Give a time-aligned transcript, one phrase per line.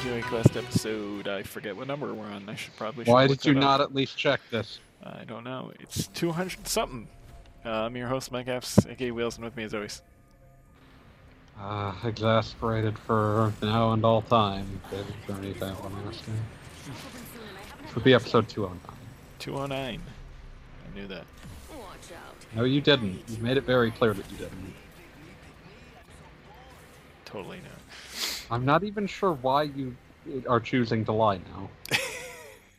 [0.00, 1.28] Hello and welcome to QA Quest episode.
[1.28, 2.48] I forget what number we're on.
[2.48, 3.04] I should probably.
[3.04, 3.90] Should Why look did you not up.
[3.90, 4.80] at least check this?
[5.02, 5.72] I don't know.
[5.80, 7.08] It's 200 something.
[7.64, 10.02] Uh, I'm your host, Mike F's, aka Wheels, and with me as always.
[11.60, 14.80] Uh, exasperated for now and all time.
[14.90, 16.36] David Journey that one last game.
[17.84, 18.80] This would be episode 209.
[19.40, 20.00] 209.
[20.00, 21.24] I knew that.
[22.54, 23.22] No, you didn't.
[23.28, 24.74] You made it very clear that you didn't.
[27.24, 27.70] Totally no.
[28.50, 29.94] I'm not even sure why you
[30.48, 31.70] are choosing to lie now.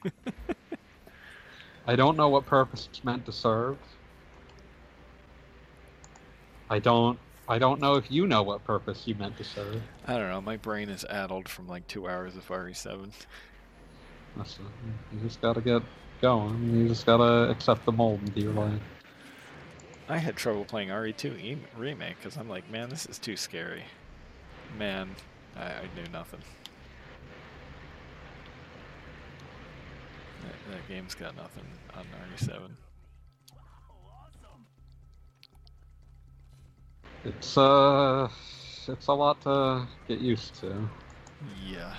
[1.87, 3.77] I don't know what purpose it's meant to serve.
[6.69, 7.19] I don't.
[7.47, 9.81] I don't know if you know what purpose you meant to serve.
[10.05, 10.39] I don't know.
[10.39, 13.11] My brain is addled from like two hours of RE7.
[14.37, 14.59] That's.
[15.11, 15.81] You just gotta get
[16.21, 16.75] going.
[16.75, 18.79] You just gotta accept the mold into your life.
[20.07, 23.83] I had trouble playing RE2 e- remake because I'm like, man, this is too scary.
[24.77, 25.15] Man,
[25.55, 26.41] I, I knew nothing.
[30.43, 32.05] That, that game's got nothing on
[32.35, 32.71] RE7.
[37.25, 38.29] It's uh,
[38.87, 40.89] it's a lot to get used to.
[41.67, 41.93] Yeah.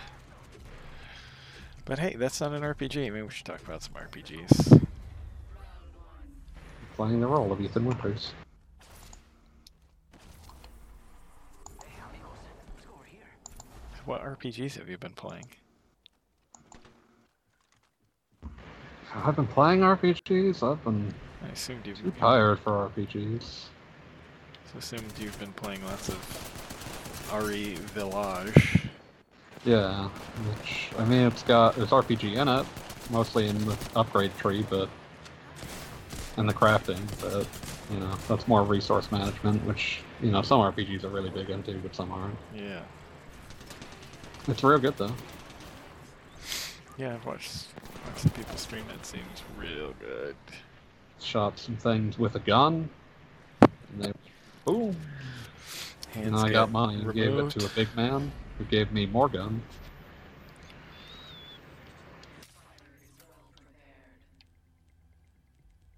[1.84, 2.96] But hey, that's not an RPG.
[2.96, 4.86] Maybe we should talk about some RPGs.
[6.96, 8.32] Playing the role of Ethan Winters.
[14.04, 15.46] What RPGs have you been playing?
[19.14, 20.62] I've been playing RPGs.
[20.62, 21.12] I've been
[21.44, 23.42] I assumed you've too tired for RPGs.
[23.42, 28.86] So assumed you've been playing lots of RE Village.
[29.64, 30.08] Yeah,
[30.48, 32.66] which I mean, it's got there's RPG in it,
[33.10, 34.88] mostly in the upgrade tree, but
[36.36, 37.46] and the crafting, but
[37.92, 41.74] you know that's more resource management, which you know some RPGs are really big into,
[41.78, 42.38] but some aren't.
[42.54, 42.82] Yeah.
[44.48, 45.14] It's real good though.
[46.98, 47.68] Yeah, I've watched,
[48.06, 49.06] watched some people stream it.
[49.06, 50.36] Seems real good.
[51.20, 52.90] Shot some things with a gun,
[53.60, 54.12] and they
[54.64, 54.96] boom.
[56.12, 59.06] Hands and I got mine and gave it to a big man who gave me
[59.06, 59.62] more gun.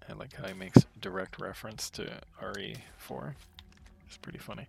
[0.07, 3.33] I like how he makes direct reference to RE4.
[4.07, 4.67] It's pretty funny.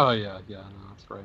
[0.00, 1.24] Oh yeah, yeah, no, that's right.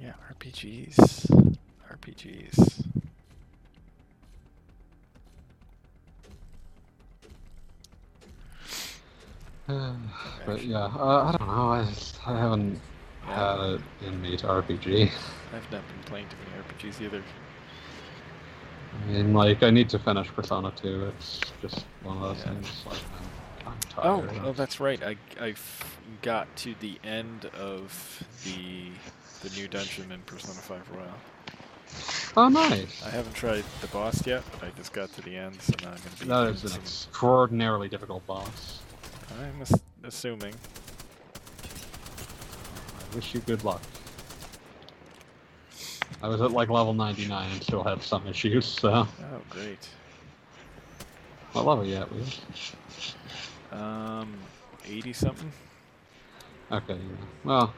[0.00, 1.56] Yeah, RPGs.
[1.88, 2.84] RPGs.
[10.44, 11.68] but yeah, uh, I don't know.
[11.70, 12.80] I, just, I haven't
[13.24, 15.12] had it in me to RPG.
[15.54, 17.22] I've not been playing too many RPGs either.
[18.94, 21.04] I mean, like, I need to finish Persona 2.
[21.16, 22.50] It's just one of those Yeah.
[22.50, 22.82] things.
[22.84, 22.98] Like,
[23.98, 25.02] Oh, oh, that's right.
[25.02, 25.54] I, I
[26.22, 28.88] got to the end of the
[29.42, 31.08] the new dungeon in Persona 5 Royal.
[32.36, 33.04] oh, nice.
[33.04, 35.90] I haven't tried the boss yet, but I just got to the end, so now
[35.90, 36.26] I'm gonna be.
[36.26, 38.78] That is an extraordinarily difficult boss.
[39.40, 40.54] I'm ass- assuming.
[41.64, 43.82] I wish you good luck.
[46.22, 48.90] I was at like level 99 and still had some issues, so.
[48.92, 49.08] Oh,
[49.50, 49.88] great.
[51.52, 52.24] What level you at, Will?
[53.72, 54.34] Um,
[54.84, 55.52] 80 something.
[56.70, 57.26] Okay, yeah.
[57.44, 57.74] Well,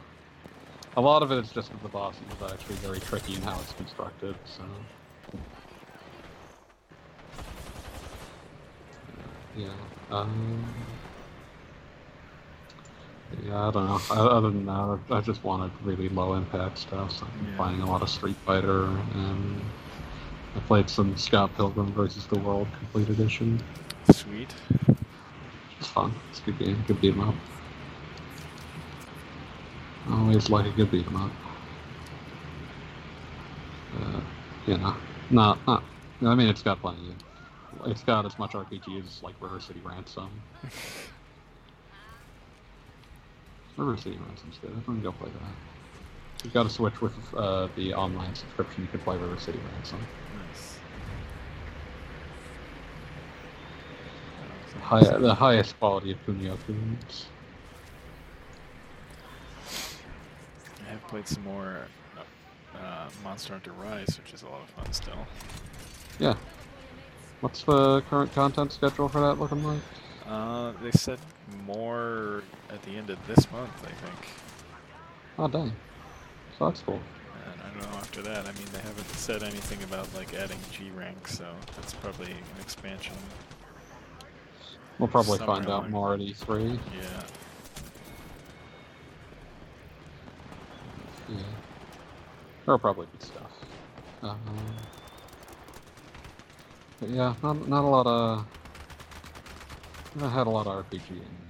[0.97, 3.59] a lot of it is just that the boss is actually very tricky in how
[3.61, 4.63] it's constructed, so.
[9.57, 9.69] Yeah.
[10.11, 10.65] Um,
[13.45, 14.01] yeah, I don't know.
[14.11, 17.57] Other than that, I just wanted really low impact stuff, so I'm Yeah.
[17.57, 19.61] playing a lot of Street Fighter, and
[20.57, 23.61] I played some Scott Pilgrim versus the World Complete Edition.
[24.13, 24.55] Sweet.
[25.85, 26.15] It's fun.
[26.31, 26.83] It's a good game.
[26.89, 27.35] Good beat 'em up.
[30.09, 31.31] I always like a good beat 'em up.
[33.95, 34.21] Uh,
[34.67, 34.97] you know,
[35.29, 35.85] not not.
[36.23, 37.11] I mean, it's got plenty.
[37.11, 40.31] Of, it's got as much RPG as like River City Ransom.
[43.77, 44.71] River City Ransom's good.
[44.71, 46.45] I'm gonna go play that.
[46.45, 48.85] You've got to switch with uh, the online subscription.
[48.85, 50.01] You can play River City Ransom.
[50.49, 50.79] Nice.
[55.03, 57.27] The highest quality of Kunio tunes.
[60.87, 61.89] I have played some more
[62.77, 65.27] uh, Monster Hunter Rise, which is a lot of fun still.
[66.19, 66.35] Yeah.
[67.41, 69.81] What's the current content schedule for that looking like?
[70.27, 71.19] Uh, they said
[71.67, 74.29] more at the end of this month, I think.
[75.39, 75.73] Oh, dang.
[76.59, 77.01] So that's cool.
[77.53, 78.47] And I don't know after that.
[78.47, 81.45] I mean, they haven't said anything about like adding G rank, so
[81.77, 83.17] that's probably an expansion.
[84.99, 86.79] We'll probably Somewhere find out like more at E3.
[86.95, 87.23] Yeah.
[91.29, 91.37] Yeah.
[92.65, 93.51] There'll probably be stuff.
[94.23, 94.39] Um,
[97.01, 98.47] but yeah, not, not a lot of...
[100.23, 101.44] I had a lot of RPG in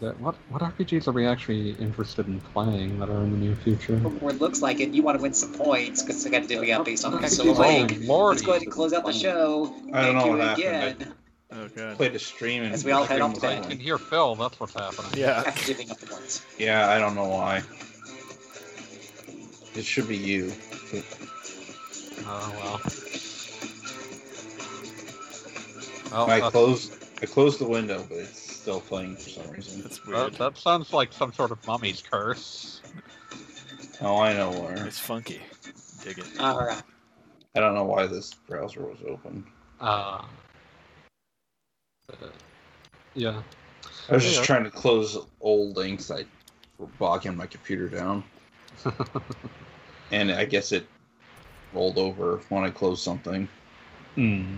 [0.00, 3.54] that, what what RPGs are we actually interested in playing that are in the near
[3.56, 3.98] future?
[4.00, 6.42] From what it looks like it, you want to win some points because they got
[6.42, 8.34] to divvy up based on Okay, so oh, like, Lordy.
[8.36, 9.74] let's go ahead and close out the show.
[9.92, 11.02] I don't Thank know you what happened.
[11.02, 11.14] again
[11.52, 11.96] Oh god.
[11.96, 13.64] Played a stream and As we all head off was to I bed.
[13.64, 13.70] on.
[13.70, 14.34] can hear Phil.
[14.34, 15.12] That's what's happening.
[15.14, 15.44] Yeah.
[15.46, 16.44] after divvying up the points.
[16.58, 17.62] Yeah, I don't know why.
[19.74, 20.52] It should be you.
[22.28, 22.80] Oh well.
[26.12, 26.92] Well, I that's- closed.
[27.22, 29.80] I closed the window, but it's still playing for some reason.
[29.80, 30.32] That's that, weird.
[30.34, 32.80] that sounds like some sort of mummy's curse.
[34.00, 34.84] Oh, I know where.
[34.84, 35.40] It's funky.
[36.02, 36.26] Dig it.
[36.40, 36.82] All right.
[37.54, 39.46] I don't know why this browser was open.
[39.80, 40.24] Uh,
[42.10, 42.26] uh,
[43.14, 43.40] yeah.
[44.08, 46.10] I was just trying to close old links.
[46.10, 46.24] I
[46.78, 48.24] were bogging my computer down,
[50.10, 50.88] and I guess it
[51.72, 53.46] rolled over when I closed something.
[54.16, 54.56] Hmm.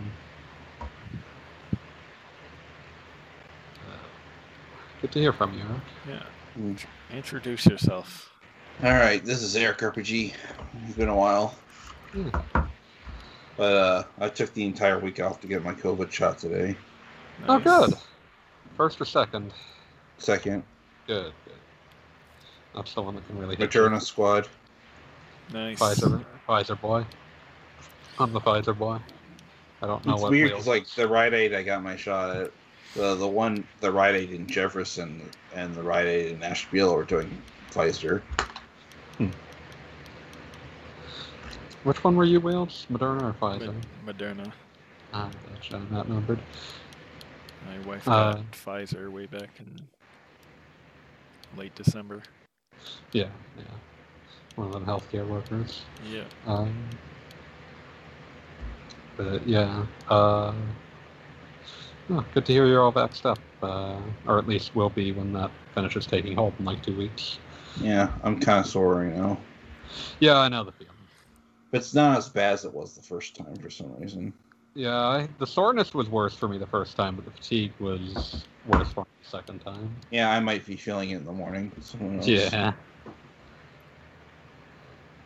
[5.00, 5.82] Good to hear from you, Eric.
[6.56, 6.62] Yeah.
[6.62, 6.84] Mm.
[7.12, 8.32] Introduce yourself.
[8.82, 10.32] All right, this is Eric RPG.
[10.86, 11.54] It's been a while,
[12.12, 12.28] Hmm.
[13.56, 16.76] but uh, I took the entire week off to get my COVID shot today.
[17.48, 17.94] Oh, good.
[18.76, 19.52] First or second?
[20.18, 20.62] Second,
[21.06, 21.54] Good, good.
[22.74, 23.80] That's the one that can really hit you.
[23.80, 24.48] Moderna squad.
[25.52, 25.78] Nice.
[25.80, 27.04] Pfizer, Pfizer boy.
[28.18, 28.98] I'm the Pfizer boy.
[29.80, 30.30] I don't know it's what.
[30.32, 32.50] weird wheels- because like the Rite Aid I got my shot at,
[32.94, 35.22] the the one the Rite Aid in Jefferson
[35.54, 37.30] and the Rite Aid in Asheville were doing
[37.70, 38.22] Pfizer.
[41.84, 42.86] Which one were you, Wheels?
[42.90, 43.74] Moderna or Pfizer?
[44.04, 44.52] Moderna.
[45.14, 45.76] Ah, gotcha.
[45.76, 46.38] I'm not numbered.
[47.66, 49.80] My wife Uh, got Pfizer way back in
[51.56, 52.22] late December.
[53.12, 53.64] Yeah, yeah.
[54.56, 55.82] One of them healthcare workers.
[56.10, 56.24] Yeah.
[56.46, 56.74] Um,
[59.16, 60.52] but yeah, uh,
[62.10, 65.32] oh, good to hear you're all vaxxed up, uh, or at least will be when
[65.32, 67.38] that finishes taking hold in like two weeks.
[67.80, 69.38] Yeah, I'm kind of sore right now,
[70.20, 70.94] Yeah, I know the feeling.
[71.70, 74.32] but it's not as bad as it was the first time for some reason.
[74.74, 78.44] Yeah, I, the soreness was worse for me the first time, but the fatigue was
[78.66, 79.94] worse for me the second time.
[80.10, 81.72] Yeah, I might be feeling it in the morning.
[82.22, 82.72] Yeah.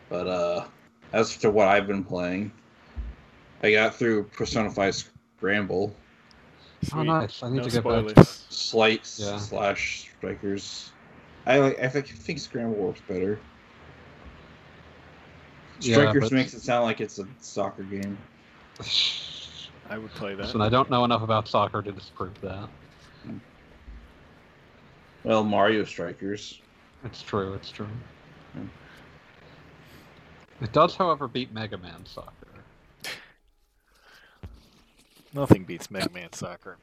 [0.09, 0.65] But uh,
[1.11, 2.51] as to what I've been playing,
[3.61, 5.03] I got through Persona 5
[5.37, 5.95] Scramble,
[6.93, 7.41] Oh, nice.
[7.43, 8.09] I need No to get back.
[8.09, 8.45] spoilers.
[8.49, 9.37] Slight Yeah.
[9.37, 10.91] slash Strikers.
[11.45, 11.79] I like.
[11.79, 13.39] I think, I think Scramble works better.
[15.81, 18.17] Yeah, Strikers but- makes it sound like it's a soccer game.
[19.89, 20.43] I would play that.
[20.43, 22.69] Listen, I don't know enough about soccer to disprove that.
[25.23, 26.59] Well, Mario Strikers.
[27.03, 27.53] It's true.
[27.53, 27.87] It's true.
[28.53, 28.65] Hmm.
[30.61, 32.42] It does, however, beat Mega Man Soccer.
[35.33, 36.77] Nothing beats Mega Man Soccer.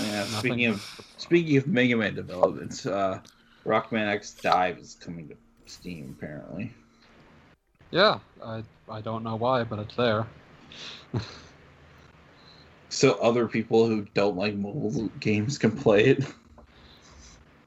[0.00, 0.18] Yeah.
[0.18, 3.20] Nothing- Speaking of speaking of Mega Man developments, uh,
[3.64, 6.72] Rockman X Dive is coming to Steam apparently.
[7.90, 10.26] Yeah, I I don't know why, but it's there.
[12.88, 16.24] So other people who don't like mobile games can play it.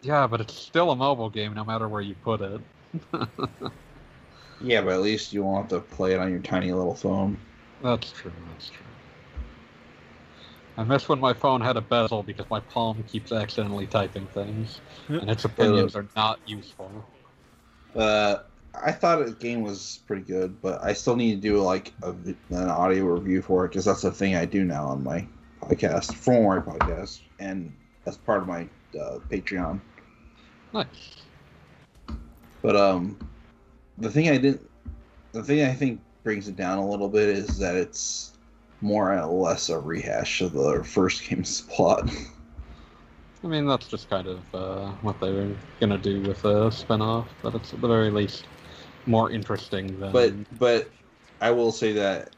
[0.01, 2.61] Yeah, but it's still a mobile game, no matter where you put it.
[4.61, 7.37] Yeah, but at least you won't have to play it on your tiny little phone.
[7.83, 8.31] That's true.
[8.53, 8.85] That's true.
[10.79, 14.79] I miss when my phone had a bezel because my palm keeps accidentally typing things,
[15.09, 17.05] and its opinions are not useful.
[17.93, 18.37] Uh,
[18.81, 22.11] I thought the game was pretty good, but I still need to do like a,
[22.11, 25.27] an audio review for it because that's the thing I do now on my
[25.61, 28.61] podcast, for my podcast, and as part of my
[28.97, 29.81] uh, Patreon.
[30.73, 31.17] Nice.
[32.61, 33.19] But um,
[33.97, 34.61] the thing I didn't,
[35.33, 38.38] the thing I think brings it down a little bit is that it's
[38.81, 42.09] more or less a rehash of the first game's plot.
[43.43, 47.27] I mean, that's just kind of uh, what they were gonna do with a spin-off,
[47.41, 48.45] but it's at the very least
[49.05, 50.11] more interesting than.
[50.11, 50.89] but but
[51.39, 52.31] I will say that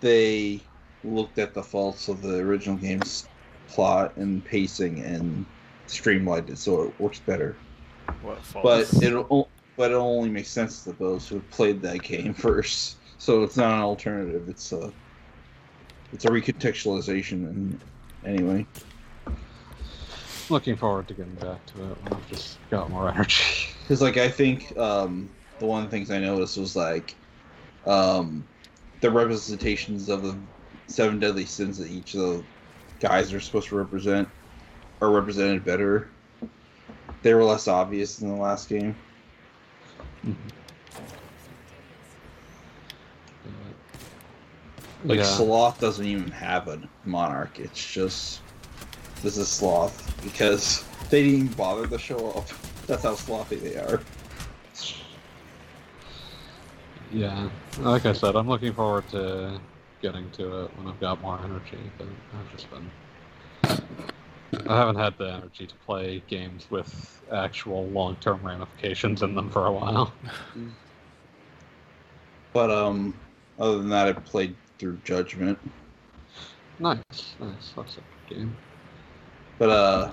[0.00, 0.60] they
[1.02, 3.28] looked at the faults of the original game's
[3.68, 5.44] plot and pacing and
[5.86, 7.56] streamlined it so it works better.
[8.22, 8.64] What fault?
[8.64, 12.96] But it but it only makes sense to those who have played that game first.
[13.18, 14.48] So it's not an alternative.
[14.48, 14.92] It's a
[16.14, 17.48] it's a recontextualization.
[17.48, 17.80] And
[18.24, 18.66] anyway,
[20.48, 23.68] looking forward to getting back to it when I've just got more energy.
[23.82, 25.28] because like I think um,
[25.58, 27.14] the one of the things I noticed was like
[27.86, 28.46] um,
[29.00, 30.38] the representations of the
[30.86, 32.44] seven deadly sins that each of the
[33.00, 34.28] guys are supposed to represent
[35.00, 36.08] are represented better.
[37.22, 38.94] they were less obvious in the last game.
[45.04, 45.24] Like yeah.
[45.24, 47.60] Sloth doesn't even have a monarch.
[47.60, 48.40] It's just
[49.22, 52.48] this is Sloth because they didn't even bother to show up.
[52.86, 54.00] That's how sloppy they are.
[57.12, 59.60] Yeah, like I said, I'm looking forward to
[60.02, 61.78] getting to it when I've got more energy.
[61.96, 62.90] But I've just been,
[64.66, 69.66] I haven't had the energy to play games with actual long-term ramifications in them for
[69.66, 70.12] a while.
[72.52, 73.14] But um,
[73.58, 75.58] other than that, I played through Judgment.
[76.78, 77.00] Nice,
[77.40, 77.72] nice.
[77.76, 78.56] That's a good game.
[79.58, 80.12] But uh,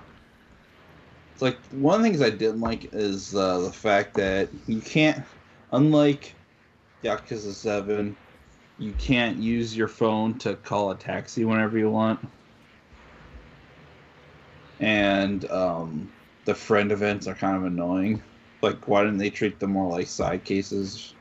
[1.33, 4.79] it's like one of the things I didn't like is uh, the fact that you
[4.79, 5.23] can't,
[5.71, 6.35] unlike
[7.03, 8.15] Yakuza Seven,
[8.77, 12.19] you can't use your phone to call a taxi whenever you want.
[14.79, 16.11] And um,
[16.45, 18.21] the friend events are kind of annoying.
[18.61, 21.13] Like, why didn't they treat them more like side cases?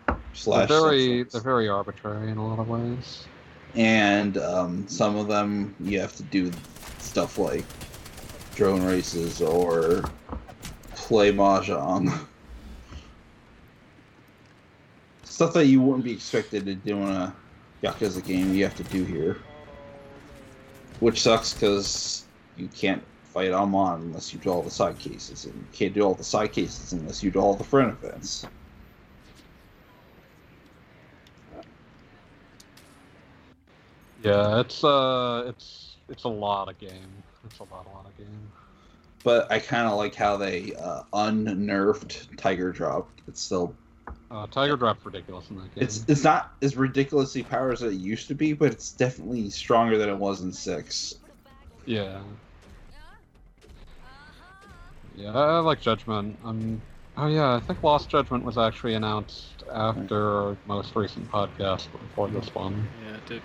[0.45, 1.31] They're very, subsets?
[1.33, 3.27] they're very arbitrary in a lot of ways.
[3.75, 6.51] and um, some of them you have to do
[6.99, 7.65] stuff like
[8.55, 10.05] drone races or
[10.95, 12.19] play mahjong.
[15.25, 17.35] Stuff that you wouldn't be expected to do in a
[17.83, 19.39] Yakuza game, you have to do here.
[21.01, 22.25] Which sucks because
[22.59, 26.03] you can't fight Amon unless you do all the side cases, and you can't do
[26.03, 28.47] all the side cases unless you do all the front events.
[34.23, 36.91] Yeah, it's uh, it's it's a lot of game.
[37.47, 38.51] It's a lot, a lot of game.
[39.23, 43.09] But I kind of like how they uh, unnerfed Tiger Drop.
[43.29, 43.75] It's still
[44.31, 45.85] Uh, Tiger Drop's ridiculous in that game.
[45.85, 49.99] It's it's not as ridiculously powered as it used to be, but it's definitely stronger
[49.99, 51.15] than it was in six.
[51.87, 52.21] Yeah.
[55.17, 56.39] Yeah, I I like Judgment.
[56.45, 56.81] Um,
[57.17, 62.29] oh yeah, I think Lost Judgment was actually announced after our most recent podcast before
[62.29, 62.89] this one.
[63.05, 63.43] Yeah, it did.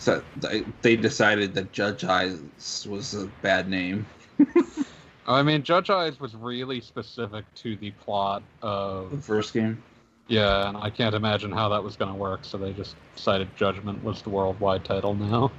[0.00, 2.40] So they, they decided that Judge Eyes
[2.88, 4.06] was a bad name.
[5.26, 9.82] I mean, Judge Eyes was really specific to the plot of The first game.
[10.26, 13.54] yeah, and I can't imagine how that was going to work, so they just decided
[13.56, 15.52] Judgment was the worldwide title now.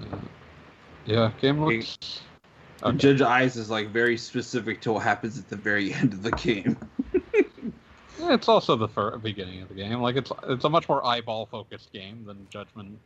[0.00, 0.18] Yeah,
[1.06, 1.96] yeah game looks.
[2.82, 2.96] Okay.
[2.96, 6.32] Judge Eyes is like very specific to what happens at the very end of the
[6.32, 6.76] game.
[8.30, 10.00] It's also the fir- beginning of the game.
[10.00, 12.98] Like it's it's a much more eyeball focused game than Judgment,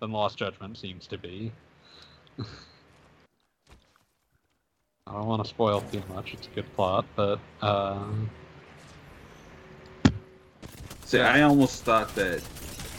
[0.00, 1.52] than Lost Judgment seems to be.
[5.06, 6.34] I don't want to spoil too much.
[6.34, 8.04] It's a good plot, but uh,
[11.04, 12.40] See, I almost thought that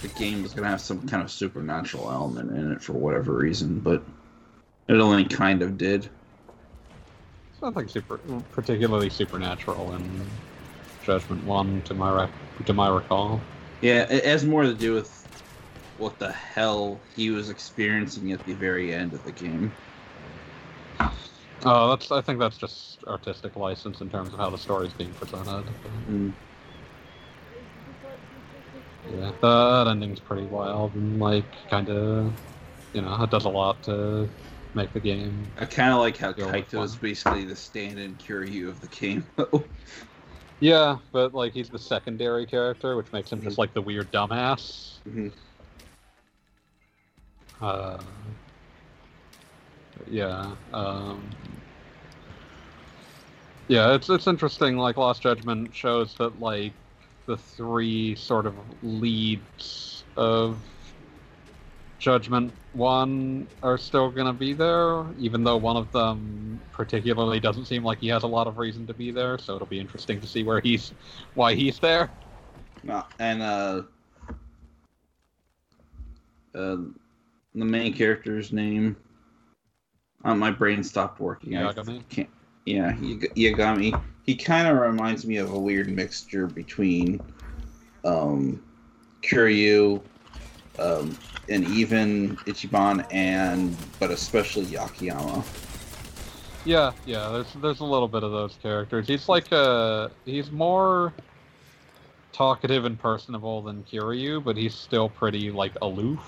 [0.01, 3.79] the game was gonna have some kind of supernatural element in it for whatever reason,
[3.79, 4.03] but
[4.89, 6.09] it only kind of did.
[7.53, 8.17] it's nothing super
[8.51, 10.01] particularly supernatural in
[11.03, 13.41] Judgment One, to my rec- to my recall.
[13.81, 15.17] Yeah, it has more to do with
[15.97, 19.71] what the hell he was experiencing at the very end of the game.
[21.63, 25.11] Oh, that's I think that's just artistic license in terms of how the story's being
[25.13, 25.63] presented.
[26.09, 26.33] Mm.
[29.15, 32.33] Yeah, that ending's pretty wild and like kind of,
[32.93, 34.27] you know, it does a lot to
[34.73, 35.45] make the game.
[35.59, 39.25] I kind of like how Kaito is basically the stand-in Kiryu of the game.
[40.61, 44.99] Yeah, but like he's the secondary character, which makes him just like the weird dumbass.
[45.09, 45.31] Mhm.
[47.59, 47.97] Uh,
[50.07, 50.55] yeah.
[50.71, 51.27] Um,
[53.67, 54.77] yeah, it's it's interesting.
[54.77, 56.73] Like Lost Judgment shows that like
[57.25, 58.53] the three sort of
[58.83, 60.57] leads of
[62.01, 67.83] Judgment One are still gonna be there, even though one of them particularly doesn't seem
[67.83, 69.37] like he has a lot of reason to be there.
[69.37, 70.93] So it'll be interesting to see where he's,
[71.35, 72.09] why he's there.
[73.19, 73.83] And uh,
[76.55, 76.77] uh,
[77.53, 78.97] the main character's name.
[80.23, 81.55] Uh, my brain stopped working.
[81.55, 82.01] I Yagami?
[82.09, 82.29] can't.
[82.65, 84.01] Yeah, Yagami.
[84.23, 87.21] He kind of reminds me of a weird mixture between
[88.03, 88.63] um,
[89.21, 90.01] Kiryu,
[90.79, 91.17] um,
[91.49, 95.43] and even Ichiban, and but especially Akiyama.
[96.65, 97.29] Yeah, yeah.
[97.29, 99.07] There's there's a little bit of those characters.
[99.07, 101.13] He's like a he's more
[102.33, 106.19] talkative and personable than Kiryu, but he's still pretty like aloof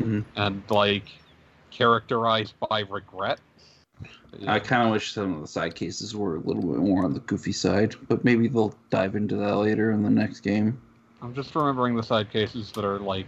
[0.00, 0.24] Mhm.
[0.36, 1.04] and like
[1.70, 3.38] characterized by regret.
[4.38, 4.52] Yeah.
[4.52, 7.14] I kind of wish some of the side cases were a little bit more on
[7.14, 10.78] the goofy side, but maybe they'll dive into that later in the next game.
[11.22, 13.26] I'm just remembering the side cases that are like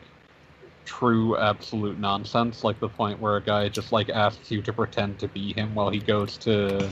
[0.93, 5.19] true absolute nonsense, like the point where a guy just like asks you to pretend
[5.19, 6.89] to be him while he goes to,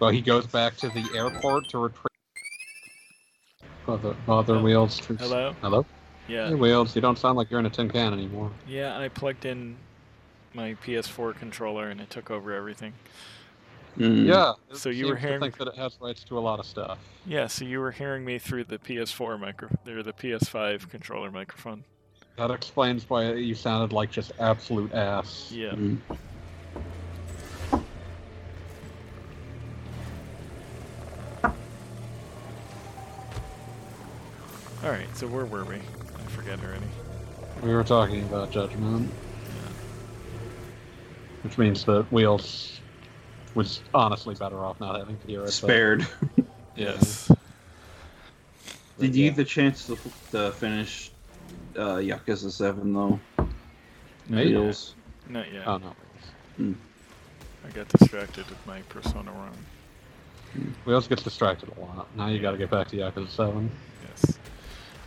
[0.00, 2.02] well, he goes back to the airport to retrieve.
[3.88, 4.98] Other, other wheels.
[4.98, 5.54] troops- Hello?
[5.62, 5.86] Hello.
[6.28, 6.48] Yeah.
[6.48, 6.94] Hey, wheels.
[6.94, 8.50] You don't sound like you're in a tin can anymore.
[8.68, 9.76] Yeah, I plugged in
[10.54, 12.92] my PS4 controller and it took over everything.
[13.96, 14.26] Mm.
[14.26, 14.52] Yeah.
[14.70, 16.58] it So you were seems to hearing- think that it has rights to a lot
[16.58, 16.98] of stuff.
[17.24, 21.84] Yeah, so you were hearing me through the PS4 micro or the PS5 controller microphone.
[22.36, 25.50] That explains why you sounded like just absolute ass.
[25.50, 25.70] Yeah.
[25.70, 25.98] Mm.
[34.84, 35.76] All right, so where were we?
[35.76, 36.86] I forget already.
[37.62, 39.10] We were talking about judgment,
[41.42, 42.78] which means that Wheels
[43.54, 45.44] was honestly better off not having to hear it.
[45.44, 46.06] but- Spared.
[46.78, 47.32] Yes.
[49.00, 49.96] Did you get the chance to,
[50.32, 51.10] to finish
[51.76, 53.20] uh, Yakuza 7 though?
[54.28, 54.54] Maybe.
[54.56, 54.94] Wheels?
[55.28, 55.66] Not yet.
[55.66, 55.94] Oh no.
[56.58, 60.74] I got distracted with my Persona Run.
[60.84, 62.08] Wheels get distracted a lot.
[62.16, 63.70] Now you got to get back to Yakuza Seven.
[64.08, 64.38] Yes.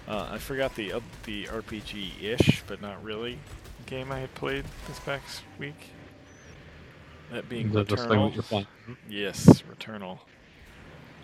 [0.08, 3.40] Uh, I forgot the uh, the RPG-ish, but not really,
[3.86, 5.92] game I had played this past week.
[7.32, 8.30] That being The, Returnal.
[8.30, 8.68] that you're playing.
[9.08, 10.20] Yes, Returnal.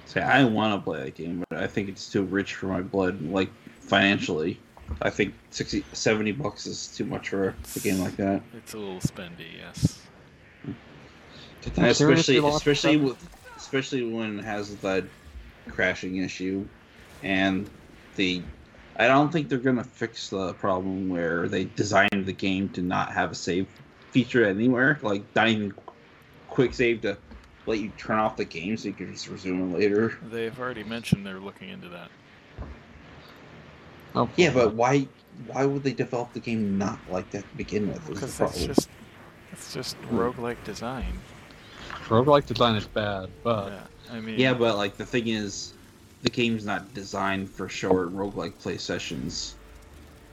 [0.05, 2.81] Say, I want to play that game, but I think it's too rich for my
[2.81, 3.49] blood, like
[3.79, 4.59] financially.
[5.01, 8.41] I think 60, 70 bucks is too much for a game like that.
[8.55, 10.01] It's a little spendy, yes.
[11.61, 13.17] Did And especially, especially with,
[13.57, 15.05] especially when it has that
[15.67, 16.67] crashing issue,
[17.23, 17.69] and
[18.15, 18.41] the,
[18.97, 23.11] I don't think they're gonna fix the problem where they designed the game to not
[23.11, 23.67] have a save
[24.11, 25.73] feature anywhere, like not even
[26.49, 27.17] quick save to
[27.65, 30.17] let you turn off the game so you can just resume it later.
[30.29, 32.09] They've already mentioned they're looking into that.
[34.15, 35.07] Oh, Yeah, but why?
[35.47, 38.07] Why would they develop the game not like that to begin with?
[38.07, 38.89] Because that's just
[39.51, 40.17] it's just hmm.
[40.17, 41.13] roguelike design.
[42.07, 44.15] roguelike design is bad, but yeah.
[44.15, 45.73] I mean Yeah, but like the thing is,
[46.23, 49.55] the game's not designed for short roguelike play sessions.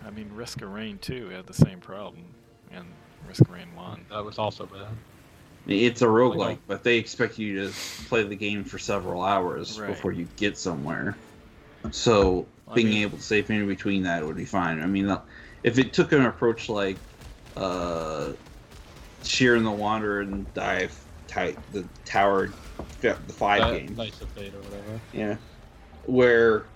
[0.06, 2.24] I mean Risk of Rain 2 had the same problem.
[2.72, 2.86] And
[3.28, 4.06] Risk of Rain 1.
[4.10, 4.88] that was also bad.
[5.66, 7.72] It's a roguelike, but they expect you to
[8.08, 9.88] play the game for several hours Right.
[9.88, 11.16] before you get somewhere.
[11.92, 14.81] So I being mean- able to save in between that would be fine.
[14.83, 15.14] I mean,
[15.62, 16.96] if it took an approach like
[17.57, 18.33] uh,
[19.22, 22.53] Shiren the Wanderer and Dive, ty- the Tower,
[23.01, 25.01] the five That- game, Dice of Fate or whatever.
[25.12, 25.37] Yeah.
[26.07, 26.66] Where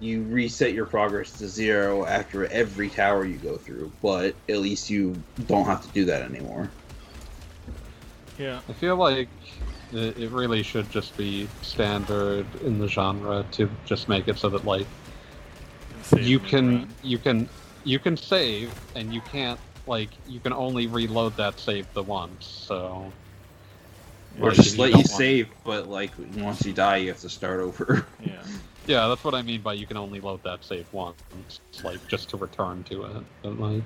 [0.00, 4.90] you reset your progress to zero after every tower you go through, but at least
[4.90, 6.72] you don't have to do that anymore.
[8.36, 8.60] Yeah.
[8.68, 9.28] I feel like
[9.92, 14.48] it, it really should just be standard in the genre to just make it so
[14.48, 14.86] that like
[16.14, 16.96] save you can run.
[17.02, 17.48] you can
[17.84, 22.46] you can save and you can't like you can only reload that save the once.
[22.46, 23.12] So
[24.40, 26.98] Or Like, just if you let you don't want- save, but like once you die,
[26.98, 28.06] you have to start over.
[28.24, 28.42] Yeah.
[28.86, 31.16] yeah, that's what I mean by you can only load that save once,
[31.82, 33.24] like just to return to it.
[33.42, 33.82] But like,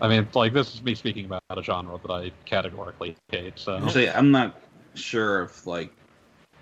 [0.00, 3.58] I mean, like this is me speaking about a genre that I categorically hate.
[3.58, 4.60] So Actually, I'm not
[4.94, 5.90] sure if like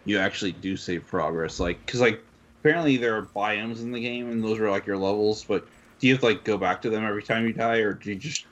[0.05, 2.21] you actually do save progress, like because like
[2.65, 5.45] apparently there are biomes in the game, and those are like your levels.
[5.45, 5.67] But
[6.01, 8.09] do you have to like go back to them every time you die, or do
[8.11, 8.47] you just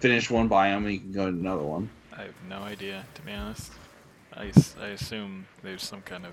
[0.00, 1.90] finish one biome and you can go to another one?
[2.16, 3.72] I have no idea, to be honest.
[4.34, 6.32] I, I assume there's some kind of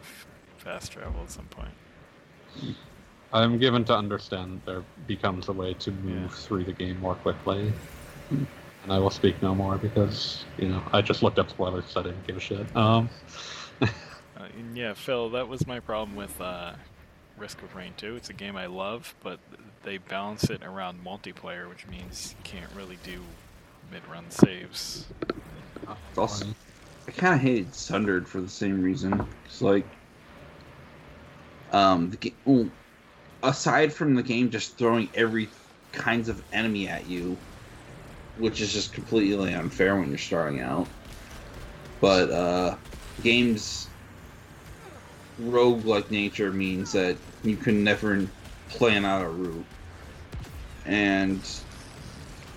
[0.57, 1.73] fast travel at some point.
[3.33, 6.27] I'm given to understand there becomes a way to move Yeah.
[6.29, 7.73] through the game more quickly.
[8.29, 11.99] And I will speak no more because, you know, I just looked up spoilers, so
[11.99, 12.75] I didn't give a shit.
[12.77, 13.09] Um,
[14.37, 16.73] Uh, yeah, Phil, that was my problem with uh,
[17.37, 18.15] Risk of Rain 2.
[18.15, 19.39] It's a game I love, but
[19.83, 23.21] they balance it around multiplayer, which means you can't really do
[23.91, 25.05] mid-run saves.
[26.09, 26.47] It's also,
[27.07, 29.25] I kind of hated Sundered for the same reason.
[29.45, 29.85] It's like,
[31.71, 32.69] um, the ga- well,
[33.43, 35.49] aside from the game just throwing every
[35.91, 37.37] kinds of enemy at you,
[38.37, 40.87] which is just completely unfair when you're starting out.
[42.01, 42.75] But uh,
[43.23, 43.87] games
[45.39, 48.27] rogue-like nature means that you can never
[48.69, 49.65] plan out a route,
[50.85, 51.41] and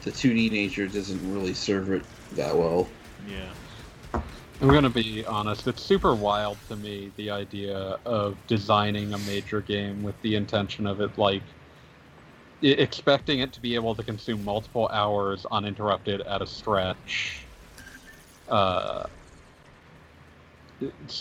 [0.03, 2.89] the 2D nature doesn't really serve it that well.
[3.29, 4.21] Yeah.
[4.61, 5.69] I'm gonna be honest.
[5.69, 10.87] It's super wild to me the idea of designing a major game with the intention
[10.87, 11.43] of it like
[12.63, 17.43] expecting it to be able to consume multiple hours uninterrupted at a stretch.
[18.49, 19.18] Uh, it's,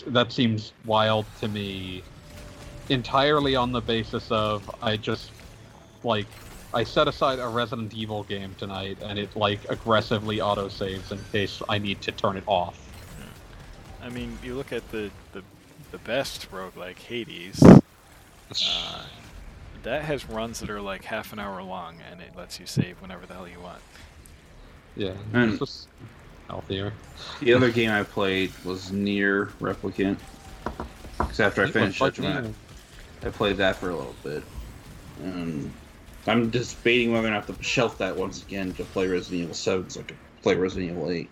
[0.08, 2.02] that seems wild to me.
[2.88, 5.30] Entirely on the basis of I just
[6.04, 6.26] like
[6.72, 11.18] I set aside a Resident Evil game tonight, and it like aggressively auto saves in
[11.32, 12.78] case I need to turn it off.
[14.02, 15.42] I mean, you look at the the,
[15.90, 17.62] the best roguelike Hades.
[17.62, 19.02] Uh,
[19.82, 23.00] that has runs that are like half an hour long, and it lets you save
[23.02, 23.80] whenever the hell you want.
[24.96, 25.88] yeah, And- just
[26.48, 26.92] healthier.
[27.40, 30.18] The other game I played was Nier Replicant.
[31.18, 32.56] Because after I It finished like Judgment,
[33.22, 34.42] I played that for a little bit.
[35.22, 35.72] And
[36.26, 39.90] I'm debating whether or not to shelf that once again to play Resident Evil 7
[39.90, 41.28] so I can play Resident Evil 8.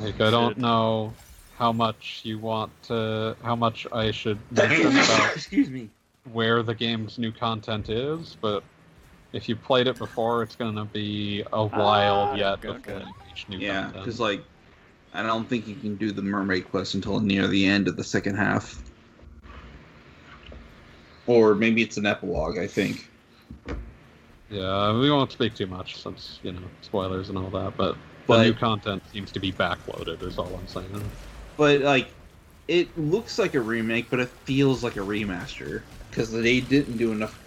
[0.00, 1.14] Like I don't know
[1.58, 5.90] how much you want to, how much I should mention about Excuse me.
[6.32, 8.64] where the game's new content is, but
[9.32, 13.06] if you played it before, it's gonna be a while Ah, yet okay, before okay.
[13.06, 14.42] you reach new Yeah, because like,
[15.14, 18.04] I don't think you can do the mermaid quest until near the end of the
[18.04, 18.82] second half.
[21.26, 22.58] Or maybe it's an epilogue.
[22.58, 23.08] I think.
[24.50, 28.42] Yeah, we won't speak too much since you know spoilers and all that, but the
[28.42, 30.22] new content seems to be backloaded.
[30.22, 31.10] Is all I'm saying.
[31.56, 32.12] But like,
[32.68, 37.12] it looks like a remake, but it feels like a remaster because they didn't do
[37.12, 37.41] enough.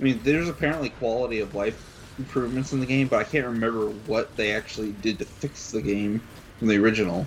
[0.00, 1.84] I mean, there's apparently quality of life
[2.18, 5.82] improvements in the game, but I can't remember what they actually did to fix the
[5.82, 6.22] game
[6.58, 7.26] from the original.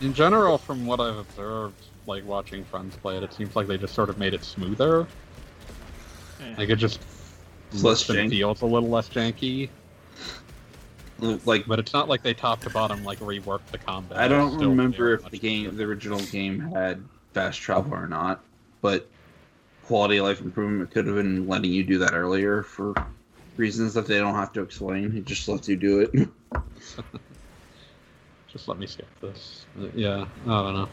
[0.00, 1.74] In general, from what I've observed,
[2.06, 5.06] like watching friends play it, it seems like they just sort of made it smoother.
[6.40, 7.00] Eh, Like it just
[7.72, 8.30] less and janky.
[8.30, 9.70] feels a little less janky.
[11.18, 14.18] Like, But it's not like they top to bottom like reworked the combat.
[14.18, 18.44] I don't remember if the game, the original game, had fast travel or not,
[18.82, 19.08] but
[19.84, 22.94] quality of life improvement could have been letting you do that earlier for
[23.56, 25.16] reasons that they don't have to explain.
[25.16, 26.28] It just lets you do it.
[28.48, 29.66] Just let me skip this.
[29.96, 30.88] Yeah, I don't know.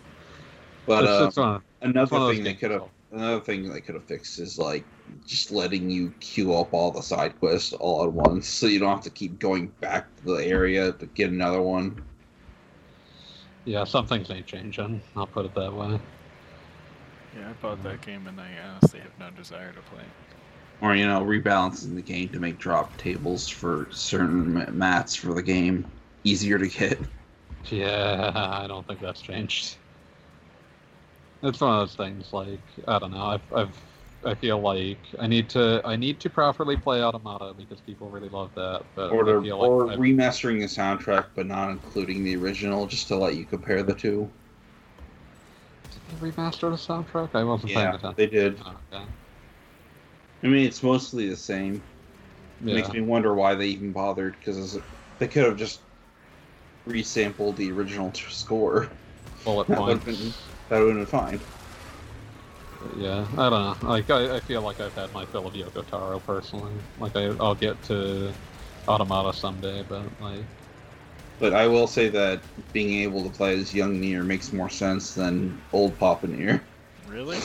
[0.87, 3.71] But it's, uh, it's it's another one of those thing they could have another thing
[3.71, 4.83] they could have fixed is like
[5.27, 8.89] just letting you queue up all the side quests all at once, so you don't
[8.89, 12.01] have to keep going back to the area to get another one.
[13.65, 15.01] Yeah, some things ain't changing.
[15.15, 15.99] I'll put it that way.
[17.31, 20.03] Yeah, I bought that game and I honestly have no desire to play.
[20.03, 20.13] it.
[20.81, 25.43] Or you know, rebalancing the game to make drop tables for certain mats for the
[25.43, 25.93] game
[26.25, 27.07] easier to get.
[27.69, 28.31] Yeah,
[28.63, 29.77] I don't think that's changed.
[31.43, 32.33] It's one of those things.
[32.33, 33.25] Like I don't know.
[33.25, 33.81] I've, I've
[34.23, 38.29] I feel like I need to I need to properly play Automata because people really
[38.29, 38.85] love that.
[38.95, 42.87] But Or I to, feel like or remastering the soundtrack but not including the original,
[42.87, 44.33] just to let you compare the two.
[46.11, 47.31] Did they remaster the soundtrack.
[47.33, 48.15] I wasn't paying Yeah, attention.
[48.17, 48.61] they did.
[48.63, 49.07] Oh, okay.
[50.43, 51.75] I mean, it's mostly the same.
[51.75, 51.85] It
[52.59, 52.73] Yeah.
[52.73, 54.79] makes me wonder why they even bothered because
[55.19, 55.85] they could have just
[56.87, 58.95] resampled the original t- score.
[59.45, 60.05] Bullet That would've points.
[60.05, 60.35] been-
[60.69, 61.47] That would have been fine.
[62.93, 63.87] Yeah, I don't know.
[63.87, 66.83] Like I, I feel like I've had my fill of Yoko Taro personally.
[66.97, 68.35] Like I, I'll get to
[68.87, 70.47] Automata someday, but like
[71.41, 75.15] But I will say that being able to play as young Nier makes more sense
[75.15, 76.61] than old Papa Nier
[77.07, 77.39] Really?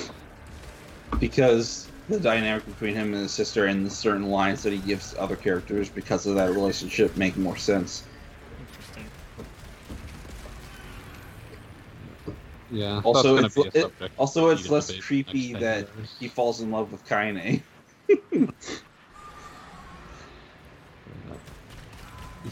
[1.18, 5.14] because the dynamic between him and his sister and the certain lines that he gives
[5.18, 8.04] other characters because of that relationship make more sense.
[8.60, 9.10] Interesting.
[12.70, 13.00] yeah.
[13.02, 15.88] Also, it's, gonna be a it- also it's less creepy that
[16.20, 17.62] he falls in love with Kaine.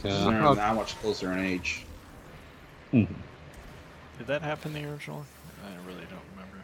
[0.02, 0.24] Yeah.
[0.24, 1.84] They're I'll- that much closer in age.
[2.92, 3.08] Mhm.
[4.18, 5.24] Did that happen in the original?
[5.64, 6.58] I really don't remember.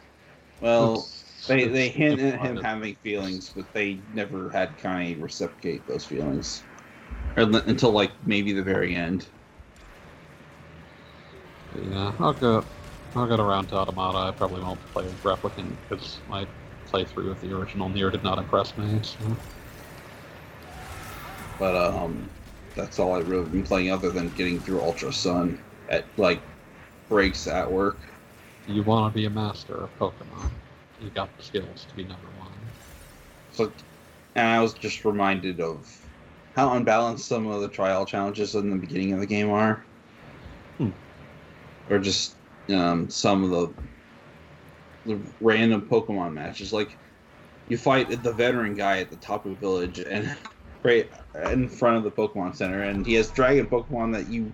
[0.61, 2.65] Well, It's- they it's they hint at him implied.
[2.65, 6.63] having feelings, but they never had Kaine reciprocate those feelings,
[7.37, 9.27] or, until like maybe the very end.
[11.91, 12.65] Yeah, I'll go.
[13.17, 14.19] I'll get around to Automata.
[14.19, 16.47] I probably won't play Replicant because my
[16.93, 19.01] playthrough of the original Nier did not impress me.
[19.03, 19.19] So.
[21.59, 22.29] But um,
[22.75, 26.43] that's all I've really been playing other than getting through Ultra Sun at like
[27.09, 27.99] breaks at work.
[28.67, 30.51] You want to be a master of Pokemon.
[30.99, 32.53] You got the skills to be number one.
[33.53, 33.73] So,
[34.35, 35.87] and I was just reminded of
[36.55, 39.85] how unbalanced some of the trial challenges in the beginning of the game are,
[40.79, 40.91] Hmm.
[41.89, 42.37] or just
[42.71, 43.75] um, some of the
[45.05, 46.73] the random Pokemon matches.
[46.73, 46.99] Like
[47.69, 50.37] you fight the veteran guy at the top of the village and
[50.83, 51.11] right
[51.51, 54.53] in front of the Pokemon Center, and he has dragon Pokemon that you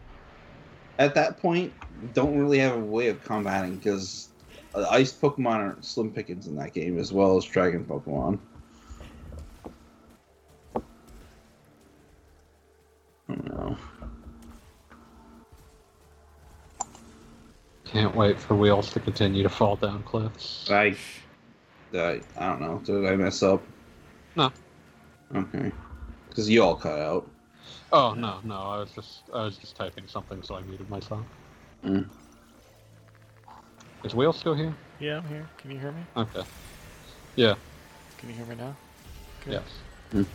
[0.98, 1.72] at that point
[2.14, 4.28] don't really have a way of combating because
[4.74, 8.38] uh, ice Pokemon are slim pickings in that game as well as dragon Pokemon.
[13.28, 13.78] I don't.
[17.84, 20.70] Can't wait for wheels to continue to fall down cliffs.
[20.70, 20.96] I,
[21.94, 22.78] I, I don't know.
[22.84, 23.62] Did I mess up?
[24.34, 24.52] No.
[25.34, 25.72] Okay.
[26.36, 27.26] Because you all cut out.
[27.94, 31.24] Oh no, no, I was just I was just typing something, so I muted myself.
[31.82, 32.06] Mm.
[34.04, 34.74] Is Wheel still here?
[35.00, 35.48] Yeah, I'm here.
[35.56, 36.02] Can you hear me?
[36.14, 36.42] Okay.
[37.36, 37.54] Yeah.
[38.18, 38.76] Can you hear me now?
[39.46, 39.54] Good.
[39.54, 40.26] Yes.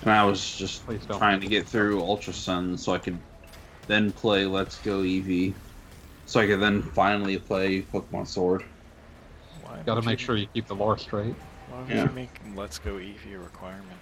[0.00, 0.82] And I was just
[1.18, 3.18] trying to get through Ultra Sun so I could
[3.86, 5.52] then play Let's Go Eevee.
[6.24, 8.64] So I could then finally play Pokemon Sword.
[9.62, 11.34] Why Got to make you- sure you keep the lore straight.
[11.68, 12.04] Why would Yeah.
[12.04, 13.98] you make Let's Go Eevee a requirement?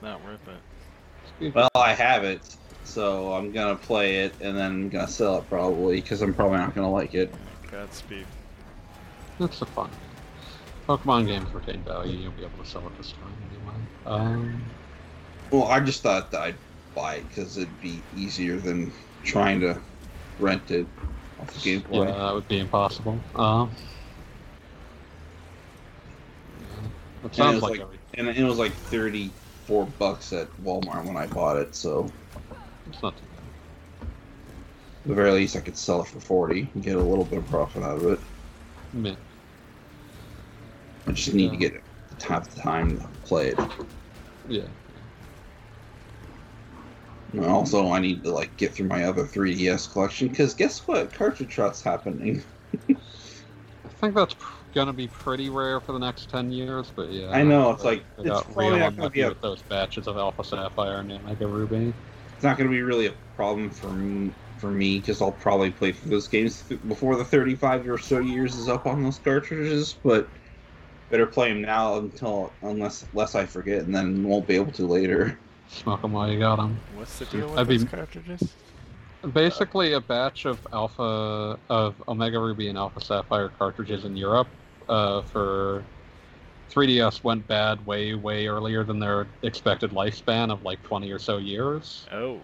[0.00, 1.54] Man, like, it's not worth it.
[1.54, 5.48] Well, I have it, so I'm gonna play it and then I'm gonna sell it
[5.48, 7.34] probably because I'm probably not gonna like it.
[7.70, 8.26] Godspeed.
[9.40, 9.90] It's a fun.
[10.88, 12.18] Pokemon games retain value.
[12.18, 13.74] You'll be able to sell it this time anyway.
[14.06, 14.62] Um,
[15.50, 16.54] Well, I just thought that I'd
[16.94, 18.92] buy it because it'd be easier than
[19.24, 19.80] trying to
[20.38, 20.86] rent it
[21.40, 22.06] off the yeah, GameFly.
[22.06, 23.18] that would be impossible.
[23.36, 23.70] Um,
[26.60, 26.66] yeah,
[27.24, 28.72] it it sounds was like, like- every, And it was like
[29.66, 32.10] 34 bucks at Walmart when I bought it, so
[32.86, 33.24] it's not too
[35.04, 37.38] at the very least I could sell it for 40 and get a little bit
[37.38, 38.20] of profit out of it.
[38.92, 39.14] Meh.
[41.06, 43.58] I just need to get the time, the time to play it.
[44.48, 44.62] Yeah.
[47.32, 51.12] And also, I need to like get through my other 3DS collection because guess what?
[51.12, 52.42] Cartridge shot's happening.
[52.90, 52.94] I
[54.00, 54.36] think that's
[54.74, 57.30] gonna be pretty rare for the next ten years, but yeah.
[57.30, 59.62] I know, it's like, I it's got probably real not gonna unlucky be a- those
[59.62, 61.92] batches of Alpha Sapphire and Omega Ruby.
[62.34, 65.70] It's not going to be really a problem for me for me because I'll probably
[65.70, 69.94] play through those games before the 35 or so years is up on those cartridges.
[70.02, 70.28] But
[71.10, 74.86] better play them now until unless unless I forget, and then won't be able to
[74.88, 75.38] later.
[75.68, 76.78] Smoke them while you got them.
[76.96, 78.52] What's the deal with I'd be- cartridges?
[79.32, 84.48] Basically, a batch of Alpha of Omega Ruby and Alpha Sapphire cartridges in Europe
[84.88, 85.84] uh, for
[86.68, 91.38] 3DS went bad way way earlier than their expected lifespan of like 20 or so
[91.38, 92.06] years.
[92.12, 92.40] Oh,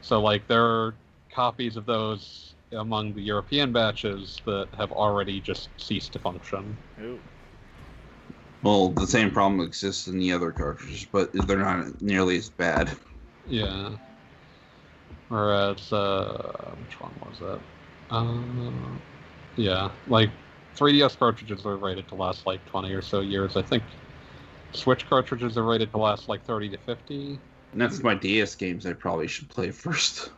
[0.00, 0.94] So like there are
[1.30, 6.76] copies of those among the European batches that have already just ceased to function.
[7.00, 7.18] oh.
[8.62, 12.90] Well, the same problem exists in the other cartridges, but they're not nearly as bad.
[13.48, 13.96] Yeah.
[15.28, 17.60] Whereas, uh, which one was that?
[18.10, 18.98] Uh,
[19.56, 20.30] yeah, like
[20.74, 23.56] 3DS cartridges are rated to last like 20 or so years.
[23.56, 23.82] I think
[24.72, 27.40] Switch cartridges are rated to last like 30 to 50.
[27.72, 30.30] And that's my DS games I probably should play first.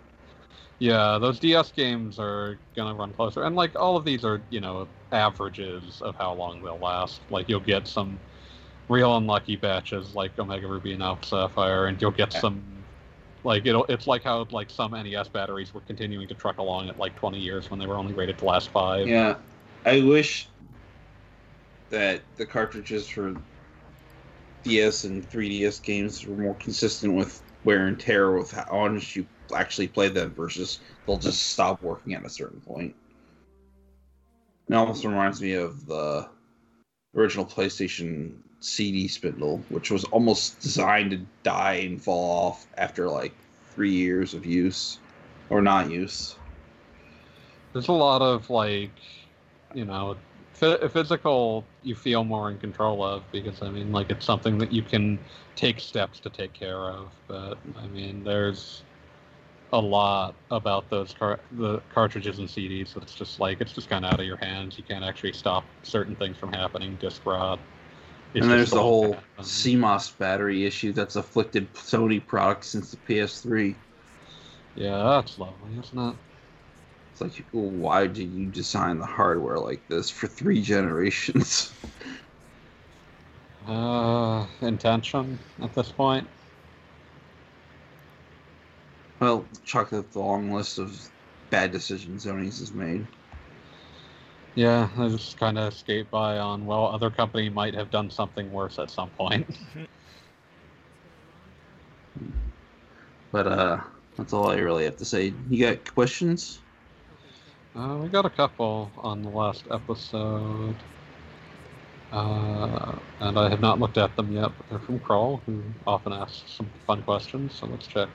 [0.78, 4.60] Yeah, those DS games are gonna run closer, and like all of these are, you
[4.60, 7.22] know, averages of how long they'll last.
[7.30, 8.20] Like you'll get some
[8.88, 12.84] real unlucky batches, like Omega Ruby and Alpha Sapphire, and you'll get some,
[13.42, 13.86] like it'll.
[13.88, 17.38] It's like how like some NES batteries were continuing to truck along at like 20
[17.38, 19.06] years when they were only rated to last five.
[19.06, 19.36] Yeah,
[19.86, 20.48] I wish
[21.90, 23.36] that the cartridges for
[24.64, 29.24] DS and 3DS games were more consistent with wear and tear with how honest you
[29.54, 32.96] actually play them versus they'll just stop working at a certain point.
[34.68, 36.28] It almost reminds me of the
[37.14, 43.32] original PlayStation CD spindle, which was almost designed to die and fall off after like
[43.72, 44.98] three years of use
[45.48, 46.34] or not use.
[47.72, 48.90] There's a lot of like,
[49.76, 50.16] you know,
[50.54, 54.72] phy- physical you feel more in control of because I mean, like it's something that
[54.72, 55.20] you can
[55.54, 57.10] take steps to take care of.
[57.28, 58.82] But I mean, there's
[59.72, 64.04] a lot about those car- the cartridges and CDs that's just like it's just kind
[64.04, 64.78] of out of your hands.
[64.78, 66.96] You can't actually stop certain things from happening.
[67.00, 67.60] Disc rot.
[68.34, 69.18] It's and there's the whole.
[69.40, 73.76] CMOS battery issue that's afflicted Sony products since the PS3.
[74.74, 76.16] Yeah, that's lovely, isn't it?
[77.18, 81.72] It's like, well, why did you design the hardware like this for three generations?
[83.66, 86.28] Uh, intention at this point.
[89.18, 90.96] well, chalk up the long list of
[91.50, 93.04] bad decisions Sony's has made.
[94.54, 98.52] Yeah, I just kind of skate by on, well, other company might have done something
[98.52, 99.48] worse at some point.
[103.32, 103.80] But uh,
[104.16, 105.34] that's all I really have to say.
[105.50, 106.60] You got questions?
[107.76, 110.74] Uh, we got a couple on the last episode.
[112.10, 116.14] Uh, and I have not looked at them yet, but they're from Crawl, who often
[116.14, 118.08] asks some fun questions, so let's check.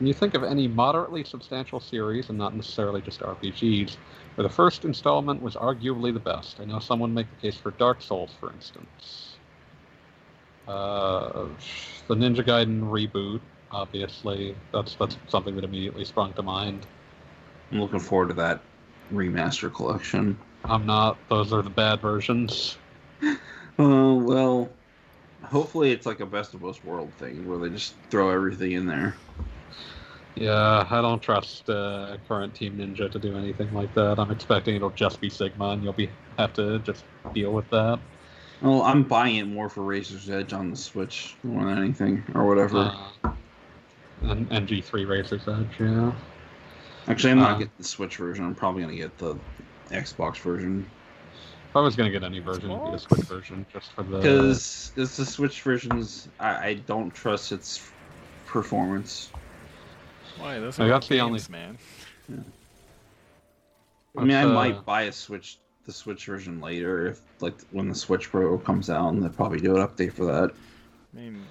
[0.00, 3.94] When you think of any moderately substantial series, and not necessarily just RPGs,
[4.34, 7.70] where the first installment was arguably the best, I know someone make the case for
[7.72, 9.36] Dark Souls, for instance.
[10.66, 11.46] Uh,
[12.08, 16.86] the Ninja Gaiden reboot, obviously, that's that's something that immediately sprung to mind.
[17.70, 18.60] I'm looking forward to that
[19.12, 20.38] remaster collection.
[20.64, 22.76] I'm not; those are the bad versions.
[23.78, 24.70] Oh well,
[25.42, 28.86] hopefully it's like a best of both world thing where they just throw everything in
[28.86, 29.16] there.
[30.36, 34.18] Yeah, I don't trust uh, current Team Ninja to do anything like that.
[34.18, 37.98] I'm expecting it'll just be Sigma, and you'll be have to just deal with that.
[38.62, 42.46] Well, I'm buying it more for Razor's Edge on the Switch more than anything, or
[42.46, 42.92] whatever.
[43.24, 43.32] Uh,
[44.22, 46.12] and NG3 Razor's Edge, yeah.
[47.10, 48.44] Actually, I'm not uh, getting the Switch version.
[48.44, 49.36] I'm probably gonna get the
[49.90, 50.88] Xbox version
[51.68, 54.18] If I was gonna get any version, it'd be the Switch version, just for the.
[54.18, 56.28] because it's the Switch versions.
[56.38, 57.90] I, I don't trust its
[58.46, 59.30] performance.
[60.38, 60.58] Why?
[60.60, 61.78] Those I are got the games, only- man.
[64.16, 67.88] I mean, I uh, might buy a Switch, the Switch version later if like when
[67.88, 70.50] the Switch Pro comes out, and they'll probably do an update for that.
[71.12, 71.44] I mean,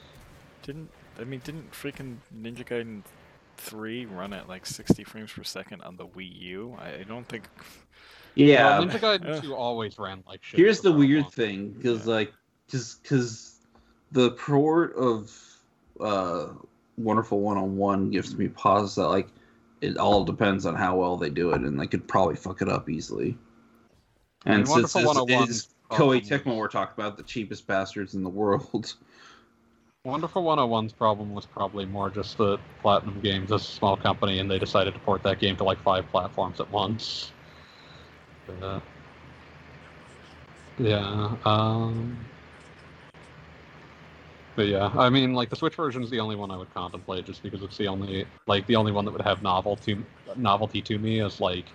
[0.63, 3.03] didn't I mean didn't freaking Ninja Gaiden
[3.59, 6.77] three run at like 60 frames per second on the Wii U.
[6.79, 7.43] I don't think.
[8.35, 9.17] Yeah, Well, Ninja Uh.
[9.17, 10.59] Gaiden 2 always ran like shit.
[10.59, 11.31] Here's the weird long.
[11.31, 12.13] thing, because Yeah.
[12.13, 12.33] like,
[12.69, 13.59] just because
[14.11, 15.35] the port of
[15.99, 16.47] uh,
[16.97, 19.27] Wonderful One on One gives me pause that like
[19.81, 22.69] it all depends on how well they do it, and they could probably fuck it
[22.69, 23.37] up easily.
[24.45, 27.17] I mean, And since Wonderful it's, 101 it's problem Koei Tecmo, was- we're talking about
[27.17, 28.95] the cheapest bastards in the world.
[30.09, 34.49] Wonderful 101's problem was probably more just that Platinum Games is a small company and
[34.49, 37.31] they decided to port that game to like five platforms at once.
[38.61, 38.79] Uh,
[40.79, 41.35] yeah.
[41.45, 42.17] Um,
[44.55, 47.25] but yeah, I mean, like the Switch version is the only one I would contemplate,
[47.25, 49.97] just because it's the only like the only one that would have novelty
[50.35, 51.67] novelty to me as like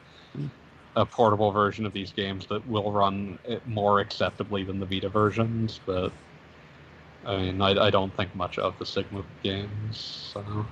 [0.96, 5.80] a portable version of these games that will run more acceptably than the Vita versions.
[5.86, 6.12] But
[7.26, 9.98] I mean, I, I don't think much of the Sigma games.
[10.32, 10.66] So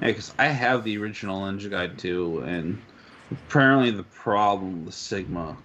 [0.00, 2.82] Yeah, because I have the original Ninja Gaiden 2, and
[3.30, 5.56] apparently the problem with Sigma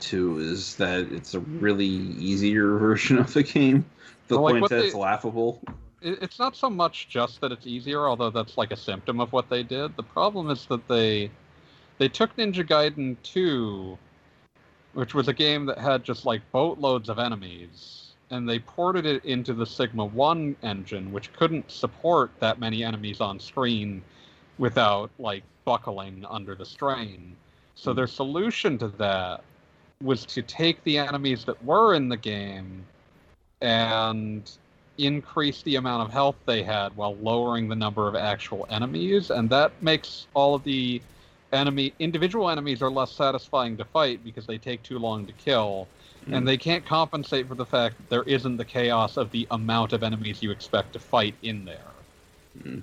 [0.00, 3.84] 2 is that it's a really easier version of the game.
[4.28, 5.60] The Well, like, point that it's laughable.
[6.02, 9.48] it's not so much just that it's easier, although that's like a symptom of what
[9.50, 9.96] they did.
[9.96, 11.30] The problem is that they
[11.98, 13.98] they took Ninja Gaiden 2,
[14.94, 19.24] which was a game that had just like boatloads of enemies, and they ported it
[19.24, 24.02] into the Sigma 1 engine, which couldn't support that many enemies on screen
[24.58, 27.34] without like buckling under the strain.
[27.74, 27.96] So hmm.
[27.96, 29.42] their solution to that
[30.02, 32.84] was to take the enemies that were in the game
[33.60, 34.50] and
[34.96, 39.48] increase the amount of health they had while lowering the number of actual enemies and
[39.48, 41.00] that makes all of the
[41.52, 45.86] enemy individual enemies are less satisfying to fight because they take too long to kill
[46.26, 46.36] Mm.
[46.36, 49.92] and they can't compensate for the fact that there isn't the chaos of the amount
[49.94, 51.92] of enemies you expect to fight in there
[52.64, 52.82] Mm.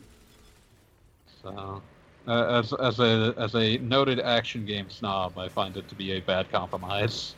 [1.43, 1.81] so
[2.27, 6.13] uh, as as a as a noted action game snob i find it to be
[6.13, 7.35] a bad compromise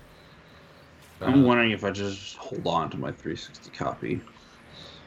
[1.21, 4.21] I'm Uh, wondering if I just hold on to my 360 copy.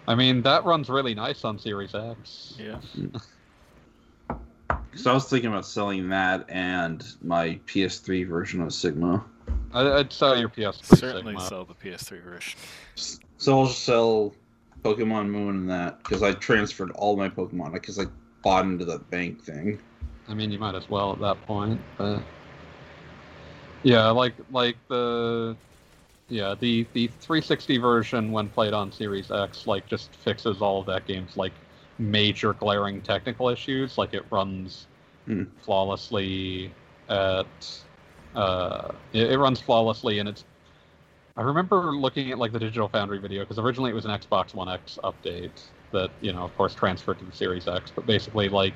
[0.07, 2.53] I mean, that runs really nice on Series X.
[2.59, 2.79] Yeah.
[4.91, 9.25] Because I was thinking about selling that and my PS3 version of Sigma.
[9.73, 11.49] I, I'd sell your PS3 Certainly Sigma.
[11.49, 12.59] sell the PS3 version.
[13.39, 14.35] So I'll sell
[14.83, 18.05] Pokemon Moon and that because I transferred all my Pokemon because I
[18.43, 19.79] bought into the bank thing.
[20.29, 22.23] I mean, you might as well at that point, but
[23.83, 25.57] yeah, like like the
[26.29, 30.87] yeah the the 360 version when played on Series X like just fixes all of
[30.87, 31.53] that game's like
[31.99, 33.99] major glaring technical issues.
[33.99, 34.87] Like it runs
[35.27, 35.45] Hmm.
[35.61, 36.73] flawlessly
[37.09, 37.47] at
[38.35, 40.45] uh, it, it runs flawlessly and it's.
[41.37, 44.55] I remember looking at like the Digital Foundry video because originally it was an Xbox
[44.55, 45.51] One X update
[45.91, 48.75] that you know of course transferred to the Series X, but basically like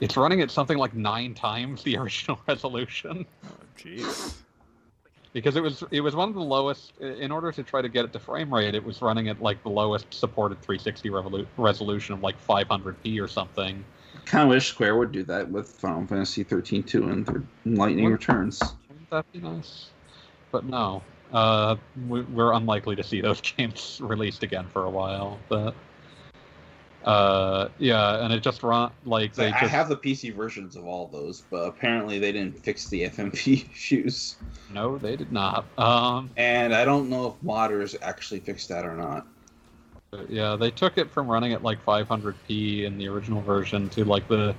[0.00, 4.34] it's running at something like nine times the original resolution Oh, jeez.
[5.32, 6.92] because it was it was one of the lowest.
[7.00, 9.60] In order to try to get it to frame rate, it was running at like
[9.64, 13.84] the lowest supported 360 revolu- resolution of like 500p or something.
[14.26, 18.04] Kind of wish Square would do that with Final Fantasy 13 2 and their Lightning
[18.04, 18.12] What?
[18.12, 18.60] Returns.
[18.88, 19.90] Wouldn't that be nice?
[20.50, 21.02] But no,
[21.32, 21.76] uh,
[22.08, 25.38] we, we're unlikely to see those games released again for a while.
[25.48, 25.74] But
[27.04, 30.74] uh, yeah, and it just run like So they I just have the PC versions
[30.74, 34.36] of all those, but apparently they didn't fix the FMV issues.
[34.72, 35.66] no, they did not.
[35.78, 39.24] Um, And I don't know if modders actually fixed that or not.
[40.10, 44.04] But yeah, they took it from running at like 500p in the original version to
[44.04, 44.54] like the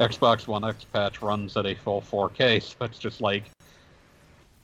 [0.00, 3.44] Xbox One X patch runs at a full 4K, so it's just like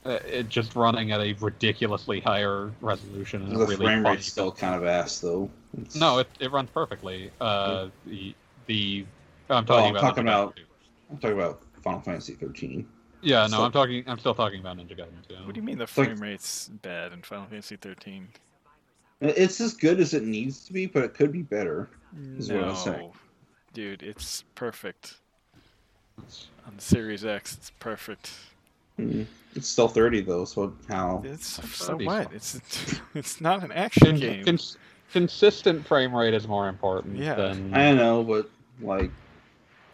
[0.05, 4.51] uh, it just running at a ridiculously higher resolution and The really frame rate's still
[4.51, 5.49] kind of ass, though.
[5.77, 7.31] It's- No, it, it runs perfectly.
[7.41, 8.33] Uh, the
[8.67, 9.05] the
[9.49, 10.59] I'm Oh, talking I'm about talking about-
[11.11, 12.87] I'm talking about Final Fantasy 13.
[13.21, 14.03] Yeah, no, so- I'm talking.
[14.07, 15.35] I'm still talking about Ninja Gaiden 2.
[15.45, 18.29] What do you mean the like- frame rate's bad in Final Fantasy 13?
[19.21, 21.89] It's as good as it needs to be, but it could be better.
[22.37, 23.11] Is what I'm no, saying.
[23.73, 25.15] dude, it's perfect.
[26.17, 28.31] On the Series X, it's perfect.
[28.99, 29.25] Mm.
[29.55, 31.21] It's still 30 though, so how?
[31.25, 32.25] It's That's so already what?
[32.27, 32.35] fine.
[32.35, 32.61] It's
[33.15, 34.45] it's not an action Con- game.
[34.45, 34.77] cons-
[35.11, 37.35] consistent frame rate is more important Yeah.
[37.35, 38.49] than I know, but
[38.81, 39.11] like,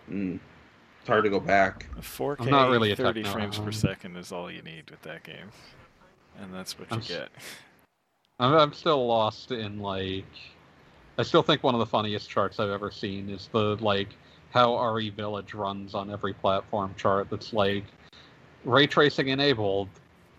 [0.09, 0.39] mm,
[0.99, 1.85] it's hard to go back.
[1.97, 5.23] A 4K, I'm not really 30 frames per second is all you need with that
[5.23, 5.49] game,
[6.39, 7.29] and that's what you I'm s- get.
[8.39, 10.25] I'm, I'm still lost in like
[11.17, 14.09] I still think one of the funniest charts I've ever seen is the like
[14.49, 17.85] how RE Village runs on every platform chart that's like
[18.63, 19.89] ray tracing enabled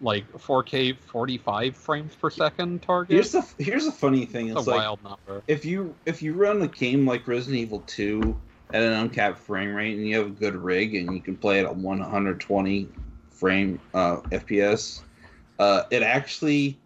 [0.01, 3.15] like 4K 45 frames per second target.
[3.15, 4.49] Here's the here's the funny thing.
[4.49, 5.43] It's It's a like wild number.
[5.49, 8.37] if you if you run a game like Resident Evil 2
[8.73, 11.61] at an uncapped frame rate and you have a good rig and you can play
[11.61, 12.89] it at 120
[13.31, 15.03] frame uh, FPS,
[15.59, 16.77] uh, it actually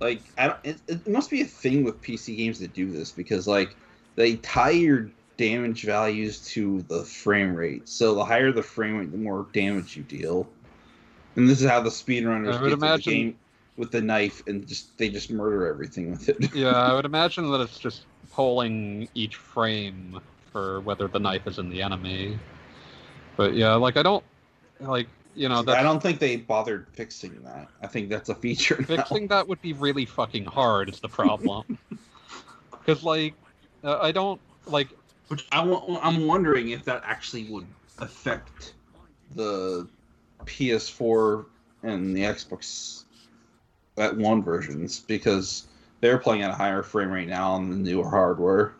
[0.00, 3.10] like I don't, it, it must be a thing with PC games that do this
[3.10, 3.74] because like
[4.14, 7.88] they tie your damage values to the frame rate.
[7.88, 10.48] So the higher the frame rate, the more damage you deal.
[11.36, 13.38] And this is how the speedrunners get to the game
[13.76, 16.54] with the knife and just they just murder everything with it.
[16.54, 20.20] yeah, I would imagine that it's just polling each frame
[20.52, 22.38] for whether the knife is in the enemy.
[23.36, 24.24] But yeah, like I don't
[24.80, 27.68] like you know that's I don't think they bothered fixing that.
[27.82, 28.78] I think that's a feature.
[28.80, 28.86] now.
[28.86, 31.78] fixing that would be really fucking hard is the problem
[32.70, 33.34] because like
[33.84, 34.88] uh, i don't like
[35.28, 37.66] Which I wa- I'm wondering if that actually would
[37.98, 38.74] affect
[39.34, 39.88] the
[40.44, 41.46] PS4
[41.82, 43.04] and the Xbox
[43.98, 45.66] at one versions because
[46.00, 48.74] they're playing at a higher frame rate now on the newer hardware.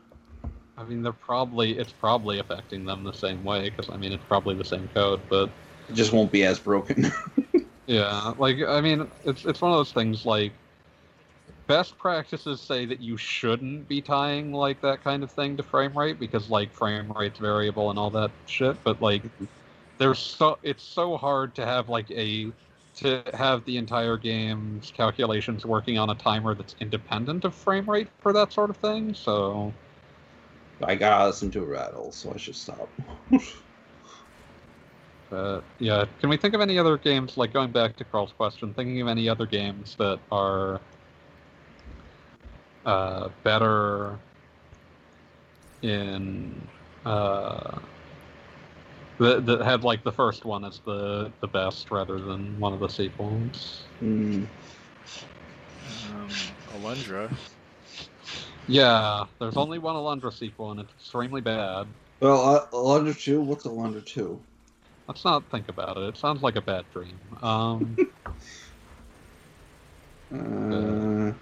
[0.77, 4.25] i mean they're probably it's probably affecting them the same way because i mean it's
[4.25, 5.51] probably the same code but
[5.89, 7.11] It just won't be as broken.
[7.87, 10.53] yeah like i mean it's it's one of those things like
[11.69, 15.97] best practices say that you shouldn't be tying like that kind of thing to frame
[15.97, 19.23] rate because like frame rate's variable and all that shit but like
[19.99, 22.51] there's so it's so hard to have like a
[22.97, 28.09] to have the entire game's calculations working on a timer that's independent of frame rate
[28.21, 29.73] for that sort of thing so
[30.83, 32.91] I gotta listen to a rattle, so I should stop.
[35.31, 38.73] But yeah, can we think of any other games like going back to Carl's question?
[38.75, 40.81] Thinking of any other games that are
[42.85, 44.19] uh, better
[45.83, 46.61] in
[47.05, 47.79] uh,
[49.19, 52.81] that that had like the first one as the the best rather than one of
[52.81, 53.85] the sequels.
[53.99, 54.45] Hmm.
[56.13, 56.29] Um,
[56.75, 57.35] Alundra.
[58.69, 61.87] Yeah, there's only one Alundra sequel and it's extremely bad.
[62.21, 63.41] Well, uh, Alundra 2?
[63.41, 64.41] What's Alundra 2?
[65.09, 66.03] Let's not think about it.
[66.05, 67.19] It sounds like a bad dream.
[67.43, 67.97] Um,
[70.35, 71.33] Uh.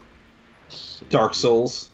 [1.09, 1.91] Dark Souls.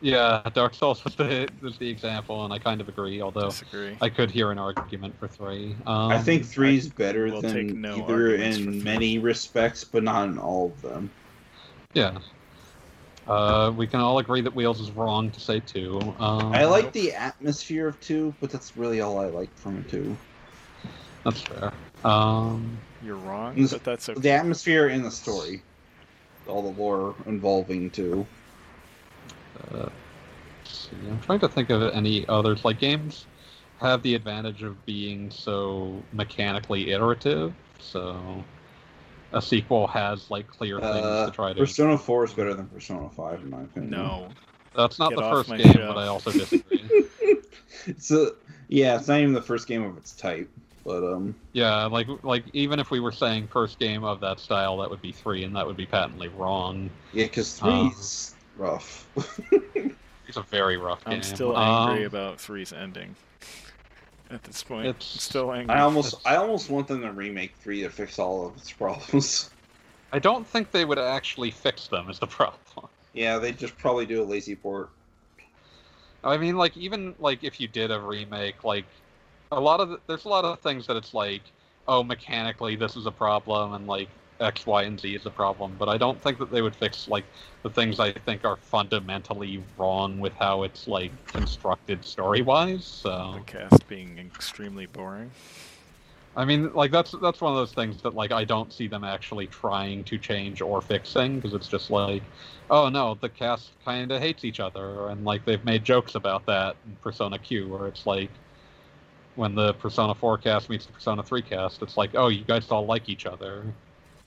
[0.00, 3.22] Yeah, Dark Souls was the was the example, and I kind of agree.
[3.22, 3.96] Although Disagree.
[4.02, 5.74] I could hear an argument for three.
[5.86, 10.38] Um, I think three's better will than no either in many respects, but not in
[10.38, 11.10] all of them.
[11.94, 12.18] Yeah.
[13.26, 15.98] Uh, we can all agree that Wheels is wrong to say two.
[16.18, 20.14] Um, I like the atmosphere of two, but that's really all I like from two.
[21.24, 21.72] That's fair.
[22.04, 24.20] Um, You're wrong, This- but that's okay.
[24.20, 25.62] The atmosphere in the story,
[26.46, 28.26] all the lore involving too.
[29.72, 29.88] uh,
[30.64, 30.90] see.
[31.08, 32.64] I'm trying to think of any others.
[32.64, 33.26] Like games
[33.80, 38.44] have the advantage of being so mechanically iterative, so
[39.32, 41.58] a sequel has like clear things Uh, to try to.
[41.60, 43.90] Persona Four is better than Persona Five, in my opinion.
[43.90, 44.28] No.
[44.76, 45.94] That's not Get the first game, shelf.
[45.94, 47.04] but I also disagree.
[47.86, 48.32] it's a
[48.68, 50.50] yeah, it's not even the first game of its type,
[50.84, 54.76] but um, yeah, like like even if we were saying first game of that style,
[54.78, 56.90] that would be three, and that would be patently wrong.
[57.12, 57.88] yeah, because Uh.
[57.90, 59.06] three's rough.
[60.26, 61.16] It's a very rough game.
[61.16, 63.14] I'm still angry Um, about three's ending.
[64.30, 65.74] At this point, It's- I'm still angry.
[65.76, 69.50] I almost, I almost want them to remake three to fix all of its problems.
[70.14, 72.08] I don't think they would actually fix them.
[72.08, 72.88] Is the problem.
[73.12, 74.88] yeah, they just probably do a lazy port.
[76.24, 78.86] I mean, like even like if you did a remake, like
[79.52, 81.42] a lot of the, there's a lot of things that it's like,
[81.86, 84.08] oh, mechanically this is a problem, and like
[84.40, 85.76] X, Y, and Z is a problem.
[85.78, 87.24] But I don't think that they would fix like
[87.62, 92.84] the things I think are fundamentally wrong with how it's like constructed story wise.
[92.84, 95.30] So the cast being extremely boring.
[96.36, 99.04] I mean, like that's that's one of those things that like I don't see them
[99.04, 102.22] actually trying to change or fixing because it's just like,
[102.70, 106.44] oh no, the cast kind of hates each other, and like they've made jokes about
[106.46, 108.30] that in Persona Q, where it's like
[109.36, 112.70] when the Persona 4 cast meets the Persona 3 cast, it's like, oh, you guys
[112.70, 113.64] all like each other.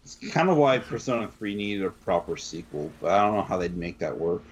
[0.04, 3.58] It's kind of why Persona 3 needed a proper sequel, but I don't know how
[3.58, 4.44] they'd make that work.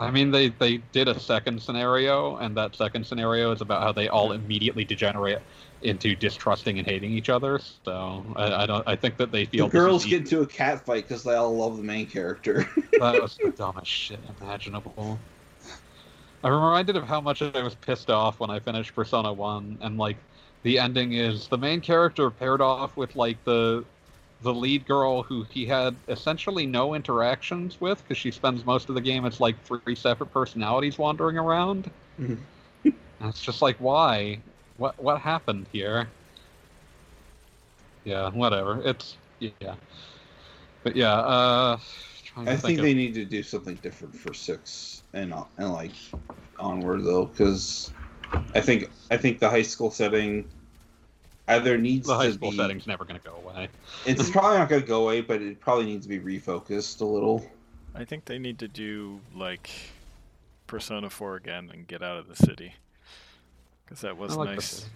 [0.00, 3.92] I mean, they they did a second scenario, and that second scenario is about how
[3.92, 5.42] they all immediately degenerate
[5.82, 7.60] into distrusting and hating each other.
[7.84, 8.88] So I, I don't.
[8.88, 11.54] I think that they feel this girls get into a cat fight because they all
[11.54, 12.66] love the main character.
[12.98, 15.18] that was the dumbest shit imaginable.
[16.42, 19.98] I'm reminded of how much I was pissed off when I finished Persona 1, and
[19.98, 20.16] like
[20.62, 23.84] the ending is the main character paired off with like the
[24.42, 28.94] the lead girl who he had essentially no interactions with because she spends most of
[28.94, 31.90] the game it's like three separate personalities wandering around.
[32.18, 32.38] Mhm.
[32.84, 34.38] and it's just like why?
[34.78, 36.08] What what happened here?
[38.04, 38.80] Yeah, whatever.
[38.84, 39.74] It's yeah.
[40.82, 41.78] But yeah, uh
[42.48, 45.92] I think of- they need to do something different for six and and like
[46.58, 47.92] onward though, because
[48.54, 50.48] I think I think the high school setting
[51.48, 53.68] either needs the high to school be, setting's never going to go away.
[54.06, 57.04] It's probably not going to go away, but it probably needs to be refocused a
[57.04, 57.44] little.
[57.94, 59.70] I think they need to do like
[60.66, 62.74] Persona 4 again and get out of the city.
[63.84, 64.86] Because that was I like nice.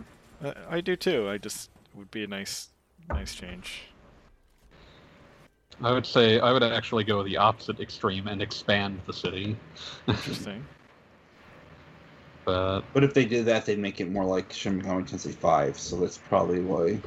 [0.43, 1.29] I, I do too.
[1.29, 2.69] I just would be a nice,
[3.09, 3.83] nice change.
[5.83, 9.57] I would say I would actually go the opposite extreme and expand the city.
[10.09, 10.65] Interesting.
[12.45, 15.79] but But if they did that, they'd make it more like Shin Megami Tensei 5,
[15.79, 16.99] so that's probably why.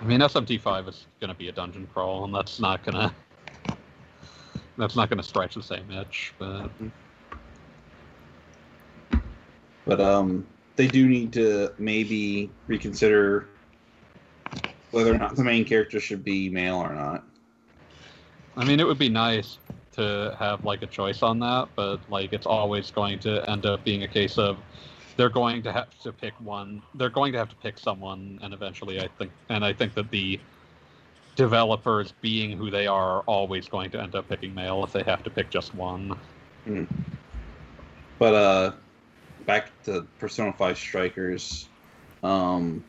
[0.00, 3.12] I mean, SMT5 is going to be a dungeon crawl, and that's not going to
[4.78, 6.32] that's not going to stretch the same itch.
[6.38, 6.70] But
[9.84, 10.46] But um,
[10.76, 13.48] they do need to maybe reconsider
[14.90, 17.24] whether or not the main character should be male or not.
[18.58, 19.56] I mean, it would be nice
[19.92, 23.84] to have like a choice on that, but like it's always going to end up
[23.84, 24.58] being a case of
[25.16, 26.82] they're going to have to pick one.
[26.94, 30.10] They're going to have to pick someone, and eventually, I think, and I think that
[30.10, 30.40] the
[31.36, 35.04] developers, being who they are, are always going to end up picking male if they
[35.04, 36.18] have to pick just one.
[38.18, 38.72] But uh,
[39.46, 41.68] back to Persona 5 Strikers,
[42.24, 42.84] um,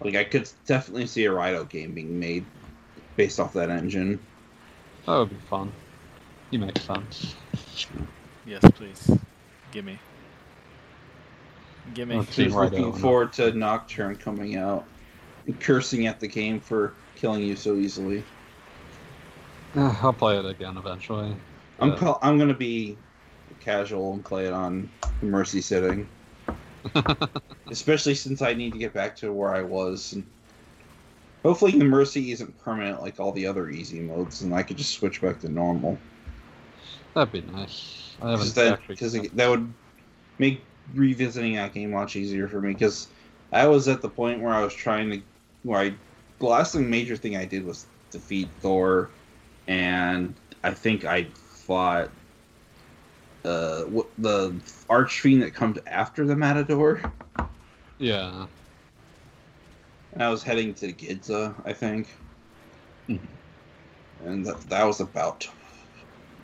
[0.00, 2.44] like I could definitely see a Rido game being made
[3.16, 4.20] based off that engine.
[5.06, 5.72] That would be fun.
[6.50, 7.36] You make sense.
[8.44, 9.10] Yes, please.
[9.72, 9.98] Gimme.
[11.94, 12.16] Gimme.
[12.16, 12.44] Let's see.
[12.44, 12.92] She's Rido, looking no.
[12.92, 14.84] forward to Nocturne coming out
[15.46, 18.24] and cursing at the game for killing you so easily.
[19.76, 21.34] Eh, I'll play it again eventually.
[21.78, 22.96] I'm but- call- I'm gonna be
[23.60, 24.88] casual and play it on
[25.22, 26.08] Mercy sitting,
[27.70, 30.12] especially since I need to get back to where I was.
[30.14, 30.24] And
[31.44, 34.94] hopefully, the Mercy isn't permanent like all the other easy modes, and I could just
[34.94, 35.98] switch back to normal.
[37.14, 38.16] That'd be nice.
[38.20, 38.96] I haven't Because that, actually.
[38.96, 39.72] 'cause it- that would
[40.38, 40.62] make
[40.94, 42.72] revisiting that game much easier for me.
[42.72, 43.08] Because
[43.52, 45.22] I was at the point where I was trying to,
[45.62, 45.94] where I,
[46.38, 49.10] the last thing, major thing I did was defeat Thor,
[49.66, 51.24] and I think I
[51.66, 52.10] fought
[53.44, 53.84] uh
[54.18, 54.54] the
[54.88, 57.00] archfiend that comes after the Matador,
[57.98, 58.46] yeah.
[60.16, 62.08] And I was heading to Ginza, I think,
[63.06, 63.28] Mhm.
[64.24, 65.46] and that that was about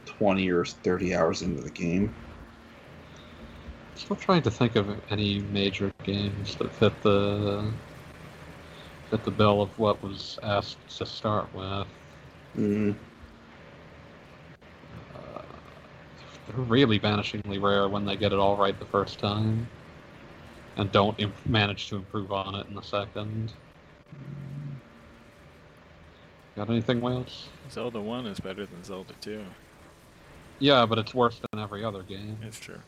[0.04, 2.14] twenty or thirty hours into the game.
[3.94, 7.72] Still trying to think of any major games that fit the
[9.08, 11.86] fit the bill of what was asked to start with.
[12.54, 12.94] Mm.
[15.14, 15.40] Uh,
[16.46, 19.66] they're really vanishingly rare when they get it all right the first time,
[20.76, 23.52] and don't imp- manage to improve on it in the second.
[26.56, 27.48] Got anything, Wheels?
[27.70, 29.42] Zelda 1 is better than Zelda 2.
[30.58, 32.38] Yeah, but it's worse than every other game.
[32.42, 32.78] It's true.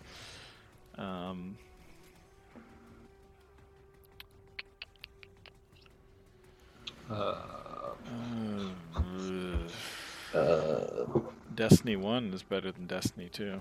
[0.99, 1.57] Um,
[7.11, 7.35] Uh,
[8.97, 9.01] uh,
[10.35, 11.07] Uh,
[11.55, 13.61] Destiny 1 is better than Destiny 2.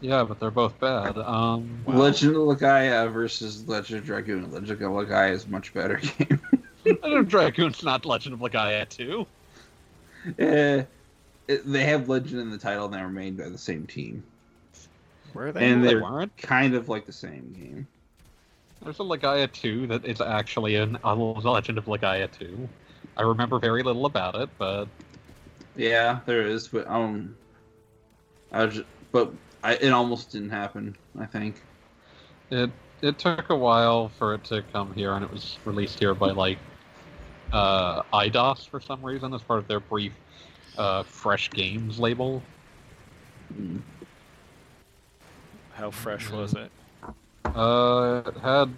[0.00, 1.16] Yeah, but they're both bad.
[1.18, 1.96] Um, Wow.
[1.96, 4.50] Legend of Legaia versus Legend of Dragoon.
[4.50, 6.40] Legend of Legaia is a much better game.
[6.84, 9.26] Legend of Dragoon's not Legend of Legaia 2.
[10.38, 10.84] Eh,
[11.48, 14.22] it- they have Legend in the title and they were made by the same team.
[15.32, 15.64] Where are they?
[15.64, 16.36] And They they're weren't.
[16.36, 17.86] kind of like the same game.
[18.82, 22.68] There's a Legaia 2 that is actually an, a Legend of Legaia 2.
[23.16, 24.88] I remember very little about it, but
[25.76, 27.36] Yeah, there is, but um,
[28.52, 29.32] I was, ju- but
[29.62, 30.96] I, it almost didn't happen.
[31.18, 31.62] I think.
[32.50, 32.70] it
[33.02, 36.30] it took a while for it to come here, and it was released here by
[36.30, 36.58] like
[37.52, 40.12] uh, Eidos for some reason as part of their brief
[40.78, 42.42] uh, Fresh Games label.
[43.54, 43.80] Mm.
[45.72, 46.70] How fresh was it?
[47.44, 48.72] Uh, it had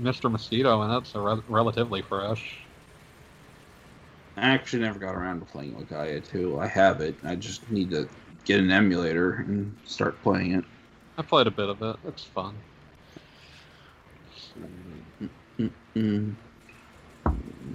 [0.00, 0.30] Mr.
[0.30, 2.58] Mosquito and that's so re- relatively fresh.
[4.36, 6.58] I actually never got around to playing Gaia 2.
[6.58, 7.14] I have it.
[7.24, 8.08] I just need to
[8.46, 10.64] get an emulator and start playing it.
[11.18, 11.96] I played a bit of it.
[12.06, 12.54] It's fun.
[15.96, 16.34] Mm.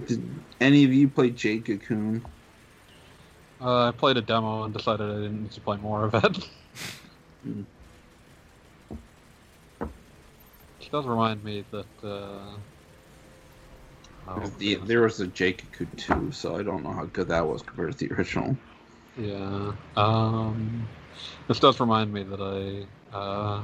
[0.06, 2.24] Did any of you play Jade Cocoon?
[3.60, 6.48] Uh, I played a demo and decided I didn't need to play more of it.
[7.44, 7.64] Mm.
[10.78, 11.86] Which does remind me that.
[12.04, 12.54] Uh...
[14.28, 17.44] oh, The, there was a Jade Cocoon 2, so I don't know how good that
[17.44, 18.56] was compared to the original.
[19.16, 19.72] Yeah.
[19.96, 20.88] Um,
[21.48, 23.62] this does remind me that I uh,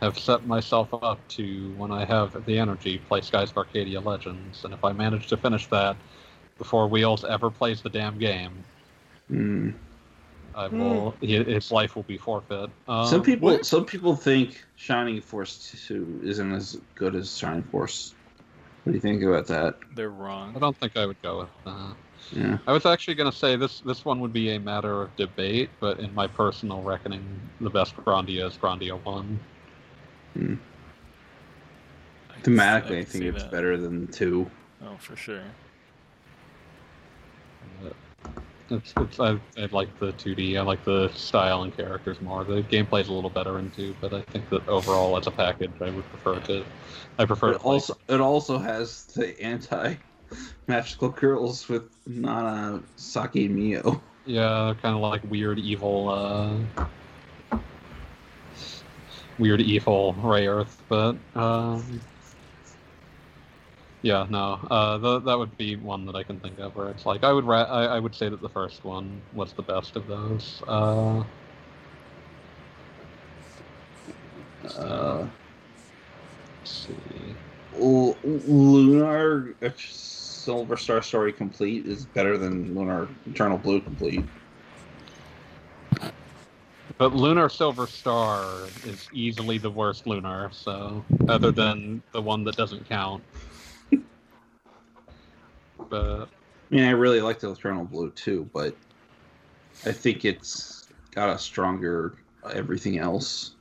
[0.00, 4.64] have set myself up to, when I have the energy, play Skies of Arcadia Legends.
[4.64, 5.96] And if I manage to finish that
[6.58, 8.52] before Wheels ever plays the damn game,
[9.30, 9.72] Mm.
[10.54, 11.14] I will.
[11.22, 12.68] hi- His life will be forfeit.
[12.86, 13.64] Um, some people, what?
[13.66, 18.12] some people think Shining Force 2 isn't as good as Shining Force.
[18.84, 19.76] What do you think about that?
[19.96, 20.54] They're wrong.
[20.54, 21.94] I don't think I would go with that.
[22.32, 22.58] Yeah.
[22.66, 25.70] I was actually going to say this this one would be a matter of debate,
[25.80, 27.24] but in my personal reckoning,
[27.60, 29.40] the best Grandia is Grandia 1.
[30.34, 30.54] Hmm.
[32.30, 33.52] I can s- Thematically, I, can think it's that.
[33.52, 34.50] better than 2.
[34.82, 35.42] Oh, for sure.
[37.84, 37.90] Uh,
[38.70, 40.56] it's, it's I, I like the 2D.
[40.56, 42.44] I like the style and characters more.
[42.44, 45.70] The gameplay's a little better in 2, but I think that overall, as a package,
[45.80, 46.64] I would prefer to.
[47.18, 49.94] I prefer It to also, it also has the anti
[50.66, 54.02] magical girls with Nana, Saki, and Mio.
[54.24, 56.86] Yeah, kind of like weird evil, uh,
[59.38, 62.00] weird evil Rayearth, but um,
[64.02, 67.04] yeah, no, uh, th- that would be one that I can think of where it's
[67.06, 69.96] like I would ra- I, I would say that the first one was the best
[69.96, 70.62] of those.
[70.66, 71.24] Uh,
[74.78, 75.26] Uh,
[76.60, 77.36] let's see.
[77.74, 79.54] L- Lunar
[80.44, 84.22] Silver Star Story Complete is better than Lunar Eternal Blue Complete.
[86.98, 88.44] But Lunar Silver Star
[88.86, 93.24] is easily the worst Lunar, so other than the one that doesn't count.
[95.88, 96.28] but
[96.70, 98.76] I mean, I really like the Eternal Blue too, but
[99.86, 102.16] I think it's got a stronger
[102.52, 103.54] everything else.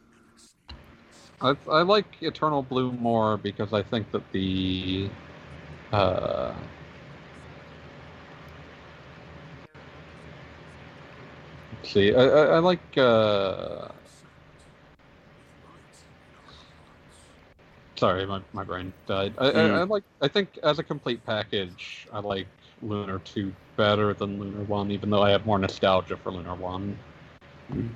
[1.39, 5.09] I, I like Eternal Blue more because I think that the
[5.93, 6.53] uh,
[11.71, 13.89] let's see, I, I, I like uh,
[17.95, 19.33] sorry, my, my brain died.
[19.37, 19.73] I, I, Mm.
[19.75, 22.47] I like I think as a complete package, I like
[22.81, 26.97] Lunar Two better than Lunar One, even though I have more nostalgia for Lunar One.
[27.71, 27.89] Mm.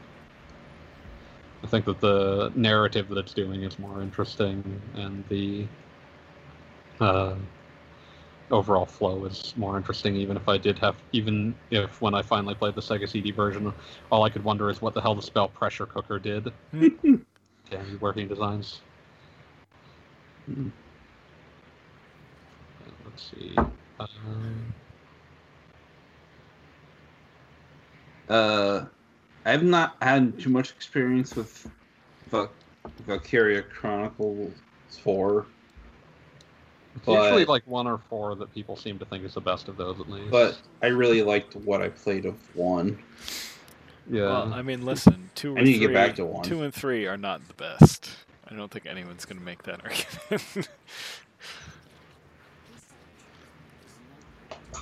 [1.63, 5.67] I think that the narrative that it's doing is more interesting, and the
[7.01, 7.35] uh,
[8.51, 10.15] overall flow is more interesting.
[10.15, 13.73] Even if I did have, even if when I finally played the Sega CD version,
[14.11, 16.51] all I could wonder is what the hell the spell pressure cooker did.
[16.71, 18.81] Damn you working designs.
[20.45, 20.69] Hmm.
[23.05, 23.55] Let's see.
[23.99, 24.73] Um,
[28.29, 28.85] Uh,
[29.45, 31.69] I've not had too much experience with
[32.29, 32.51] Val-
[33.05, 34.53] Valkyria Chronicles
[34.89, 35.56] 4, it's
[37.05, 39.77] But- usually like one or four that people seem to think is the best of
[39.77, 40.31] those, at least.
[40.31, 42.97] but I really liked what I played of 1.
[44.09, 46.43] yeah, Well, I mean, listen, two I or need to three, get back to one.
[46.43, 48.09] two and three are not the best.
[48.49, 50.69] I don't think anyone's going to make that argument.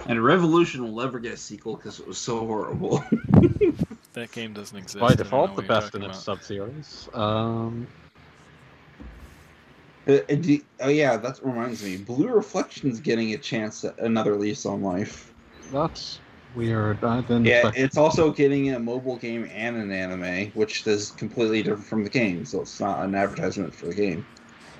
[0.07, 3.03] And Revolution will never get a sequel because it was so horrible.
[4.13, 4.99] that game doesn't exist.
[4.99, 7.09] by I don't know default, the best in talking its sub-series.
[7.13, 7.87] Um,
[10.07, 10.19] Uh,
[10.81, 11.97] oh yeah, that reminds me.
[11.97, 15.31] Blue Reflection's getting a chance at another lease on life.
[15.71, 16.21] that's
[16.53, 17.03] weird.
[17.03, 21.11] I didn't Yeah, expect it's also getting a mobile game and an anime, which is
[21.11, 24.27] completely different from the game, so it's not an advertisement for the game.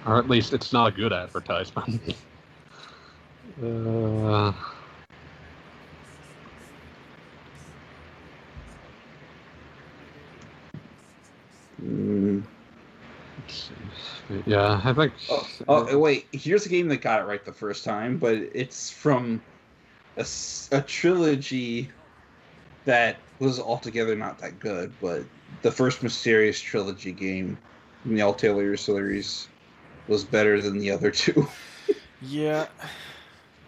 [0.05, 2.15] or at least it's not a good advertisement.
[3.63, 4.53] uh,
[11.82, 12.54] Mm.
[13.45, 13.71] Let's
[14.45, 15.13] yeah, I think.
[15.29, 18.89] Oh, oh, wait, here's a game that got it right the first time, but it's
[18.89, 19.41] from
[20.17, 21.91] a trilogy
[22.85, 25.23] that was altogether not that good, but
[25.61, 27.57] the first Mysterious Trilogy game
[28.05, 29.47] in the Atelier series
[30.07, 31.47] was better than the other two.
[32.21, 32.65] Yeah,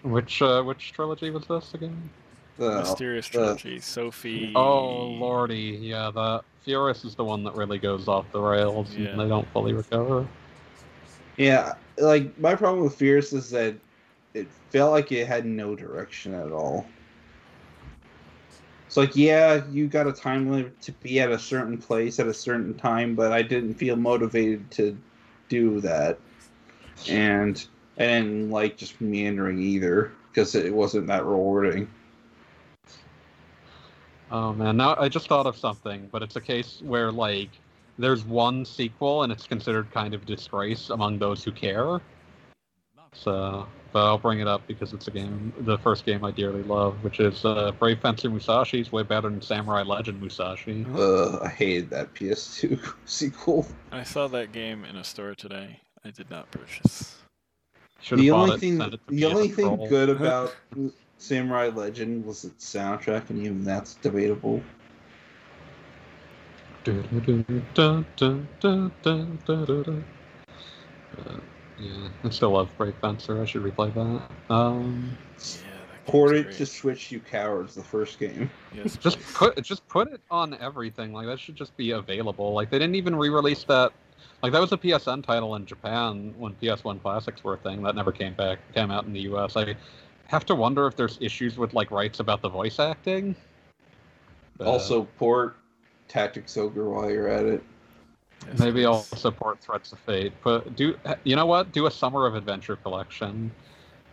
[0.01, 2.09] which uh, which trilogy was this again?
[2.57, 4.51] The- Mysterious Trilogy, Sophie.
[4.55, 9.09] Oh lordy, yeah, the Firis is the one that really goes off the rails Yeah.
[9.09, 10.27] and they don't fully recover.
[11.37, 13.75] Yeah, like my problem with Firis is that
[14.33, 16.87] it felt like it had no direction at all.
[18.87, 22.27] It's like, yeah, you got a time limit to be at a certain place at
[22.27, 24.97] a certain time, but I didn't feel motivated to
[25.49, 26.17] do that.
[27.09, 27.63] And
[27.99, 31.87] I didn't like just meandering either because it wasn't that rewarding.
[34.31, 37.49] Oh man, now I just thought of something, but it's a case where like
[37.97, 41.99] there's one sequel and it's considered kind of disgrace among those who care.
[43.13, 46.61] So, but I'll bring it up because it's a game, the first game I dearly
[46.63, 48.81] love, which is uh, Brave Fencer Musashi.
[48.81, 50.85] is way better than Samurai Legend Musashi.
[50.93, 53.65] Uh, I hated that PS2 sequel.
[53.91, 55.79] I saw that game in a store today.
[56.05, 57.15] I did not purchase.
[58.01, 59.87] Should the have bought only thing, sent it to the only thing Pro.
[59.87, 60.55] good about
[61.17, 64.61] Samurai Legend was its soundtrack, and even that's debatable.
[66.85, 66.91] Uh,
[71.79, 73.41] yeah, I still love Brave Fencer.
[73.41, 74.53] I should replay that.
[74.53, 75.61] Um, Yeah,
[75.91, 76.57] that Port it great.
[76.57, 77.75] to Switch, you cowards.
[77.75, 78.49] The first game.
[78.73, 79.33] Yes, just please.
[79.33, 81.13] put just put it on everything.
[81.13, 82.53] Like that should just be available.
[82.53, 83.91] Like they didn't even re-release that.
[84.41, 87.83] Like that was a PSN title in Japan when PS1 classics were a thing.
[87.83, 89.55] That never came back came out in the US.
[89.57, 89.75] I
[90.27, 93.35] have to wonder if there's issues with like rights about the voice acting.
[94.57, 95.57] But also, port
[96.07, 97.63] Tactics Ogre while you're at it.
[98.59, 100.33] Maybe I'll support Threads of Fate.
[100.43, 101.71] But do you know what?
[101.71, 103.51] Do a Summer of Adventure collection.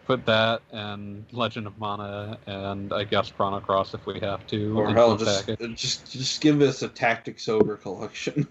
[0.07, 4.79] Put that and Legend of Mana and I guess Chrono Cross if we have to.
[4.79, 5.81] Or hell, just package.
[5.81, 8.47] just just give us a Tactics Ogre collection.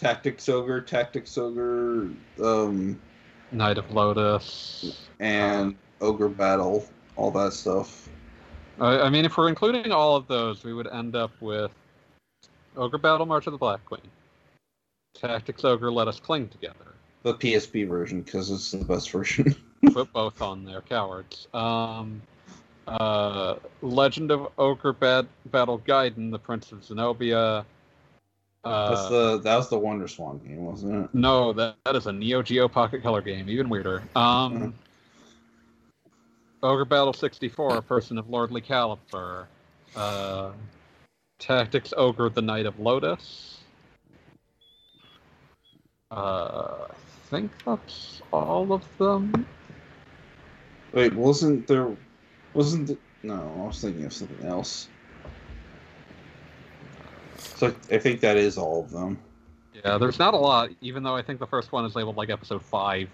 [0.00, 2.08] Tactics Ogre, Tactics Ogre,
[2.42, 3.00] um,
[3.52, 4.96] Knight of Lodis.
[5.20, 6.84] and Ogre Battle,
[7.16, 8.08] all that stuff.
[8.80, 11.70] I, I mean, if we're including all of those, we would end up with
[12.76, 14.00] Ogre Battle March of the Black Queen,
[15.14, 16.74] Tactics Ogre Let Us Cling Together.
[17.22, 19.54] The PSP version, because it's the best version.
[19.92, 21.46] Put both on there, cowards.
[21.54, 22.20] Um,
[22.88, 27.64] uh, Legend of Ogre Bad- Battle Gaiden, The Prince of Zenobia.
[28.64, 31.10] Uh, That's the that was the Wonder Swan game, wasn't it?
[31.14, 34.04] No, that, that is a Neo Geo Pocket Color game, even weirder.
[34.14, 34.72] Um, Mhm.
[36.62, 39.48] Ogre Battle 64, Person of Lordly Caliber.
[39.96, 40.52] Uh,
[41.38, 43.56] Tactics Ogre, The Knight of Lodis.
[46.10, 46.94] Uh, I
[47.30, 49.46] think that's all of them.
[50.92, 51.96] Wait, wasn't there?
[52.54, 53.52] Wasn't the, no?
[53.58, 54.88] I was thinking of something else.
[57.38, 59.18] So I think that is all of them.
[59.84, 62.30] Yeah, there's not a lot, even though I think the first one is labeled like
[62.30, 63.08] episode 5.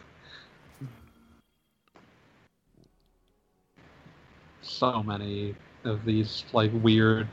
[4.69, 5.55] So many
[5.85, 7.27] of these, like, weird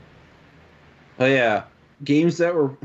[1.19, 1.63] Oh yeah,
[2.03, 2.77] games that were,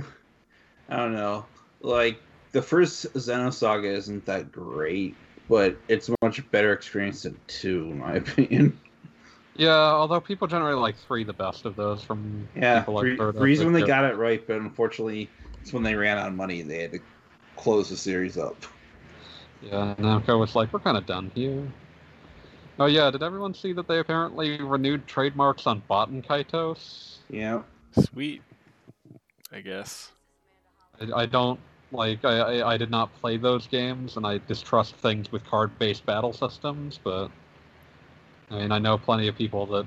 [0.89, 1.47] I don't know,
[1.83, 2.21] like
[2.53, 5.15] the first Xenosaga isn't that great,
[5.49, 8.79] but it's a much better experience than two, in my opinion.
[9.57, 13.63] Yeah, although people generally like three the best of those from Yeah, people three, three's
[13.63, 15.31] when they got it right, but unfortunately,
[15.61, 16.63] it's when they ran out of money.
[16.63, 17.01] They had to
[17.57, 18.65] close the series up.
[19.63, 21.63] Yeah, Namco was like, we're kind of done here.
[22.81, 27.19] Oh yeah, did everyone see that they apparently renewed trademarks on Baten Kaitos?
[27.29, 27.61] Yeah,
[27.93, 28.43] Sweet.
[29.53, 30.13] I guess.
[30.99, 31.61] I, I don't
[31.93, 32.25] like.
[32.25, 36.33] I, I I did not play those games, and I distrust things with card-based battle
[36.33, 36.99] systems.
[37.03, 37.31] But
[38.51, 39.87] I mean, I know plenty of people that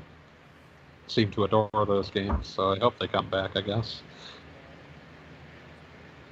[1.08, 3.56] seem to adore those games, so I hope they come back.
[3.56, 4.04] I guess.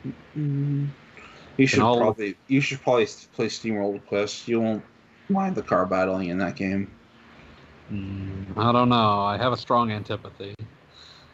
[0.05, 0.85] Mm-hmm.
[1.57, 4.47] you should probably you should probably play SteamWorld Quest.
[4.47, 4.83] You won't
[5.29, 6.91] mind the car battling in that game.
[7.91, 9.21] Mm, I don't know.
[9.21, 10.53] I have a strong antipathy.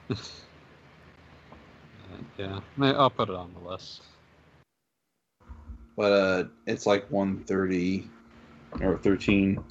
[0.09, 0.15] Uh,
[2.37, 4.01] yeah, I'll put it on the list.
[5.95, 8.07] but uh, it's like 130
[8.81, 9.61] or 13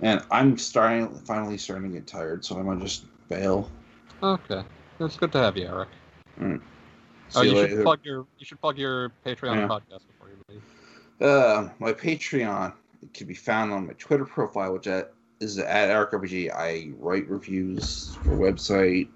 [0.00, 3.70] and i'm starting finally starting to get tired so i might just bail
[4.22, 4.62] Okay,
[4.98, 5.88] it's good to have you, Eric.
[6.38, 6.44] See
[7.38, 9.68] oh, you you should plug your you should plug your Patreon Yeah.
[9.68, 11.26] podcast before you leave.
[11.26, 12.72] uh, my patreon
[13.14, 14.86] can be found on my twitter profile which
[15.40, 16.50] is at ArcRPG.
[16.54, 19.08] i write reviews for a website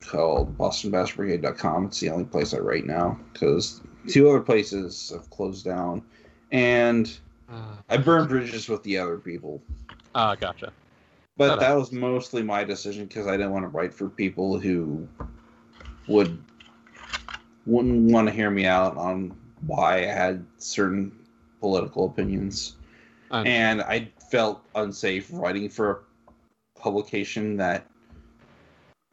[0.00, 5.64] called bostonbassbrigade.com it's the only place i write now because two other places have closed
[5.64, 6.02] down.
[6.52, 7.18] And
[7.48, 9.62] Uh, i burned bridges with the other people.
[10.14, 10.72] Ah, gotcha.
[11.36, 15.06] But that was mostly my decision because I didn't want to write for people who
[16.08, 16.38] would
[17.66, 21.12] wouldn't want to hear me out on why I had certain
[21.60, 22.75] political opinions,
[23.44, 27.86] And I felt unsafe writing for a publication that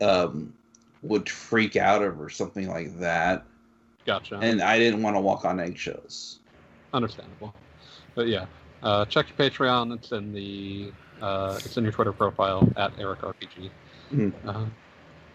[0.01, 0.53] um,
[1.01, 3.43] would freak out over something like that,
[4.05, 4.39] gotcha.
[4.41, 6.39] and I didn't want to walk on eggshells.
[6.93, 7.53] Understandable.
[8.15, 8.45] But yeah,
[8.83, 9.93] uh, check your Patreon.
[9.95, 13.71] It's in the Uh, it's in your Twitter profile at Eric RPG.
[14.11, 14.33] Mhm.
[14.45, 14.65] Uh,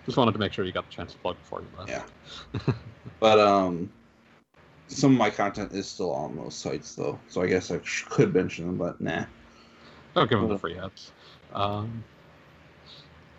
[0.05, 1.91] just wanted to make sure you got the chance to plug before you left.
[1.91, 2.75] Yeah.
[3.21, 3.91] But um,
[4.89, 8.05] some of my content is still on those sites though, so I guess I sh-
[8.09, 9.25] could mention them, but nah.
[10.17, 11.13] I'll give them the free ads.
[11.55, 12.03] Um,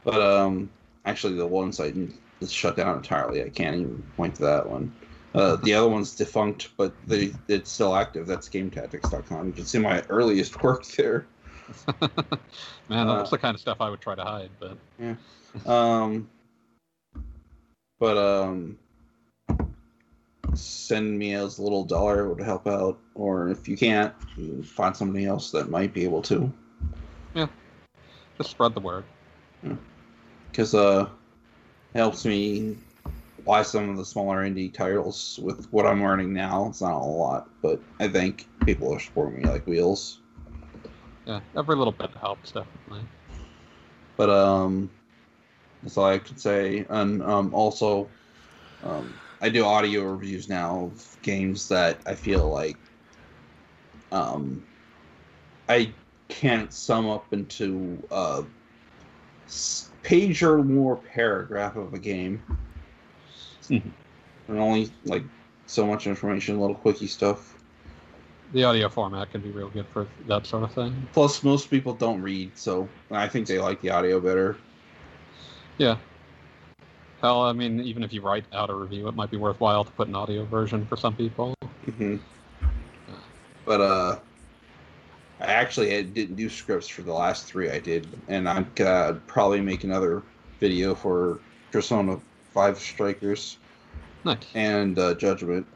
[0.03, 0.69] But um,
[1.05, 1.95] actually, the one site
[2.41, 3.43] is shut down entirely.
[3.43, 4.91] I can't even point to that one.
[5.35, 8.27] Uh, the other one's defunct, but they it's still active.
[8.27, 9.47] That's GameTactics.com.
[9.47, 11.25] You can see my earliest work there.
[12.89, 15.15] man, Uh, that's the kind of stuff I would try to hide, but yeah,
[15.65, 16.27] Um,
[17.99, 18.77] but um,
[20.53, 24.13] send me as a little dollar would help out, or if you can't,
[24.65, 26.51] find somebody else that might be able to.
[27.33, 27.47] Yeah,
[28.37, 29.03] just spread the word.
[30.51, 31.09] because uh,
[31.93, 32.77] it helps me
[33.45, 36.67] buy some of the smaller indie titles with what I'm earning now.
[36.67, 40.19] It's not a lot, but I think people are supporting me like wheels.
[41.25, 43.01] Yeah, every little bit helps, definitely.
[44.17, 44.89] But um,
[45.83, 46.85] that's all I could say.
[46.89, 48.09] And um, also,
[48.83, 52.77] um, I do audio reviews now of games that I feel like
[54.11, 54.63] um,
[55.69, 55.91] I
[56.27, 58.43] can't sum up into a
[60.03, 62.41] page or more paragraph of a game.
[63.69, 63.83] Mhm.
[64.47, 65.23] and only like
[65.67, 67.55] so much information, a little quickie stuff.
[68.51, 71.07] The audio format can be real good for that sort of thing.
[71.13, 74.57] Plus, most people don't read, so I think they like the audio better.
[75.77, 75.97] Yeah.
[77.21, 79.91] Hell, I mean, even if you write out a review, it might be worthwhile to
[79.91, 81.53] put an audio version for some people.
[81.97, 82.15] hmm
[83.65, 84.19] But uh,
[85.41, 89.21] I actually had- didn't do scripts for the last three I did, and I'm gonna
[89.27, 90.23] probably make another
[90.61, 91.41] video for
[91.71, 92.19] Persona
[92.53, 93.57] Five Strikers
[94.23, 94.37] Nice.
[94.55, 95.67] and uh, Judgment.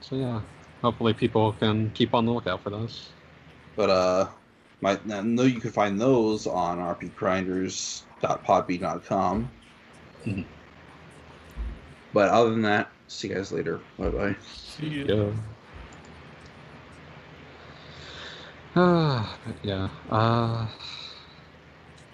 [0.00, 0.42] So yeah,
[0.82, 3.08] hopefully people can keep on the lookout for those.
[3.74, 4.28] But uh,
[4.82, 6.78] my I know you can find those on
[8.22, 9.50] rpgrinders.podbean.com.
[10.24, 10.44] Mhm.
[12.12, 13.80] But other than that, see you guys later.
[13.98, 14.36] Bye bye.
[14.42, 15.14] See ya.
[15.14, 15.32] Yeah.
[18.74, 19.88] Ah, but yeah.
[20.10, 20.66] Uh,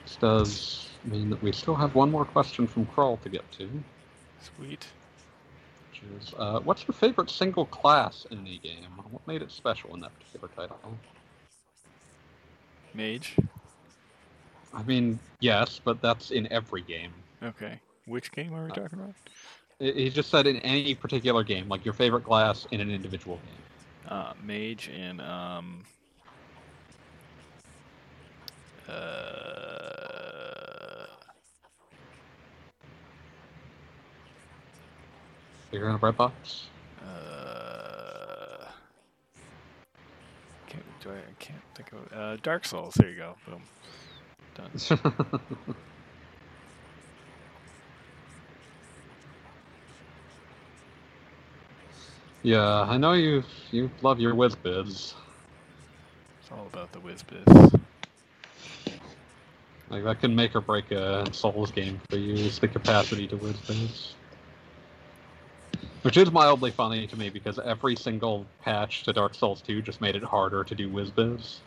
[0.04, 3.68] this does mean that we still have one more question from Kroll to get to,
[4.40, 4.86] Sweet.
[5.90, 8.86] which is, uh, what's your favorite single class in the game?
[9.10, 10.78] What made it special in that particular title?
[12.94, 13.36] Mage.
[14.74, 17.12] I mean, yes, but that's in every game.
[17.42, 17.78] Okay.
[18.06, 19.14] Which game are we talking about?
[19.78, 24.12] He just said in any particular game, like your favorite class in an individual game.
[24.12, 25.84] Uh, mage and um.
[28.88, 29.32] Uh,
[35.70, 36.66] Figure in a bread box.
[37.02, 38.66] uh,
[40.66, 42.94] can't, do I, I can't think of uh, Dark Souls.
[42.94, 43.36] There you go.
[43.48, 43.62] Boom.
[44.54, 45.00] Done.
[52.42, 55.14] yeah, I know you you love your whiz biz.
[56.40, 57.72] It's all about the whiz biz.
[59.88, 62.32] Like that can make or break a Souls game for you.
[62.34, 64.14] Is the capacity to whiz biz.
[66.02, 70.00] Which is mildly funny to me because every single patch to Dark Souls 2 just
[70.00, 71.60] made it harder to do whiz biz.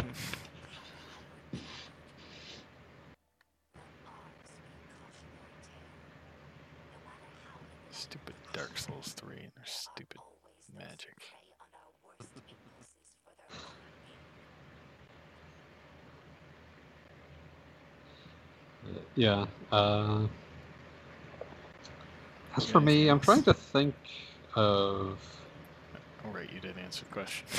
[7.91, 10.19] Stupid Dark Souls 3 and their stupid
[10.77, 11.15] magic.
[19.15, 19.45] Yeah.
[19.71, 20.27] Uh,
[22.57, 23.95] as for me, I'm trying to think
[24.55, 25.17] of.
[26.25, 27.45] Oh, right, you didn't answer the question.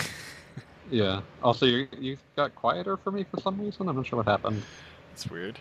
[0.89, 1.23] Yeah.
[1.43, 3.89] Also, you you got quieter for me for some reason.
[3.89, 4.63] I'm not sure what happened.
[5.11, 5.59] That's weird.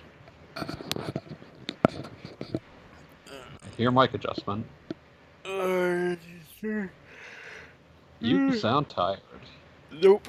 [3.79, 4.67] Ear mic adjustment.
[5.43, 6.15] Uh,
[8.19, 9.19] You sound tired.
[9.91, 10.27] nope.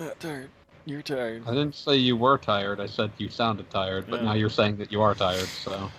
[0.00, 0.50] Not tired.
[0.84, 1.42] You're tired.
[1.46, 2.80] I didn't say you were tired.
[2.80, 4.26] I said you sounded tired, but Yeah.
[4.26, 5.48] now you're saying that you are tired.
[5.48, 5.90] So,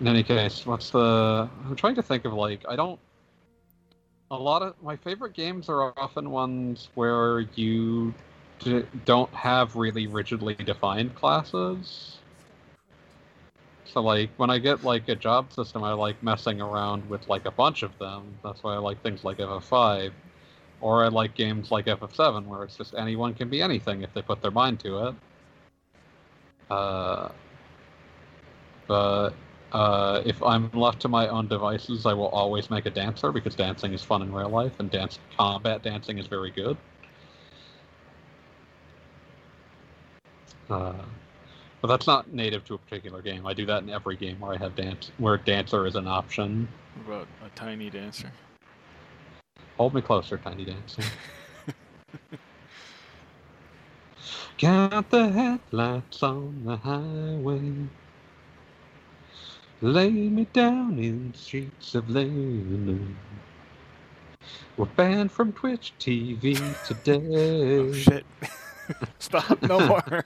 [0.00, 1.48] in any case, what's the?
[1.64, 2.98] I'm trying to think of like I don't.
[4.30, 8.12] A lot of my favorite games are often ones where you
[8.58, 12.18] d- don't have really rigidly defined classes.
[13.84, 17.46] So like when I get like a job system, I like messing around with like
[17.46, 18.36] a bunch of them.
[18.42, 20.12] That's why I like things like FF5.
[20.80, 24.22] Or I like games like FF7 where it's just anyone can be anything if they
[24.22, 25.14] put their mind to it.
[26.70, 27.28] Uh,
[28.86, 29.30] but
[29.72, 33.54] uh, if I'm left to my own devices, I will always make a dancer because
[33.54, 36.76] dancing is fun in real life and dance combat dancing is very good.
[40.68, 40.92] Uh,
[41.80, 43.46] but that's not native to a particular game.
[43.46, 46.68] I do that in every game where I have dance, where dancer is an option.
[47.04, 48.32] What about a tiny dancer?
[49.76, 51.02] Hold me closer, tiny dancer.
[54.58, 57.72] Count the headlights on the highway.
[59.82, 63.14] Lay me down in streets of Leyland.
[64.78, 66.56] We're banned from Twitch TV
[66.86, 67.78] today.
[67.78, 68.24] Oh shit!
[69.18, 69.60] Stop!
[69.62, 70.24] No more.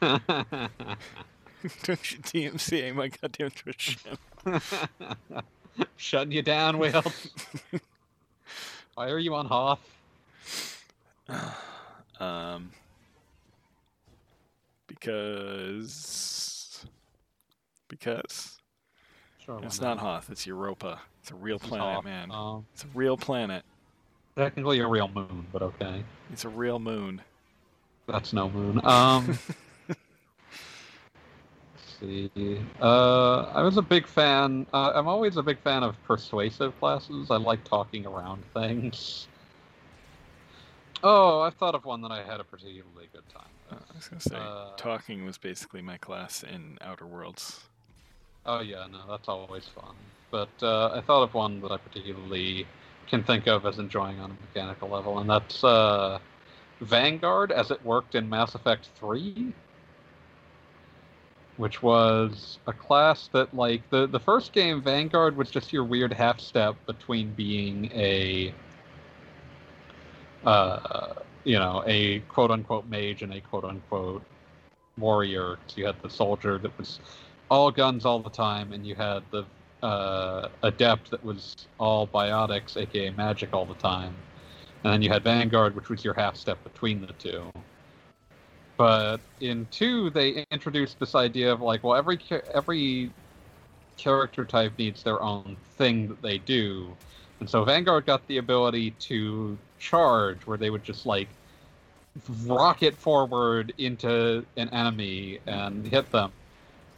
[0.00, 4.18] Don't you DMCA my goddamn Twitch channel.
[5.96, 7.02] Shutting you down, Will.
[8.94, 9.80] Why are you on Hoth?
[12.20, 12.70] Um,
[14.86, 16.84] because
[17.88, 18.56] because
[19.44, 20.30] Sure, it's not Hoth.
[20.30, 21.00] It's Europa.
[21.20, 22.04] It's a real planet, Hoth.
[22.04, 22.30] man.
[22.30, 23.64] Um, It's a real planet.
[24.36, 26.04] technically a real moon, but okay.
[26.32, 27.20] It's a real moon.
[28.06, 28.80] That's no moon.
[28.84, 29.36] Um,
[32.04, 32.60] see.
[32.80, 34.66] Uh, I was a big fan.
[34.72, 37.30] Uh, I'm always a big fan of persuasive classes.
[37.30, 39.26] I like talking around things.
[41.06, 43.42] Oh, I've thought of one that I had a particularly good time.
[43.68, 43.78] With.
[43.78, 47.64] I was gonna say Uh, talking was basically my class in Outer Worlds.
[48.46, 49.94] Oh yeah, no, that's always fun.
[50.30, 52.66] But uh, I thought of one that I particularly
[53.06, 56.18] can think of as enjoying on a mechanical level, and that's uh,
[56.80, 59.52] Vanguard as it worked in Mass Effect 3,
[61.56, 66.12] which was a class that, like, the, the first game, Vanguard was just your weird
[66.12, 68.52] half step between being a,
[70.44, 74.22] uh, you know, a quote unquote mage and a quote unquote
[74.98, 75.58] warrior.
[75.66, 77.00] So you had the soldier that was
[77.50, 79.44] all guns all the time, and you had the
[79.82, 84.14] uh, adept that was all biotics, aka magic, all the time.
[84.82, 87.50] And then you had Vanguard, which was your half step between the two.
[88.76, 92.18] But in two, they introduced this idea of like, well, every
[92.52, 93.10] every
[93.96, 96.94] character type needs their own thing that they do,
[97.40, 101.28] and so Vanguard got the ability to charge, where they would just like
[102.46, 106.32] rocket forward into an enemy and hit them.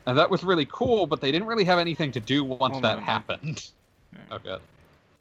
[0.07, 2.85] And that was really cool, but they didn't really have anything to do once Hold
[2.85, 3.03] that on.
[3.03, 3.67] happened.
[4.33, 4.57] Okay.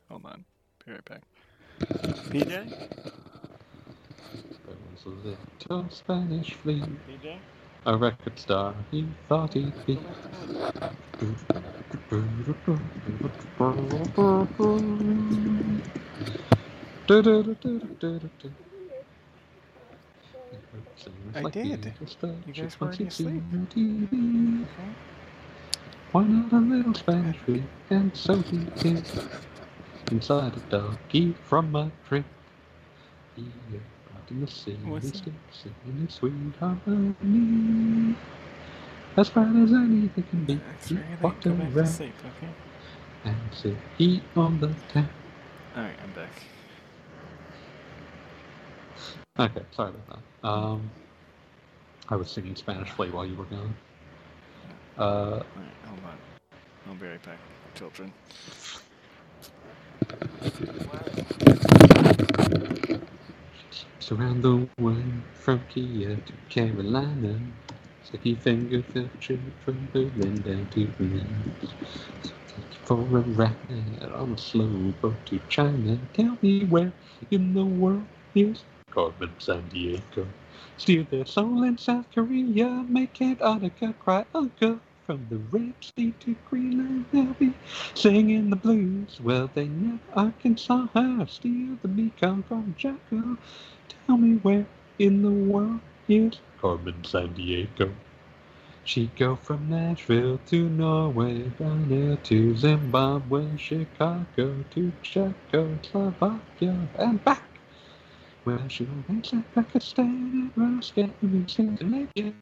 [0.10, 0.46] Hold on.
[0.86, 1.22] Be right back.
[2.30, 3.12] PJ?
[5.04, 5.30] There was a
[5.70, 6.84] little Spanish flea,
[7.86, 10.00] a record star he thought he'd be.
[21.34, 21.94] I did.
[22.46, 23.44] You guys were already asleep.
[26.12, 27.64] Why not a little Spanish flea?
[27.90, 29.04] And so he did.
[30.12, 32.26] Inside a doggy from my trip.
[33.36, 33.52] He
[34.26, 35.18] out in the sea, What's that?
[35.18, 38.16] still singing a sweet harmony.
[39.18, 40.56] As bright as anything can be.
[40.56, 41.22] That's He right.
[41.22, 42.52] walked back to around sleep, okay?
[43.24, 45.10] and said, Heat on the town.
[45.76, 46.32] Alright, I'm back.
[49.38, 50.48] Okay, sorry about that.
[50.48, 50.90] Um,
[52.10, 53.76] I was singing Spanish Flea while you were gone.
[54.98, 55.46] Uh, Alright,
[55.86, 56.18] hold on.
[56.88, 57.40] I'll be right back,
[57.74, 58.14] children.
[64.06, 65.04] It's around the way
[65.34, 67.40] from Kia to Carolina.
[68.04, 68.84] Sticky finger
[69.20, 71.26] trip from Berlin down to Berlin.
[72.22, 73.56] So take you for a ride
[74.14, 75.98] on a slow boat to China.
[76.14, 76.94] Tell me where
[77.32, 80.28] in the world is Carmen Sandiego?
[80.78, 84.82] Steal their soul in South Korea, make Antarctica cry uncle.
[85.08, 87.54] From the Red Sea to Greenland, they'll be
[87.96, 89.20] singing the blues.
[89.20, 93.38] Well, they never Arkansas steal the Mekong from Jacko.
[94.08, 94.68] Tell me where
[95.00, 97.94] in the world is Carmen Sandiego?
[98.84, 107.44] She'd go from Nashville to Norway, down there to Zimbabwe, Chicago to Czechoslovakia, and back.
[108.46, 112.34] Well, she'll reach like Pakistan and Russia and Scandinavia.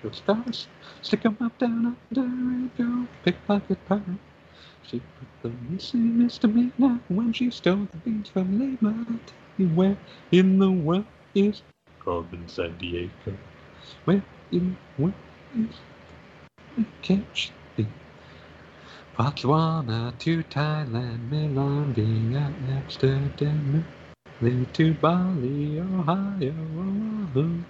[0.00, 0.68] She'll start
[1.02, 4.20] stick 'em up down under and go pickpocket pirate.
[4.84, 6.52] She put the missing Mr.
[6.52, 9.06] misdemeanor when she stole the beans from Lima.
[9.66, 9.98] Where
[10.32, 11.62] in the world is
[12.00, 13.36] Carmen Sandiego?
[14.06, 15.14] Where in the world
[15.56, 15.76] is
[16.76, 17.52] where can't?
[19.18, 23.84] Botswana to Thailand, Milan, Vienna, Amsterdam,
[24.40, 27.64] Lee to Bali, Ohio, Oahu.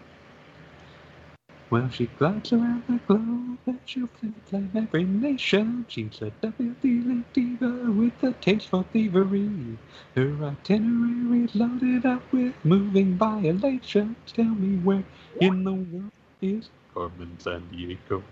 [1.70, 5.86] Well, she glides around the globe and she'll flame every nation.
[5.88, 9.78] She's a WD diva with a taste for thievery.
[10.16, 14.16] Her itinerary loaded up with moving violations.
[14.32, 15.04] Tell me where
[15.40, 16.12] in the world
[16.42, 18.22] is Carmen Sandiego?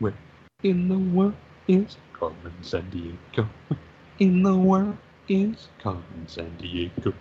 [0.00, 0.14] Where
[0.62, 1.36] in the world
[1.68, 3.48] is Carmen Sandiego?
[4.20, 4.98] In the world
[5.30, 7.14] is Carmen Sandiego?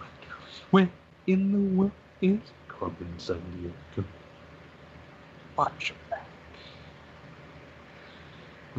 [0.72, 0.90] Where
[1.28, 1.92] in the world
[2.22, 4.10] is Carmen San Diego?
[5.56, 6.28] Watch your back.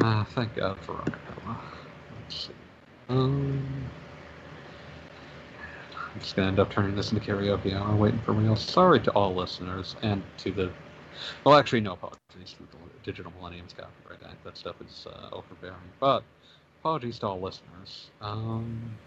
[0.01, 1.57] Ah, thank God for acapella.
[2.19, 2.53] Let's see.
[3.07, 3.89] Um,
[6.13, 8.57] I'm just gonna end up turning this into karaoke hour, waiting for real.
[8.57, 10.71] Sorry to all listeners and to the.
[11.45, 14.43] Well, actually, no apologies to the Digital Millennium's Copyright Act.
[14.43, 15.77] That stuff is uh, overbearing.
[16.01, 16.23] But
[16.81, 18.07] apologies to all listeners.
[18.19, 18.97] Um,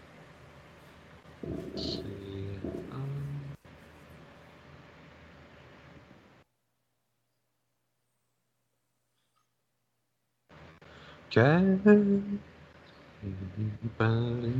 [11.31, 12.41] Can
[13.23, 14.53] anybody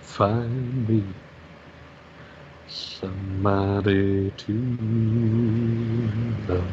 [0.00, 1.04] find me
[2.68, 4.54] somebody to
[6.48, 6.70] love?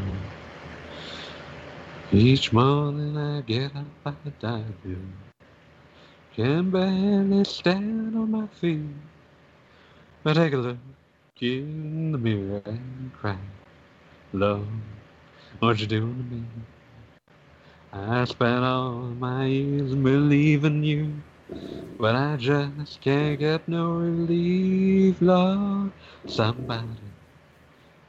[2.11, 5.32] Each morning I get up, I dive in.
[6.35, 8.81] Can barely stand on my feet.
[10.25, 10.77] I take a look
[11.41, 13.37] in the mirror and cry,
[14.33, 14.67] Love,
[15.59, 16.45] what you doing to me?
[17.93, 21.23] I spent all my years believing you,
[21.99, 25.93] but I just can't get no relief, Lord.
[26.27, 27.11] Somebody,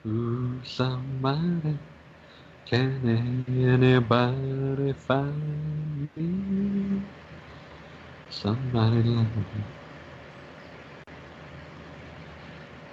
[0.06, 1.78] ooh, somebody,
[2.66, 7.02] can anybody find me?
[8.42, 9.64] Somebody love me.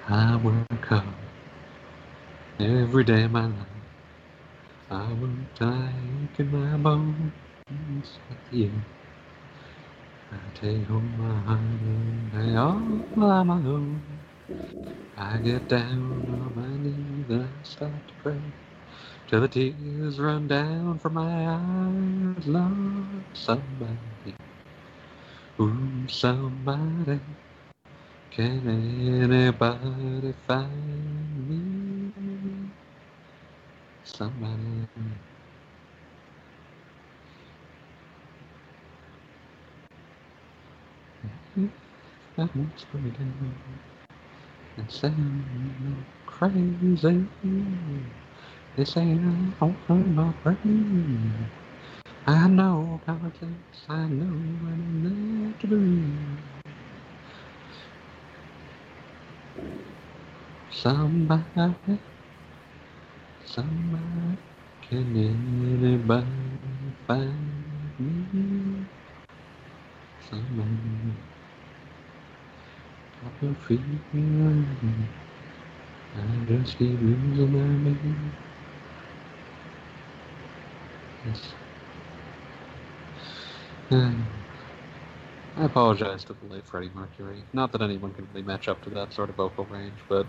[0.07, 1.05] I work hard
[2.59, 3.67] every day of my life.
[4.89, 8.71] I will take in my bones with you.
[10.31, 12.79] I take home my heart and lay all
[13.15, 14.03] my own.
[15.17, 18.41] I get down on my knees and I start to pray
[19.27, 22.47] till the tears run down from my eyes.
[22.47, 24.35] Love somebody,
[25.61, 27.19] ooh, somebody,
[28.31, 32.11] can anybody find me?
[34.03, 34.87] Somebody.
[42.37, 43.55] That wants me down
[44.77, 47.27] and sound crazy.
[48.77, 48.83] I
[49.59, 51.51] don't hurt my brain.
[52.25, 54.27] I know politics, I know
[54.61, 56.39] what I'm not to believe.
[60.69, 61.99] Somebody,
[63.45, 64.37] somebody,
[64.81, 66.27] can anybody
[67.07, 68.87] find me?
[70.19, 71.15] Somebody,
[73.21, 75.09] got no feeling.
[76.15, 77.59] I just keep losing my
[77.91, 78.33] mind.
[81.25, 81.60] Yes.
[83.91, 84.13] I
[85.57, 87.43] apologize to the late Freddie Mercury.
[87.51, 90.25] Not that anyone can really match up to that sort of vocal range, but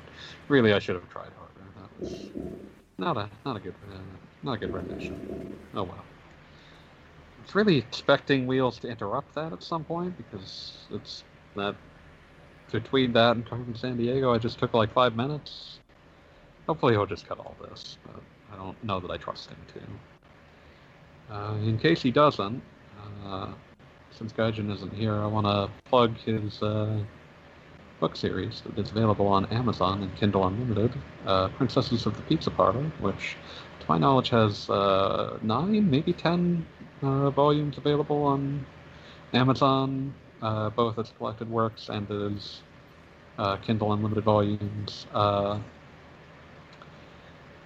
[0.49, 1.71] really I should have tried harder.
[1.77, 2.31] That was
[2.99, 3.99] not a not a good uh,
[4.43, 5.57] not a good rendition.
[5.75, 6.05] Oh well.
[7.39, 11.23] I was really expecting Wheels to interrupt that at some point because it's
[11.55, 11.77] that
[12.73, 15.79] between that and Carmen Sandiego, I just took like five minutes.
[16.67, 18.21] Hopefully he'll just cut all this, but
[18.53, 19.59] I don't know that I trust him
[21.29, 21.35] to.
[21.35, 22.63] Uh, in case he doesn't,
[23.27, 23.49] uh,
[24.11, 26.99] since Gaijin isn't here, I want to plug his uh,
[28.01, 30.93] book series that is available on Amazon and Kindle Unlimited,
[31.27, 33.37] uh, Princesses of the Pizza Parlor, which,
[33.81, 36.65] to my knowledge, has uh, nine, maybe ten
[37.03, 38.65] uh, volumes available on
[39.33, 40.15] Amazon,
[40.77, 42.61] both as collected works and as
[43.63, 45.07] Kindle Unlimited volumes.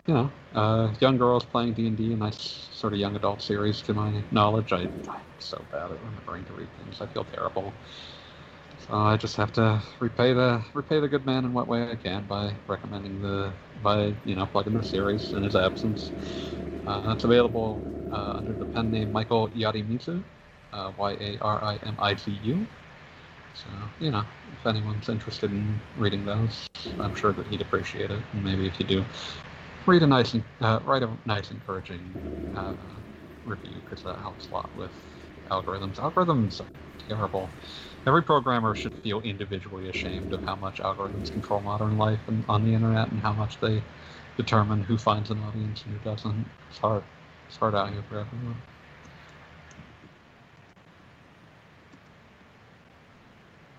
[0.06, 3.42] You know, uh, young girls playing D and D, a nice sort of young adult
[3.42, 4.72] series to my knowledge.
[4.72, 7.00] I, I'm so bad at remembering to read things.
[7.00, 7.74] I feel terrible.
[8.86, 11.96] So I just have to repay the repay the good man in what way I
[11.96, 13.52] can by recommending the
[13.82, 16.12] by you know plugging the series in his absence.
[16.86, 20.22] Uh, it's available uh, under the pen name Michael Yarimizu,
[20.72, 22.66] uh, Y A R I M I Z U.
[23.54, 24.24] So you know,
[24.58, 26.68] if anyone's interested in reading those,
[27.00, 28.22] I'm sure that he'd appreciate it.
[28.32, 29.04] And maybe if you do,
[29.86, 32.00] read a nice, uh, write a nice encouraging
[32.54, 32.74] uh,
[33.44, 34.92] review because that helps a lot with
[35.50, 35.96] algorithms.
[35.96, 36.66] Algorithms are
[37.08, 37.48] terrible.
[38.06, 42.64] Every programmer should feel individually ashamed of how much algorithms control modern life and, on
[42.64, 43.82] the internet and how much they
[44.36, 46.46] determine who finds an audience and who doesn't.
[46.70, 47.04] It's hard.
[47.48, 48.56] It's hard out here for everyone.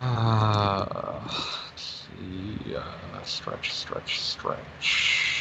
[0.01, 1.19] Uh,
[1.69, 2.75] let's see.
[2.75, 5.36] Uh, stretch, stretch, stretch.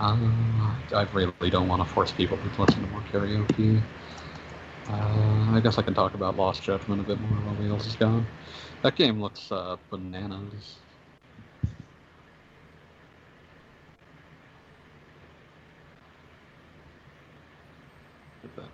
[0.00, 3.80] Um, I really don't want to force people to listen to more karaoke.
[4.88, 7.96] Uh, I guess I can talk about Lost Judgment a bit more while Wheels is
[7.96, 8.26] gone.
[8.82, 10.76] That game looks uh, bananas.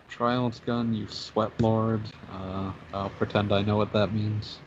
[0.09, 2.03] Trials gun, you sweat lord.
[2.31, 4.59] Uh, I'll pretend I know what that means.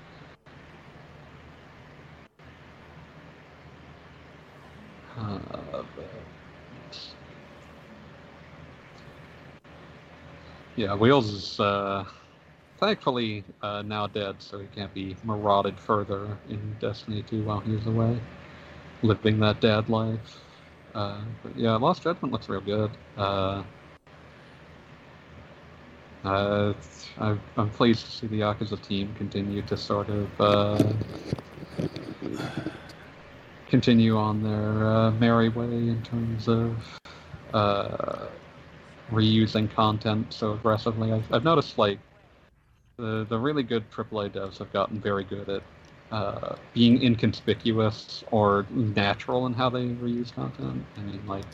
[5.17, 5.83] Uh,
[10.75, 12.05] yeah, Wheels is uh,
[12.77, 17.85] thankfully uh, now dead, so he can't be marauded further in Destiny 2 while he's
[17.85, 18.19] away,
[19.01, 20.39] living that dad life.
[20.95, 22.91] Uh, but yeah, Lost Judgment looks real good.
[23.17, 23.63] Uh,
[26.23, 26.73] uh,
[27.17, 30.93] I, I'm pleased to see the Yakuza team continue to sort of uh,
[33.67, 37.01] continue on their uh, merry way in terms of
[37.53, 38.27] uh,
[39.13, 41.11] reusing content so aggressively.
[41.11, 41.99] I've, I've noticed like
[42.97, 45.63] the the really good AAA devs have gotten very good at
[46.11, 50.85] uh, being inconspicuous or natural in how they reuse content.
[50.95, 51.45] I mean, like,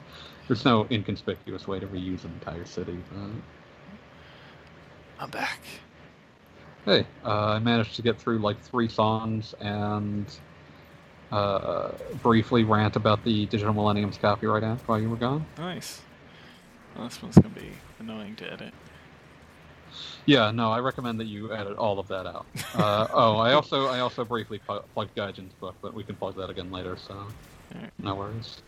[0.47, 2.99] there's no inconspicuous way to reuse an entire city.
[3.09, 3.31] But
[5.17, 5.61] I'm back.
[6.85, 10.25] hey, uh, I managed to get through like three songs and
[11.31, 11.91] uh,
[12.21, 15.45] briefly rant about the Digital Millennium's Copyright Act while you were gone.
[15.57, 16.01] Nice.
[16.99, 18.73] Well, this one's gonna be annoying to edit.
[20.25, 22.45] Yeah, no, I recommend that you edit all of that out.
[22.75, 26.35] Uh, oh, I also I also briefly pu- plugged Gaijin's book, but we can plug
[26.35, 27.25] that again later, so
[27.99, 28.61] no worries.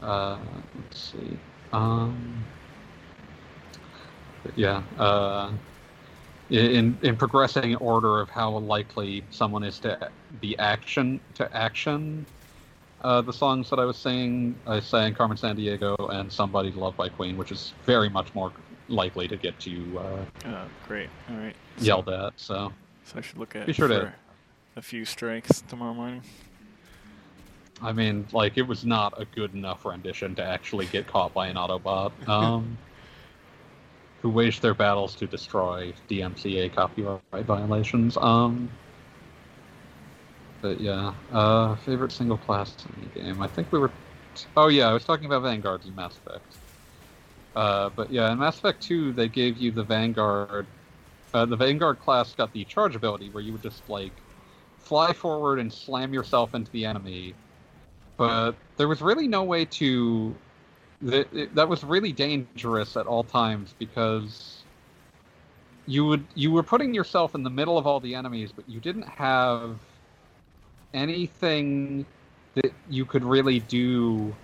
[0.00, 0.38] Uh,
[0.76, 1.36] let's see.
[1.72, 2.44] Um,
[4.54, 4.82] yeah.
[4.96, 5.50] Uh,
[6.48, 10.10] in in progressing order of how likely someone is to
[10.40, 12.24] be action to action.
[13.02, 17.08] Uh, the songs that I was singing, I sang Carmen Sandiego and Somebody's Love by
[17.08, 18.52] Queen, which is very much more
[18.88, 21.08] likely to get you uh, Oh, great.
[21.30, 21.56] All right.
[21.78, 22.32] So, yelled at.
[22.36, 22.72] So
[23.04, 24.12] So I should look at Be sure to-
[24.76, 26.22] a few strikes tomorrow morning.
[27.82, 31.46] I mean, like it was not a good enough rendition to actually get caught by
[31.48, 32.76] an Autobot, um,
[34.20, 38.18] who waged their battles to destroy DMCA copyright violations.
[38.18, 38.70] Um,
[40.60, 43.42] but yeah, uh, favorite single class in the game.
[43.42, 43.92] I think we were.
[44.56, 46.44] oh yeah, I was talking about Vanguards in Mass Effect.
[47.56, 50.66] Uh, but yeah, in Mass Effect 2, they gave you the Vanguard.
[51.34, 54.12] Uh, the Vanguard class got the charge ability where you would just like
[54.78, 57.34] fly forward and slam yourself into the enemy
[58.20, 60.34] but there was really no way to
[61.00, 64.62] that that was really dangerous at all times because
[65.86, 68.78] you would you were putting yourself in the middle of all the enemies but you
[68.78, 69.78] didn't have
[70.94, 72.04] anything
[72.54, 74.34] that you could really do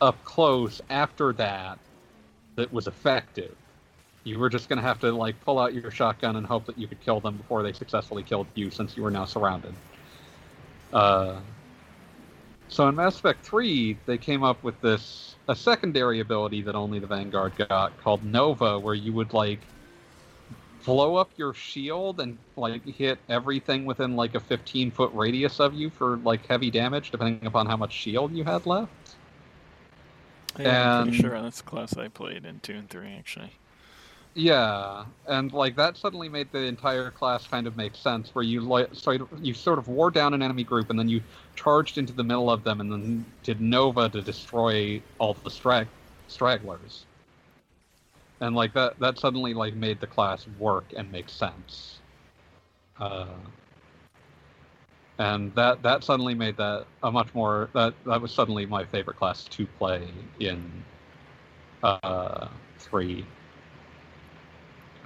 [0.00, 1.78] up close after that
[2.56, 3.54] that was effective.
[4.24, 6.78] You were just going to have to like pull out your shotgun and hope that
[6.78, 9.74] you could kill them before they successfully killed you since you were now surrounded.
[10.92, 11.40] Uh,
[12.68, 16.98] so in Mass Effect 3, they came up with this a secondary ability that only
[16.98, 19.60] the Vanguard got called Nova, where you would like
[20.84, 25.74] blow up your shield and like hit everything within like a 15 foot radius of
[25.74, 28.92] you for like heavy damage, depending upon how much shield you had left.
[30.58, 33.52] Yeah, I'm pretty sure that's the class I played in two and three actually.
[34.34, 38.60] Yeah, and like that suddenly made the entire class kind of make sense, where you
[38.62, 41.22] like sort of, you sort of wore down an enemy group, and then you
[41.54, 45.86] charged into the middle of them, and then did Nova to destroy all the strag-
[46.26, 47.06] stragglers.
[48.40, 51.98] And like that, that suddenly like made the class work and make sense.
[52.98, 53.26] Uh,
[55.18, 59.16] and that that suddenly made that a much more that that was suddenly my favorite
[59.16, 60.08] class to play
[60.40, 60.60] in
[61.82, 62.48] uh,
[62.78, 63.24] three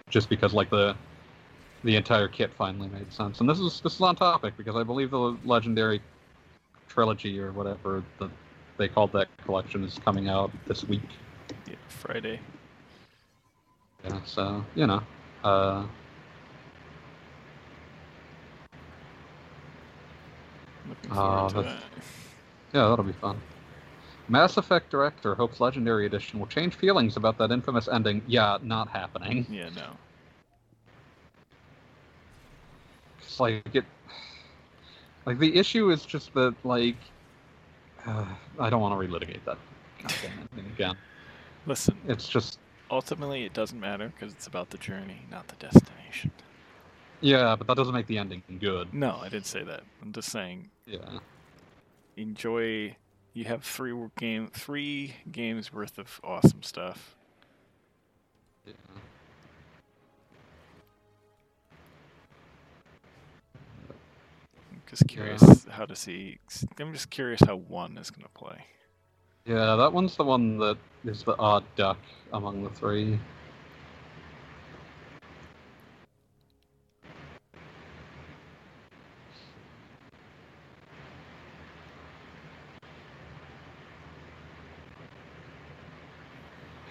[0.09, 0.97] just because like the
[1.85, 3.41] the entire kit finally made sense.
[3.41, 6.01] And this is this is on topic because I believe the legendary
[6.89, 8.31] trilogy or whatever the,
[8.79, 11.03] they called that collection is coming out this week.
[11.67, 12.41] Yeah, Friday.
[14.09, 15.03] Yeah, so you know,
[15.45, 15.85] uh,
[20.89, 21.83] Looking Oh, forward to that.
[22.73, 23.39] yeah, that'll be fun.
[24.29, 28.23] Mass Effect Director hopes Legendary Edition will change feelings about that infamous ending.
[28.27, 29.47] Yeah, not happening.
[29.51, 29.91] Yeah, no.
[33.21, 33.85] It's like it,
[35.27, 36.97] like the issue is just that like,
[38.07, 38.25] uh,
[38.59, 39.59] I don't want to relitigate that
[40.75, 40.97] again.
[41.67, 42.59] Listen, It's just
[42.91, 46.31] ultimately it doesn't matter because it's about the journey, not the destination.
[47.21, 48.93] yeah, but that doesn't make the ending good.
[48.95, 49.83] No, I didn't say that.
[50.03, 51.19] I'm just saying Yeah,
[52.17, 52.97] enjoy.
[53.35, 57.15] You have three game, three games worth of awesome stuff.
[58.67, 58.73] Yeah.
[64.73, 66.39] I'm just curious how to see.
[66.79, 68.65] I'm just curious how one is gonna play.
[69.49, 70.77] Yeah, that one's the one that
[71.07, 71.97] is the odd duck
[72.35, 73.19] among the three.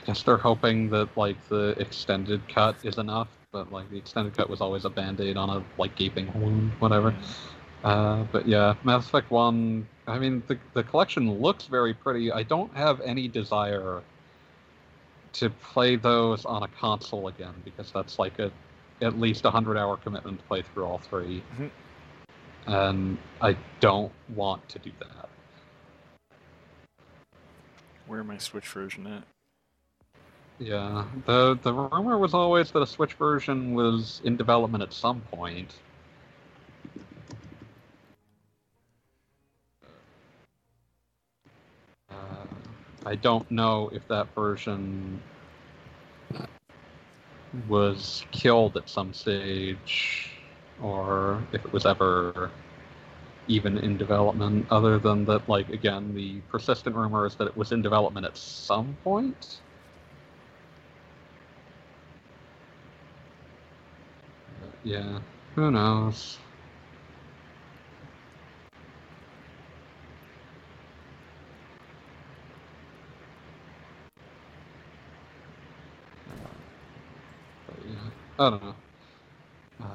[0.02, 4.36] I guess they're hoping that like the extended cut is enough, but like the extended
[4.36, 7.14] cut was always a band-aid on a like gaping wound, whatever.
[7.84, 9.88] Uh, but yeah, Mass Effect One.
[10.08, 12.32] I mean, the the collection looks very pretty.
[12.32, 14.02] I don't have any desire
[15.34, 18.52] to play those on a console again because that's like a
[19.02, 21.70] at least a hundred hour commitment to play through all 3 Mhm.
[22.66, 25.30] and I don't want to do that.
[28.08, 29.24] Where my Switch version at?
[30.60, 35.22] Yeah, the the rumor was always that a Switch version was in development at some
[35.22, 35.76] point.
[43.08, 45.24] I don't know if that version
[47.54, 50.44] was killed at some stage,
[50.78, 52.52] or if it was ever
[53.48, 54.68] even in development.
[54.70, 58.38] Other than that, like again, the persistent rumor is that it was in development at
[58.38, 59.62] some point.
[64.84, 65.20] Yeah,
[65.56, 66.40] who knows?
[78.39, 78.76] I don't know.
[79.81, 79.85] Uh,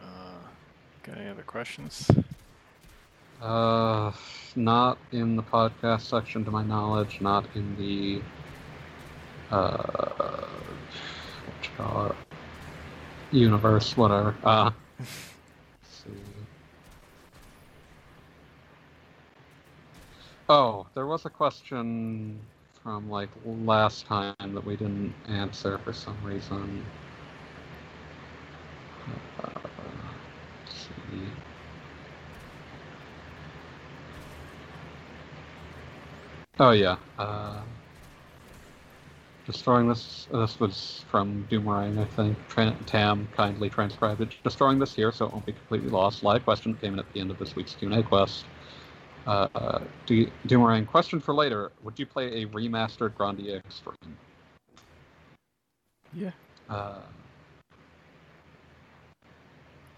[0.00, 0.46] Uh,
[1.02, 2.10] got any other questions?
[3.40, 4.12] Uh,
[4.56, 7.20] not in the podcast section, to my knowledge.
[7.20, 8.22] Not in the
[9.54, 10.46] uh,
[11.46, 12.16] what you call it,
[13.32, 14.34] universe, whatever.
[14.44, 15.14] Uh, let's
[15.82, 16.10] see.
[20.48, 22.38] Oh, there was a question
[22.84, 26.84] from like last time that we didn't answer for some reason.
[29.42, 29.60] Uh.
[36.60, 36.98] Oh yeah.
[37.18, 37.62] Uh,
[39.46, 40.28] destroying this.
[40.30, 42.38] This was from Doomerang, I think.
[42.86, 44.34] Tam kindly transcribed it.
[44.44, 46.22] Destroying this here, so it won't be completely lost.
[46.22, 48.50] Live question came in at the end of this week's Q&A quest.
[49.26, 51.72] Uh, uh, Do- Doomerang, question for later.
[51.82, 54.12] Would you play a remastered Grandia Xtreme?
[56.12, 56.30] Yeah.
[56.68, 57.00] Uh,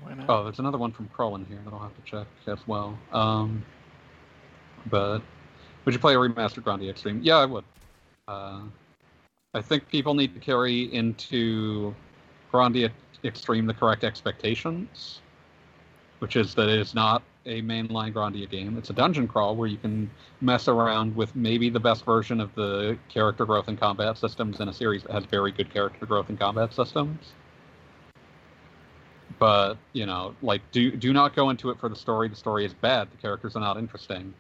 [0.03, 0.27] Why not?
[0.29, 2.97] Oh, there's another one from Crowlin here that I'll have to check as well.
[3.13, 3.65] Um,
[4.89, 5.21] but
[5.85, 7.21] would you play a remastered Grandia Xtreme?
[7.23, 7.65] Yeah, I would.
[8.29, 8.61] Uh,
[9.55, 11.95] I think people need to carry into
[12.53, 12.91] Grandia
[13.25, 15.21] Xtreme the correct expectations,
[16.21, 18.77] which is that it is not a mainline Grandia game.
[18.77, 20.11] It's a dungeon crawl where you can
[20.41, 24.69] mess around with maybe the best version of the character growth and combat systems in
[24.69, 27.33] a series that has very good character growth and combat systems.
[29.39, 32.29] But you know like do do not go into it for the story.
[32.29, 33.09] The story is bad.
[33.11, 34.35] The characters are not interesting.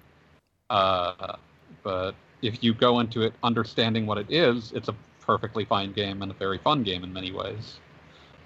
[0.69, 1.37] Uh,
[1.83, 6.23] but if you go into it understanding what it is it's a perfectly fine game
[6.23, 7.79] and a very fun game in many ways.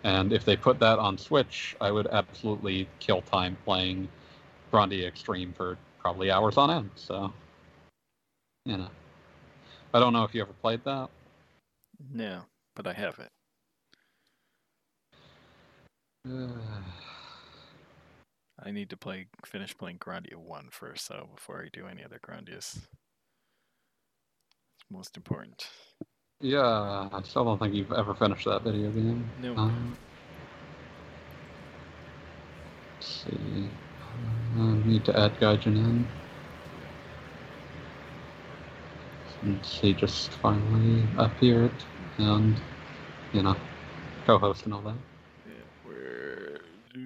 [0.03, 4.09] And if they put that on switch i would absolutely kill time playing
[4.73, 7.33] Grandia Xtreme for probably hours on end so
[8.65, 8.89] you know
[9.93, 11.09] i don't know if you ever played that
[12.13, 12.43] No,
[12.75, 13.29] but I have it.
[18.63, 22.19] I need to play finish playing Grandia 1 first, though, before I do any other
[22.23, 22.77] Grandias.
[22.77, 25.67] It's most important.
[26.41, 29.55] yeah i still don't think you've ever finished that video game No.
[29.57, 29.97] Um,
[32.95, 33.69] let's see.
[34.57, 36.07] I need to add Gaijin in.
[39.41, 41.73] Since he just finally appeared
[42.19, 42.61] and,
[43.33, 43.57] you know,
[44.27, 44.95] co host and all that.
[45.47, 45.53] Yeah,
[45.85, 46.59] where,
[46.93, 47.01] do,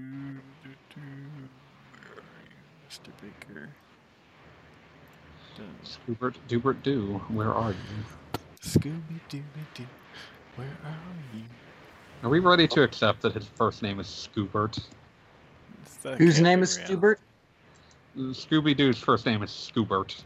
[0.63, 1.01] do, do,
[1.93, 3.11] where are you, Mr.
[3.23, 3.69] Baker?
[5.57, 7.77] Dun- Scoobert Dubert Do, where are you?
[8.63, 9.85] Scooby Dooby Doo,
[10.57, 11.45] where are you?
[12.23, 14.79] Are we ready to accept that his first name is Scoobert?
[16.17, 17.15] Whose name is real.
[18.17, 18.35] Stubert?
[18.35, 20.23] Scooby Doo's first name is Scoobert.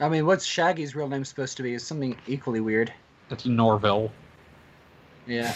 [0.00, 1.74] I mean, what's Shaggy's real name supposed to be?
[1.74, 2.92] Is something equally weird.
[3.30, 4.10] It's Norville.
[5.26, 5.54] Yeah.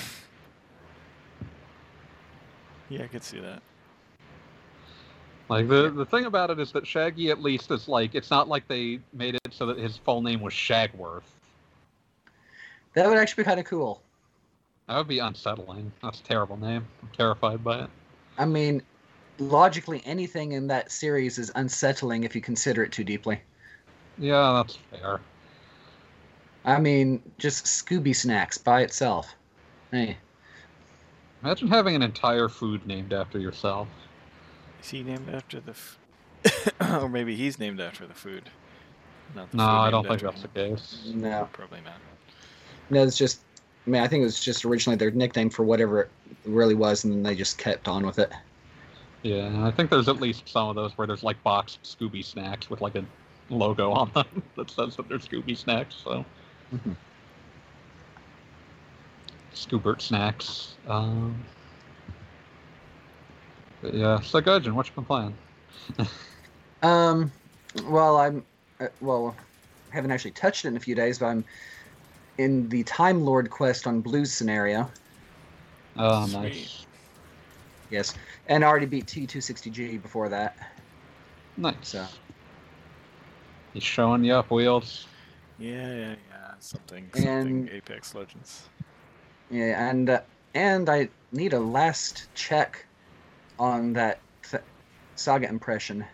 [2.88, 3.62] Yeah, I could see that.
[5.48, 8.48] Like the the thing about it is that Shaggy at least is like it's not
[8.48, 11.22] like they made it so that his full name was Shagworth.
[12.94, 14.02] That would actually be kind of cool.
[14.86, 15.92] That would be unsettling.
[16.02, 16.86] That's a terrible name.
[17.02, 17.90] I'm terrified by it.
[18.38, 18.82] I mean,
[19.38, 23.40] logically, anything in that series is unsettling if you consider it too deeply.
[24.18, 25.20] Yeah, that's fair.
[26.64, 29.34] I mean, just Scooby Snacks by itself.
[29.90, 30.18] Hey,
[31.42, 33.86] Imagine having an entire food named after yourself.
[34.82, 35.70] Is he named after the?
[35.70, 35.98] F-
[37.02, 38.50] or maybe he's named after the food.
[39.36, 41.12] Not the No, food I don't think after that's the case.
[41.14, 41.94] no, Probably not.
[42.90, 43.40] no, it's just.
[43.86, 46.10] I mean, I think it was just originally their nickname for whatever it
[46.44, 48.32] really was, and then they just kept on with it.
[49.22, 52.70] Yeah, I think there's at least some of those where there's like boxed Scooby snacks
[52.70, 53.04] with like a
[53.50, 55.96] logo on them that says that they're Scooby snacks.
[56.04, 56.24] So
[56.72, 56.96] Mhm.
[59.54, 60.76] Scoobert snacks.
[60.86, 61.42] Um,
[63.82, 65.36] but yeah, so Gaijin, what you been playing?
[66.80, 67.32] Um,
[67.88, 68.44] well, I'm,
[68.80, 69.34] uh, well,
[69.90, 71.44] haven't actually touched it in a few days, but I'm
[72.38, 74.88] in the Time Lord quest on Blues scenario.
[75.96, 76.40] Oh, Sweet.
[76.42, 76.86] nice,
[77.90, 78.14] Yes,
[78.48, 80.56] and I already beat T260G before that.
[81.56, 81.74] nice.
[81.82, 82.06] So.
[83.74, 85.06] He's showing you up, Wheels.
[85.58, 86.52] Yeah, yeah, yeah.
[86.58, 88.68] Something, something And- Apex Legends.
[89.50, 90.20] Yeah, and uh,
[90.54, 92.84] and I need a last check
[93.58, 94.62] on that th-
[95.16, 96.04] saga impression,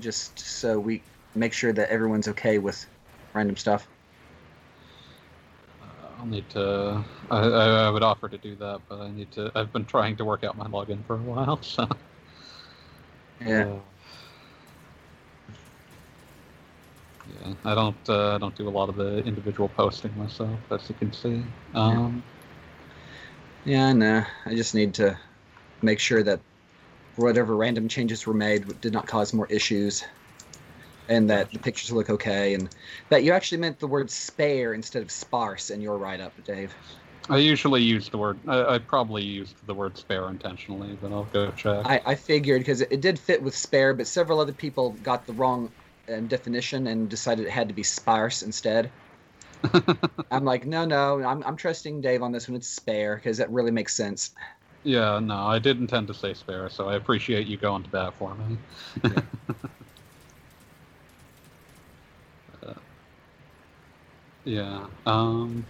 [0.00, 1.02] just so we
[1.36, 2.84] make sure that everyone's okay with
[3.34, 3.86] random stuff.
[6.22, 7.02] I'll need to.
[7.32, 9.50] I, I, would offer to do that, but I need to.
[9.56, 11.88] I've been trying to work out my login for a while, so.
[13.44, 13.64] Yeah.
[13.64, 13.78] Uh,
[17.44, 18.08] yeah, I don't.
[18.08, 21.42] Uh, I don't do a lot of the individual posting myself, as you can see.
[21.74, 22.22] Um,
[23.64, 24.24] Yeah, I know.
[24.46, 25.18] I just need to
[25.82, 26.38] make sure that
[27.16, 30.04] whatever random changes were made did not cause more issues,
[31.08, 32.70] and that the pictures look okay, and
[33.10, 36.74] that you actually meant the word spare instead of sparse in your write-up, Dave.
[37.28, 38.40] I usually use the word.
[38.48, 41.86] I, I probably used the word spare intentionally, but I'll go check.
[41.86, 45.26] I, I figured because it, it did fit with spare, but several other people got
[45.26, 45.74] the wrong
[46.08, 48.92] uh, definition and decided it had to be sparse instead.
[50.30, 52.56] I'm like, no, no, I'm, I'm trusting Dave on this one.
[52.56, 54.30] It's spare because that really makes sense.
[54.84, 58.14] yeah, no, I did intend to say spare, so I appreciate you going to bat
[58.16, 58.58] for me.
[59.04, 59.20] Uh,
[64.44, 64.86] yeah.
[65.06, 65.66] Um.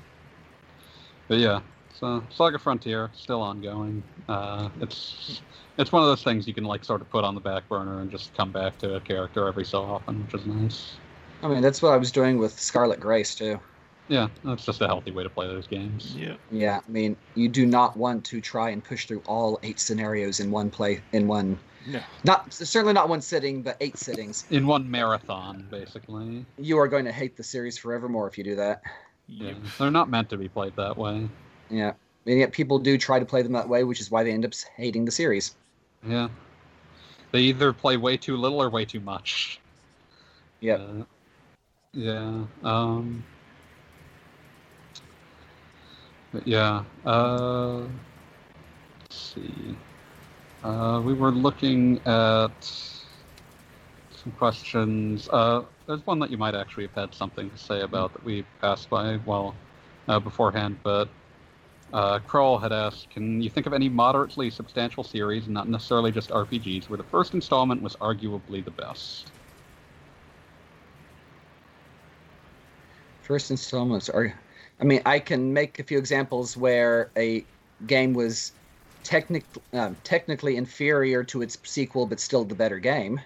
[1.28, 1.60] But yeah,
[1.94, 4.02] so Saga Frontier still ongoing.
[4.28, 5.42] Uh, it's
[5.78, 8.00] it's one of those things you can like sort of put on the back burner
[8.00, 10.98] and just come back to a character every so often, which is nice.
[11.42, 13.60] I mean, that's what I was doing with Scarlet Grace too.
[14.08, 16.14] Yeah, that's just a healthy way to play those games.
[16.14, 16.36] Yeah.
[16.50, 20.40] Yeah, I mean, you do not want to try and push through all eight scenarios
[20.40, 21.58] in one play in one.
[21.86, 22.00] No.
[22.24, 24.44] Not certainly not one sitting, but eight sittings.
[24.50, 26.46] In one marathon, basically.
[26.58, 28.82] You are going to hate the series forevermore if you do that.
[29.26, 31.28] Yeah, they're not meant to be played that way.
[31.70, 31.92] Yeah,
[32.26, 34.44] and yet people do try to play them that way, which is why they end
[34.44, 35.54] up hating the series.
[36.06, 36.28] Yeah.
[37.32, 39.58] They either play way too little or way too much.
[40.60, 40.74] Yeah.
[40.74, 41.04] Uh,
[41.92, 42.44] yeah.
[42.62, 43.24] Um.
[46.32, 46.84] But yeah.
[47.04, 47.80] Uh.
[49.00, 49.76] Let's see.
[50.62, 52.50] Uh, we were looking at
[54.22, 55.28] some questions.
[55.28, 58.44] Uh, there's one that you might actually have had something to say about that we
[58.60, 59.56] passed by well
[60.06, 61.08] uh, beforehand, but
[61.92, 66.30] uh, Kroll had asked, "Can you think of any moderately substantial series, not necessarily just
[66.30, 69.32] RPGs, where the first installment was arguably the best?"
[73.22, 74.32] First installments are,
[74.80, 77.44] I mean, I can make a few examples where a
[77.86, 78.52] game was
[79.02, 83.20] technic, um, technically inferior to its sequel, but still the better game.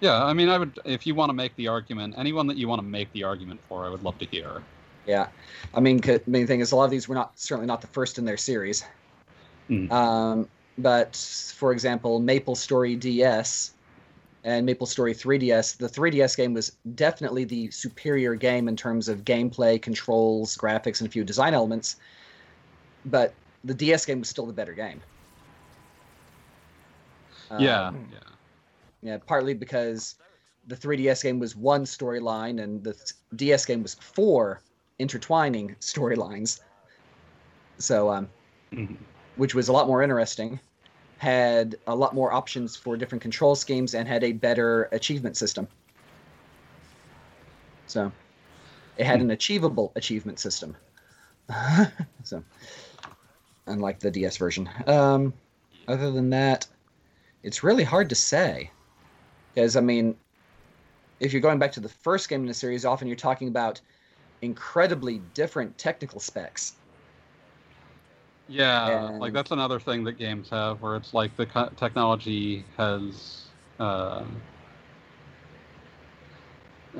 [0.00, 2.68] Yeah, I mean, I would if you want to make the argument, anyone that you
[2.68, 4.62] want to make the argument for, I would love to hear.
[5.06, 5.28] Yeah,
[5.74, 8.18] I mean, main thing is a lot of these were not certainly not the first
[8.18, 8.84] in their series.
[9.68, 9.90] Mm.
[9.90, 10.48] Um,
[10.78, 11.16] but
[11.56, 13.72] for example, Maple Story DS
[14.44, 19.24] and Maple Story 3DS, the 3DS game was definitely the superior game in terms of
[19.24, 21.96] gameplay, controls, graphics, and a few design elements.
[23.04, 23.34] But
[23.64, 25.00] the DS game was still the better game.
[27.58, 28.18] yeah, Um, yeah,
[29.02, 30.14] yeah, partly because
[30.68, 32.96] the 3DS game was one storyline and the
[33.36, 34.60] DS game was four
[34.98, 36.60] intertwining storylines.
[37.78, 38.28] So, um,
[38.72, 38.96] Mhm.
[39.36, 40.60] which was a lot more interesting,
[41.18, 45.66] had a lot more options for different control schemes, and had a better achievement system.
[47.86, 48.12] So,
[48.96, 50.76] it had an achievable achievement system.
[52.22, 52.42] so,
[53.70, 54.68] unlike the DS version.
[54.86, 55.32] Um,
[55.88, 56.66] other than that,
[57.42, 58.70] it's really hard to say.
[59.54, 60.16] Because I mean,
[61.20, 63.80] if you're going back to the first game in the series, often you're talking about
[64.42, 66.74] incredibly different technical specs.
[68.48, 73.44] Yeah, like that's another thing that games have, where it's like the co- technology has
[73.78, 74.24] uh,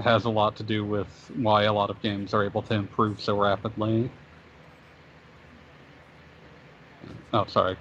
[0.00, 3.20] has a lot to do with why a lot of games are able to improve
[3.20, 4.10] so rapidly.
[7.32, 7.76] Oh, sorry.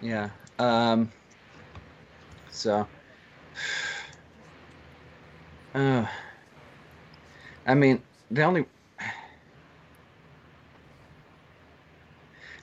[0.00, 0.30] Yeah.
[0.58, 1.10] Um,
[2.50, 2.86] so,
[5.74, 6.06] uh,
[7.66, 8.64] I mean, the only.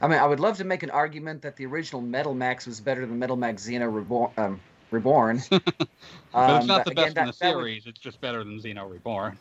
[0.02, 2.80] I mean, I would love to make an argument that the original Metal Max was
[2.80, 4.32] better than Metal Max Xeno Reborn.
[4.38, 4.60] Um,
[4.91, 5.41] Reborn.
[5.52, 7.86] But it's Um, not the again, best in the that would- series.
[7.86, 9.38] It's just better than Xeno Reborn.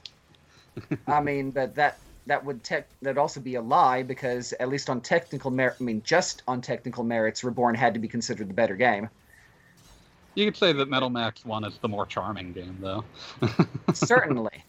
[1.06, 1.98] I mean, but that
[2.28, 5.84] that would tech That'd also be a lie because at least on technical merit, I
[5.84, 9.08] mean, just on technical merits, Reborn had to be considered the better game.
[10.34, 13.02] You could say that Metal Max One is the more charming game, though.
[13.92, 14.62] certainly.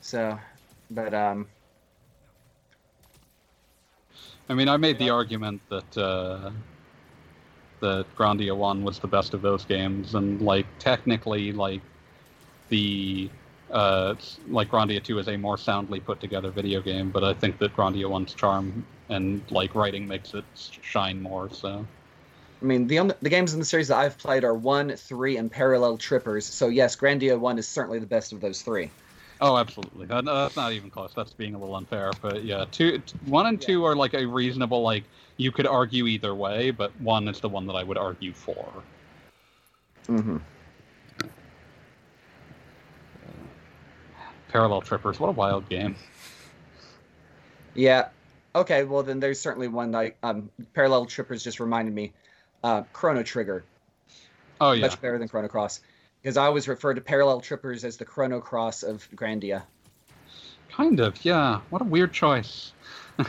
[0.00, 0.38] So,
[0.90, 1.46] but um,
[4.48, 6.50] I mean, I made the argument that uh,
[7.80, 11.82] that Grandia One was the best of those games, and like technically, like
[12.70, 13.30] the
[13.70, 17.34] uh, it's- like Grandia Two is a more soundly put together video game, but I
[17.34, 21.50] think that Grandia One's charm and like writing makes it shine more.
[21.50, 21.84] So
[22.60, 25.36] I mean, the only, the games in the series that I've played are one, three,
[25.36, 26.44] and Parallel Trippers.
[26.44, 28.90] So yes, Grandia One is certainly the best of those three.
[29.40, 31.12] oh, absolutely, that, no, that's not even close.
[31.14, 34.82] That's being a little unfair, but yeah, two, one and two are like a reasonable
[34.82, 35.04] like
[35.36, 38.66] you could argue either way, but one is the one that I would argue for.
[40.08, 40.38] Mm-hmm.
[44.48, 45.96] Parallel Trippers, what a wild game.
[47.74, 48.08] Yeah.
[48.54, 48.84] Okay.
[48.84, 52.12] Well, then there's certainly one like um, Parallel Trippers just reminded me.
[52.64, 53.64] Uh, Chrono Trigger,
[54.60, 54.80] Oh yeah.
[54.80, 55.80] much better than Chrono Cross,
[56.20, 59.62] because I always refer to Parallel Trippers as the Chrono Cross of Grandia.
[60.72, 61.60] Kind of, yeah.
[61.70, 62.72] What a weird choice.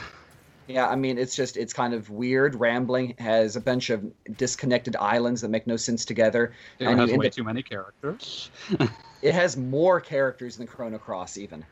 [0.68, 3.16] Yeah, I mean, it's just it's kind of weird, rambling.
[3.18, 4.06] Has a bunch of
[4.38, 6.54] disconnected islands that make no sense together.
[6.78, 8.52] It And has way up- too many characters.
[9.22, 11.66] It has more characters than Chrono Cross, even.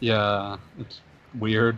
[0.00, 1.00] Yeah, it's
[1.38, 1.76] weird.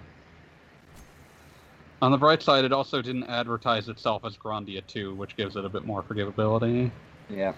[2.01, 5.65] On the bright side, it also didn't advertise itself as Grandia 2, which gives it
[5.65, 6.91] a bit more forgivability.
[7.29, 7.55] Yeah.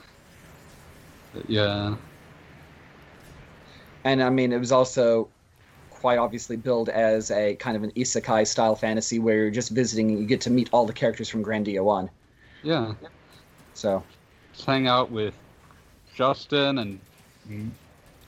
[1.48, 1.96] Yeah.
[4.04, 5.28] And I mean, it was also
[5.90, 10.10] quite obviously billed as a kind of an isekai style fantasy where you're just visiting
[10.10, 12.08] and you get to meet all the characters from Grandia 1.
[12.62, 12.94] Yeah.
[13.74, 14.02] So,
[14.52, 15.34] Just hang out with
[16.14, 17.00] Justin and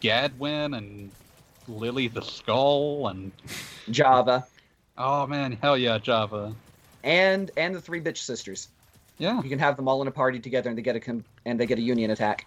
[0.00, 1.10] Gadwin and
[1.68, 3.32] Lily the Skull and
[3.90, 4.46] Java
[4.96, 6.52] oh man, hell yeah, Java.
[7.04, 8.68] and and the three bitch sisters.
[9.18, 11.24] Yeah, You can have them all in a party together and they get a com-
[11.44, 12.46] and they get a union attack.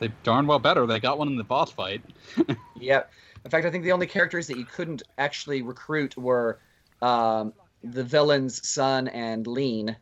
[0.00, 0.86] they darn well better.
[0.86, 2.02] They got one in the boss fight.
[2.76, 3.12] Yep.
[3.44, 6.58] In fact, I think the only characters that you couldn't actually recruit were
[7.02, 7.52] um,
[7.84, 9.94] the villain's son and Leen.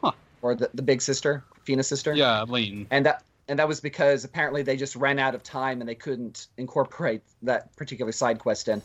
[0.00, 0.12] Huh.
[0.42, 2.14] Or the, the big sister, Feena sister.
[2.14, 2.86] Yeah, Leen.
[2.90, 5.94] And that and that was because apparently they just ran out of time and they
[5.94, 8.82] couldn't incorporate that particular side quest in.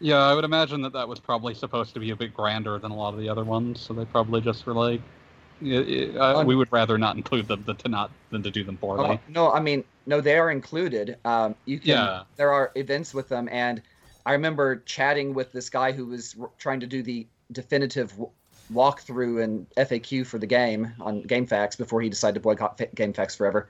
[0.00, 2.90] Yeah, I would imagine that that was probably supposed to be a bit grander than
[2.90, 5.00] a lot of the other ones, so they probably just were like,
[5.62, 9.14] uh, we would rather not include them than to not than to do them poorly.
[9.14, 11.16] Oh, no, I mean, no, they are included.
[11.24, 11.88] Um, you can.
[11.88, 12.22] Yeah.
[12.36, 13.80] There are events with them, and
[14.26, 18.30] I remember chatting with this guy who was r- trying to do the definitive w-
[18.72, 23.36] walkthrough and FAQ for the game on GameFAQs before he decided to boycott Fa- GameFAQs
[23.36, 23.68] forever.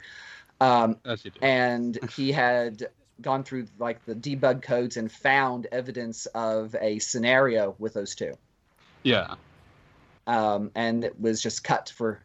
[0.60, 2.88] Um, you and he had
[3.20, 8.34] gone through like the debug codes and found evidence of a scenario with those two.
[9.02, 9.34] yeah,
[10.26, 12.24] Um, and it was just cut for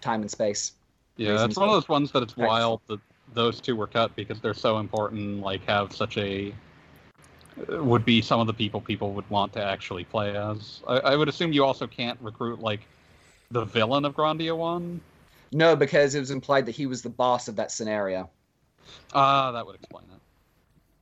[0.00, 0.72] time and space.
[1.16, 2.46] yeah, it's one of those ones that it's Right.
[2.46, 3.00] wild that
[3.34, 5.40] those two were cut because they're so important.
[5.40, 6.54] Like, have such a
[7.72, 10.80] uh, would be some of the people people would want to actually play as.
[10.86, 12.80] I, I would assume you also can't recruit like
[13.50, 15.00] the villain of Grandia One.
[15.52, 18.28] No, because it was implied that he was the boss of that scenario.
[19.14, 20.20] Ah, that would explain it,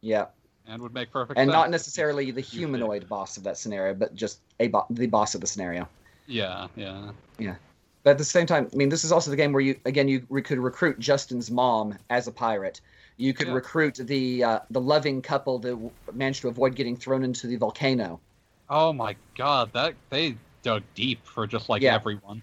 [0.01, 0.27] Yeah,
[0.67, 1.53] and would make perfect and sense.
[1.55, 5.41] not necessarily the humanoid boss of that scenario, but just a bo- the boss of
[5.41, 5.89] the scenario.
[6.27, 7.57] Yeah, yeah, yeah.
[8.03, 10.07] But at the same time, I mean, this is also the game where you again
[10.09, 12.81] you re- could recruit Justin's mom as a pirate.
[13.17, 13.55] You could Yeah.
[13.55, 17.57] recruit the uh, the loving couple that w- managed to avoid getting thrown into the
[17.57, 18.21] volcano.
[18.69, 21.95] Oh my god, that they dug deep for just like Yeah.
[21.95, 22.43] everyone.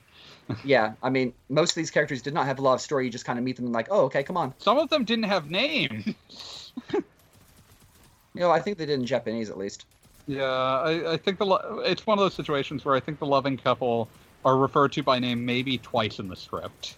[0.64, 3.06] Yeah, I mean, most of these characters did not have a lot of story.
[3.06, 4.54] You just kind of meet them and like, oh, okay, come on.
[4.58, 6.16] Some of them didn't have names.
[8.36, 9.86] You know, I think they did in Japanese at least.
[10.26, 13.28] Yeah, I, I think the lo- it's one of those situations where I think the
[13.28, 14.10] loving couple
[14.44, 16.96] are referred to by name maybe twice in the script.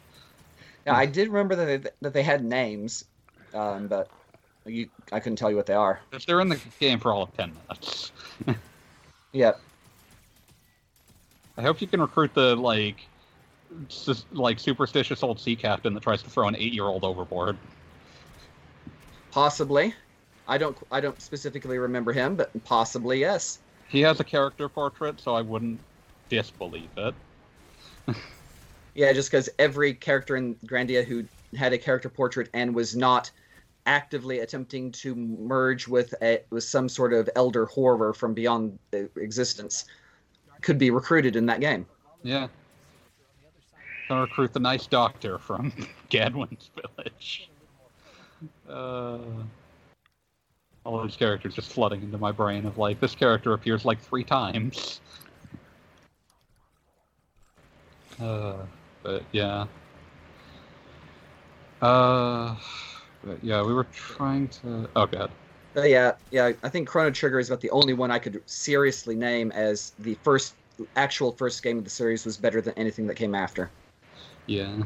[0.86, 3.04] Yeah, I did remember that they, that they had names,
[3.54, 4.10] um, but
[4.66, 6.00] you, I couldn't tell you what they are.
[6.14, 8.12] If they're in the game for all of ten minutes.
[9.34, 9.52] Yeah,
[11.58, 13.06] I hope you can recruit the like,
[13.90, 17.58] sus- like superstitious old sea captain that tries to throw an eight-year-old overboard.
[19.32, 19.94] possibly.
[20.48, 23.60] I don't I don't specifically remember him, but possibly yes.
[23.90, 25.80] He has a character portrait, so I wouldn't
[26.30, 27.14] disbelieve it.
[28.96, 31.26] Yeah, just because every character in Grandia who
[31.58, 33.30] had a character portrait and was not
[33.86, 38.80] actively attempting to merge with a with some sort of elder horror from beyond
[39.18, 39.84] existence
[40.62, 41.86] could be recruited in that game.
[42.24, 42.48] Yeah.
[44.08, 45.72] Gonna recruit the nice doctor from
[46.10, 47.50] Gadwin's village.
[48.70, 49.18] Uh,
[50.84, 54.24] all those characters just flooding into my brain of like, this character appears like three
[54.24, 55.02] times.
[58.22, 58.58] Uh,
[59.02, 59.66] but yeah.
[61.82, 62.56] Uh,
[63.24, 64.88] but yeah, we were trying to.
[64.96, 65.32] Oh god.
[65.74, 69.16] But yeah, yeah, I think Chrono Trigger is about the only one I could seriously
[69.16, 70.54] name as the first
[70.96, 73.70] actual first game of the series was better than anything that came after.
[74.48, 74.66] Yeah.
[74.66, 74.86] Can't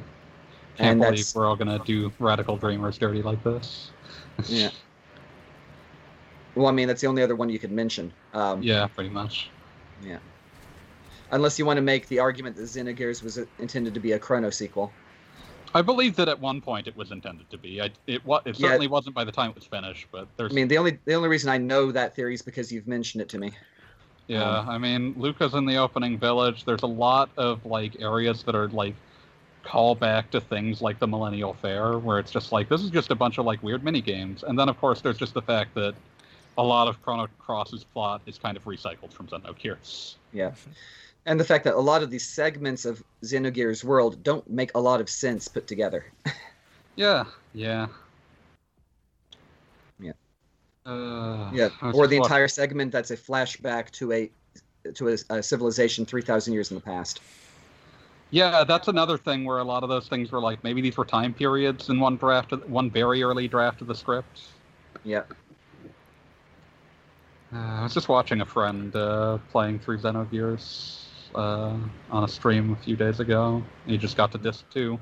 [0.80, 3.91] And believe that's- we're all gonna do Radical Dreamers dirty like this.
[4.48, 4.69] Yeah.
[6.56, 8.11] Well, I mean, that's the only other one you could mention.
[8.34, 9.49] Um, yeah, pretty much.
[10.03, 10.18] Yeah.
[11.31, 14.49] Unless you want to make the argument that Xenogears was intended to be a Chrono
[14.49, 14.91] sequel.
[15.76, 17.80] I believe that at one point it was intended to be.
[17.81, 18.69] I, it wa- it Yeah.
[18.69, 21.14] certainly wasn't by the time it was finished, but there's I mean, the only the
[21.14, 23.52] only reason I know that theory is because you've mentioned it to me.
[24.27, 24.60] yeah.
[24.60, 26.65] um, I mean, Luca's in the opening village.
[26.65, 28.95] There's a lot of like areas that are like
[29.64, 33.11] call back to things like the Millennial Fair, where it's just like this is just
[33.11, 35.73] a bunch of like weird mini games, and then of course there's just the fact
[35.76, 35.94] that
[36.57, 40.15] a lot of Chrono Cross's plot is kind of recycled from Xenogears.
[40.34, 40.52] Yeah.
[41.26, 44.80] And the fact that a lot of these segments of Xenogears World don't make a
[44.80, 46.06] lot of sense put together.
[46.95, 47.23] Yeah,
[47.53, 47.88] yeah.
[50.02, 50.11] Yeah.
[50.86, 54.30] Uh, Yeah, or the entire segment that's a flashback to a
[54.95, 57.22] to a, a civilization three thousand years in the past.
[58.31, 61.06] Yeah, that's another thing where a lot of those things were like maybe these were
[61.06, 64.41] time periods in one draft, of, one very early draft of the script.
[65.03, 65.23] Yeah.
[67.51, 71.76] Uh, I was just watching a friend uh, playing through Xenogears uh,
[72.11, 73.64] on a stream a few days ago.
[73.88, 74.99] He just got to disc two,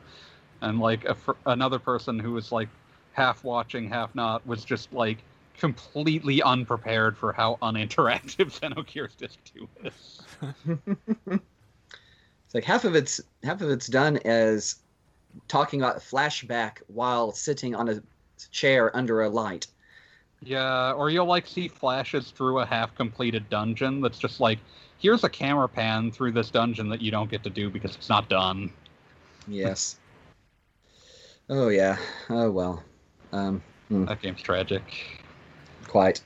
[0.61, 2.69] and like a fr- another person who was like
[3.11, 5.17] half watching, half not, was just like
[5.57, 11.39] completely unprepared for how uninteractive Xenogears disc two is.
[12.47, 14.77] It's like half of it's half of it's done as
[15.49, 18.01] talking about flashback while sitting on a
[18.51, 19.67] chair under a light.
[20.41, 24.59] Yeah, or you'll like see flashes through a half completed dungeon that's just like,
[24.97, 28.07] here's a camera pan through this dungeon that you don't get to do because it's
[28.07, 28.71] not done.
[29.47, 29.97] Yes.
[31.49, 31.97] oh yeah.
[32.29, 32.83] Oh well.
[33.33, 33.61] Um.
[33.89, 34.83] That game's tragic.
[35.87, 36.21] Quite.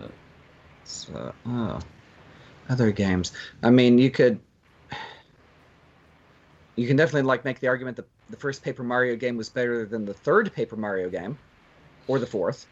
[0.00, 0.08] Uh,
[0.84, 1.78] So, oh,
[2.68, 3.32] other games.
[3.62, 4.40] I mean, you could,
[6.76, 9.84] you can definitely like make the argument that the first Paper Mario game was better
[9.84, 11.38] than the third Paper Mario game,
[12.08, 12.66] or the fourth.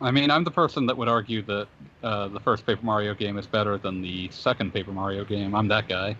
[0.00, 1.68] I mean, I'm the person that would argue that
[2.02, 5.54] uh, the first Paper Mario game is better than the second Paper Mario game.
[5.54, 6.16] I'm that guy.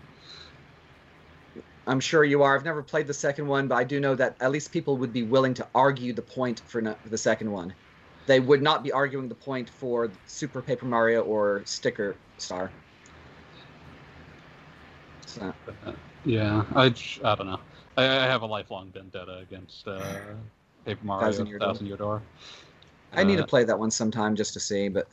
[1.86, 2.57] I'm sure you are.
[2.57, 5.12] I've never played the second one, but I do know that at least people would
[5.12, 7.74] be willing to argue the point for no- the second one.
[8.27, 12.73] They would not be arguing the point for Super Paper Mario or Sticker Star.
[15.27, 15.53] So,
[16.27, 16.94] yeah, I,
[17.24, 17.61] I don't know.
[17.97, 20.19] I, I have a lifelong vendetta against uh,
[20.85, 21.69] Paper Mario Thousand Year Door.
[21.69, 22.23] Thousand Year Door.
[23.12, 25.09] I need Uh, to play that one sometime just to see, but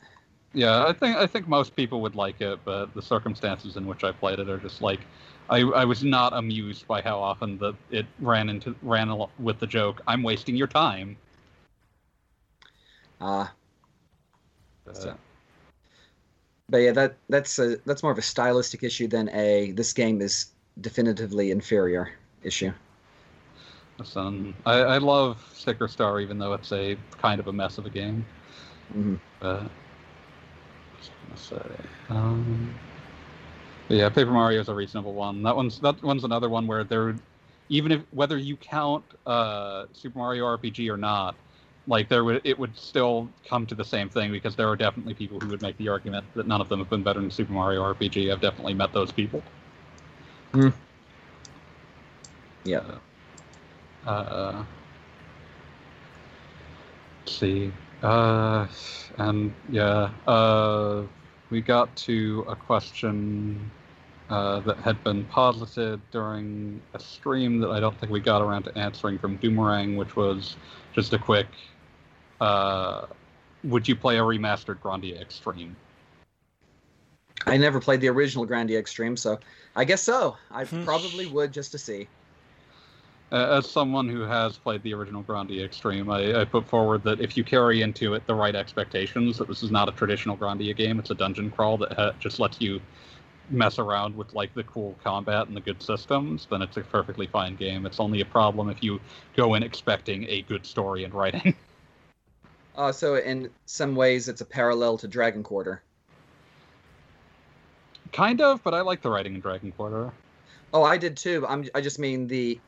[0.52, 4.04] Yeah, I think I think most people would like it, but the circumstances in which
[4.04, 5.00] I played it are just like
[5.50, 9.66] I, I was not amused by how often that it ran into ran with the
[9.66, 10.00] joke.
[10.06, 11.16] I'm wasting your time.
[13.20, 13.48] uh,
[14.86, 15.18] Uh, So-
[16.68, 20.20] But yeah, that that's a that's more of a stylistic issue than a this game
[20.22, 22.10] is definitively inferior
[22.42, 22.72] issue.
[23.98, 27.86] listen, I, I love Sticker Star, even though it's a kind of a mess of
[27.86, 28.24] a game.
[28.92, 29.18] Mhm.
[29.40, 29.62] But
[30.92, 31.76] what's I gonna say?
[32.10, 32.74] Um,
[33.88, 35.42] but yeah, Paper Mario is a reasonable one.
[35.42, 37.14] That one's that one's another one where there,
[37.68, 41.36] even if whether you count uh, Super Mario RPG or not,
[41.86, 45.14] like there would it would still come to the same thing because there are definitely
[45.14, 47.52] people who would make the argument that none of them have been better than Super
[47.52, 48.32] Mario RPG.
[48.32, 49.42] I've definitely met those people.
[52.64, 52.98] Yeah.
[54.06, 54.64] Uh,
[57.20, 57.72] let's see.
[58.02, 58.66] Uh,
[59.18, 60.10] and yeah.
[60.26, 61.02] Uh,
[61.50, 63.70] we got to a question
[64.30, 68.64] uh, that had been posited during a stream that I don't think we got around
[68.64, 70.56] to answering from Doomerang, which was
[70.94, 71.48] just a quick
[72.40, 73.06] uh,
[73.64, 75.74] Would you play a remastered Grandia Xtreme?
[77.46, 79.38] I never played the original Grandia Xtreme, so
[79.76, 80.36] I guess so.
[80.50, 80.84] I Hmm.
[80.84, 82.08] probably would just to see.
[83.30, 87.36] As someone who has played the original Grandia Xtreme, I, I put forward that if
[87.36, 90.98] you carry into it the right expectations, that this is not a traditional Grandia game.
[91.00, 92.80] It's a dungeon crawl that ha- just lets you
[93.50, 96.46] mess around with like the cool combat and the good systems.
[96.48, 97.86] Then it's a perfectly fine game.
[97.86, 99.00] It's only a problem if you
[99.36, 101.54] go in expecting a good story and writing.
[102.76, 105.80] Uh, so in some ways, it's a parallel to Dragon Quarter.
[108.14, 110.12] Kind of, but I like the writing in Dragon Quarter.
[110.72, 111.44] Oh, I did too.
[111.46, 111.68] I'm.
[111.74, 112.58] I just mean the.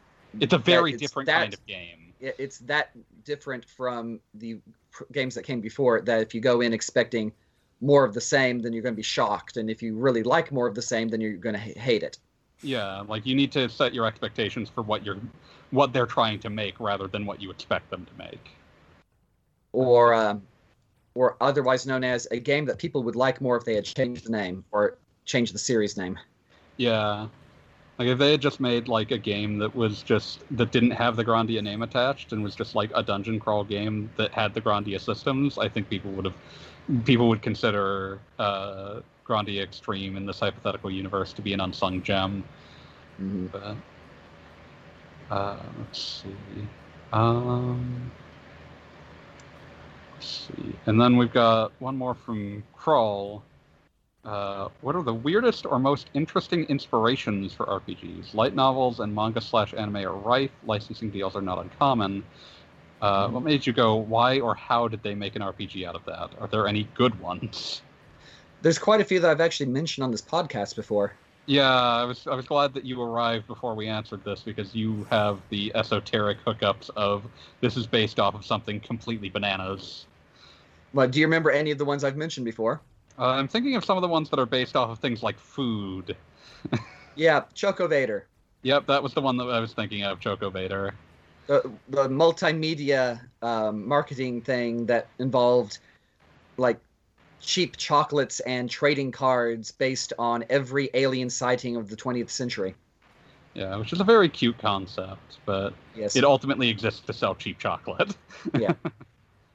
[0.40, 2.12] It's a very different that- kind of game.
[2.20, 2.90] It's that
[3.24, 4.58] different from the
[5.12, 6.06] games that came before it.
[6.06, 7.32] That if you go in expecting
[7.82, 10.50] more of the same, then you're going to be shocked, and if you really like
[10.50, 12.18] more of the same, then you're going to hate it.
[12.62, 15.18] Yeah, like you need to set your expectations for what you're,
[15.72, 18.50] what they're trying to make, rather than what you expect them to make.
[19.72, 20.42] or um,
[21.14, 24.24] or otherwise known as a game that people would like more if they had changed
[24.26, 26.18] the name or changed the series name.
[26.76, 27.28] Yeah.
[27.98, 31.16] Like if they had just made like a game that was just that didn't have
[31.16, 34.60] the Grandia name attached and was just like a dungeon crawl game that had the
[34.60, 36.34] Grandia systems, I think people would have
[37.04, 42.44] people would consider uh, Grandia Xtreme in this hypothetical universe to be an unsung gem.
[43.18, 43.76] But
[45.30, 46.68] uh, let's see.
[47.12, 48.10] Um,
[50.14, 50.74] let's see.
[50.84, 53.42] And then we've got one more from Crawl.
[54.26, 58.34] Uh, what are the weirdest or most interesting inspirations for RPGs?
[58.34, 60.50] Light novels and manga slash anime are rife.
[60.64, 62.24] Licensing deals are not uncommon.
[63.00, 63.96] Uh, What made you go?
[63.96, 66.34] Why or how did they make an RPG out of that?
[66.40, 67.82] Are there any good ones?
[68.60, 71.18] There's quite a few that I've actually mentioned on this podcast before.
[71.46, 75.04] Yeah, I was I was glad that you arrived before we answered this because you
[75.10, 77.22] have the esoteric hookups of
[77.60, 80.06] this is based off of something completely bananas.
[80.92, 82.84] But do you remember any of the ones I've mentioned before?
[83.18, 85.38] Uh, I'm thinking of some of the ones that are based off of things like
[85.38, 86.16] food.
[87.18, 88.26] Yeah, Choco Vader,
[88.62, 90.92] Yep, that was the one that I was thinking of, Choco Vader.
[91.46, 95.78] the the multimedia um, marketing thing that involved
[96.58, 96.78] like
[97.40, 102.74] cheap chocolates and trading cards based on every alien sighting of the 20th century.
[103.54, 106.16] Yeah, which is a very cute concept, but Yes.
[106.16, 108.14] it ultimately exists to sell cheap chocolate.
[108.58, 108.74] yeah.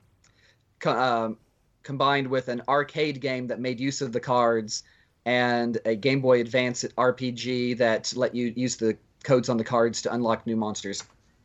[0.85, 1.37] um,
[1.83, 4.83] combined with an arcade game that made use of the cards
[5.25, 10.01] and a Game Boy Advance RPG that let you use the codes on the cards
[10.03, 11.03] to unlock new monsters.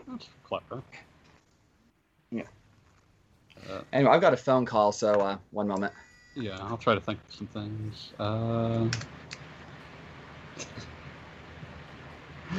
[0.09, 0.83] That's clever.
[2.31, 2.43] Yeah.
[3.93, 5.93] Anyway, I've got a phone call, so uh, one moment.
[6.35, 8.13] Yeah, I'll try to think of some things.
[8.19, 8.89] Uh...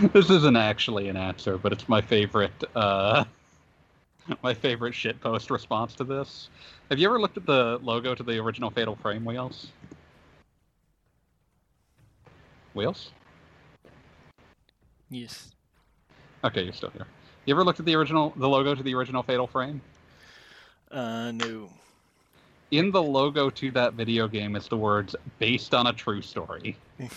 [0.13, 2.51] this isn't actually an answer, but it's my favorite.
[2.75, 3.23] Uh...
[4.43, 6.49] my favorite shitpost response to this.
[6.89, 9.67] Have you ever looked at the logo to the original Fatal Frame wheels?
[12.73, 13.11] Wheels?
[15.09, 15.51] Yes.
[16.43, 17.07] Okay, you're still here.
[17.45, 19.81] You ever looked at the original, the logo to the original Fatal Frame?
[20.91, 21.69] Uh, no.
[22.71, 26.77] In the logo to that video game is the words "based on a true story."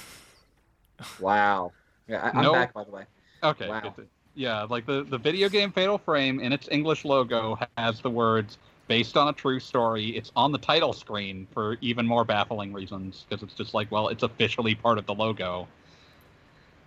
[1.19, 1.73] Wow.
[2.09, 2.53] Yeah, I- I'm No.
[2.53, 3.05] back, by the way.
[3.43, 3.69] Okay.
[3.69, 3.95] Wow.
[4.35, 8.59] Yeah, like the, the video game Fatal Frame in its English logo has the words
[8.87, 10.17] based on a true story.
[10.17, 14.09] It's on the title screen for even more baffling reasons because it's just like, well,
[14.09, 15.67] it's officially part of the logo.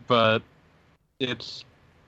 [0.08, 0.42] But
[1.20, 1.64] it's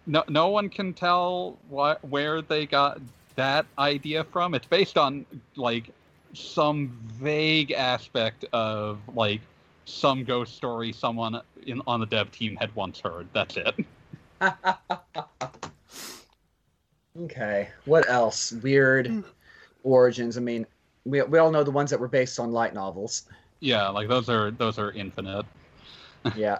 [0.06, 3.00] no no one can tell where they got
[3.36, 4.54] that idea from.
[4.54, 5.26] It's based on
[5.56, 5.90] like
[6.34, 9.42] some vague aspect of like
[9.86, 13.28] some ghost story someone in on the dev team had once heard.
[13.34, 13.86] That's it.
[17.22, 17.70] okay.
[17.86, 18.52] What else?
[18.52, 19.24] Weird
[19.84, 20.38] origins.
[20.38, 20.66] I mean,
[21.06, 23.24] we, we all know the ones that were based on light novels.
[23.60, 25.46] Yeah, like those are those are infinite.
[26.36, 26.58] Yeah.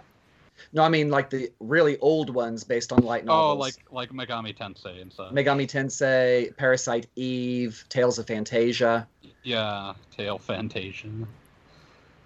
[0.72, 3.76] No, I mean like the really old ones based on light oh, novels.
[3.90, 5.32] Oh, like like Megami Tensei and stuff.
[5.32, 9.08] Megami Tensei, Parasite Eve, Tales of Phantasia.
[9.42, 11.10] yeah, Tail Fantasia.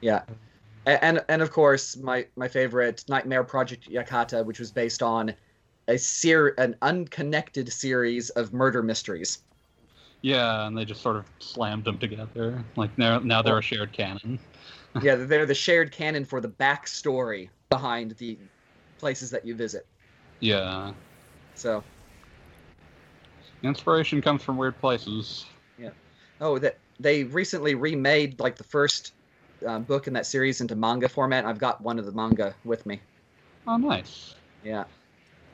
[0.03, 0.21] Yeah.
[0.87, 5.35] A- And and of course my my favorite Nightmare Project Yakata, which was based on
[5.91, 9.39] a ser- an unconnected series of murder mysteries.
[10.23, 12.63] Yeah, and they just sort of slammed them together.
[12.77, 14.39] Like now now they're a shared canon.
[15.03, 18.39] yeah, they're the shared canon for the backstory behind the
[18.99, 19.87] places that you visit.
[20.41, 20.93] Yeah,
[21.55, 21.83] So
[23.63, 25.45] inspiration comes from weird places.
[25.77, 25.91] Yeah.
[26.41, 29.13] Oh, that they recently remade like the first
[29.67, 31.45] uh, book in that series into manga format.
[31.45, 33.01] I've got one of the manga with me.
[33.67, 34.35] Oh, nice.
[34.63, 34.85] Yeah.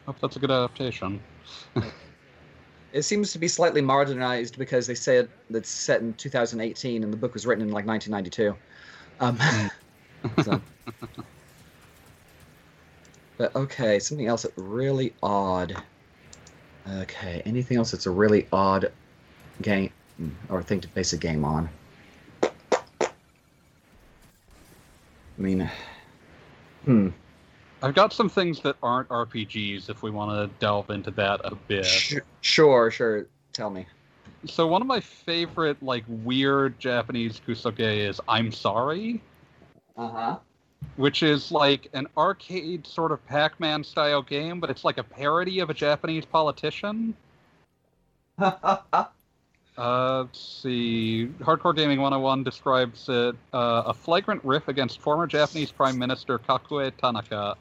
[0.07, 1.21] Hope that's a good adaptation.
[2.93, 7.17] It seems to be slightly modernized because they said it's set in 2018 and the
[7.17, 8.57] book was written in like 1992.
[9.21, 9.39] Um,
[10.45, 10.61] so.
[13.37, 15.77] But okay, something else that's really odd.
[16.89, 18.93] Okay, anything else that's a really odd
[19.61, 19.91] game
[20.49, 21.69] or thing to base a game on?
[22.43, 22.49] I
[25.37, 25.71] mean,
[26.85, 27.09] hmm.
[27.83, 31.55] I've got some things that aren't RPGs if we want to delve into that a
[31.55, 31.87] bit.
[32.41, 33.27] Sure, sure.
[33.53, 33.87] Tell me.
[34.47, 39.21] So one of my favorite like weird Japanese kusoge is I'm Sorry,
[39.97, 40.39] Uh huh.
[40.97, 45.59] which is like an arcade sort of Pac-Man style game, but it's like a parody
[45.61, 47.15] of a Japanese politician.
[49.79, 51.29] Uh, let's see.
[51.41, 56.91] Hardcore Gaming 101 describes it uh, a flagrant riff against former Japanese Prime Minister Kakuei
[56.97, 57.57] Tanaka,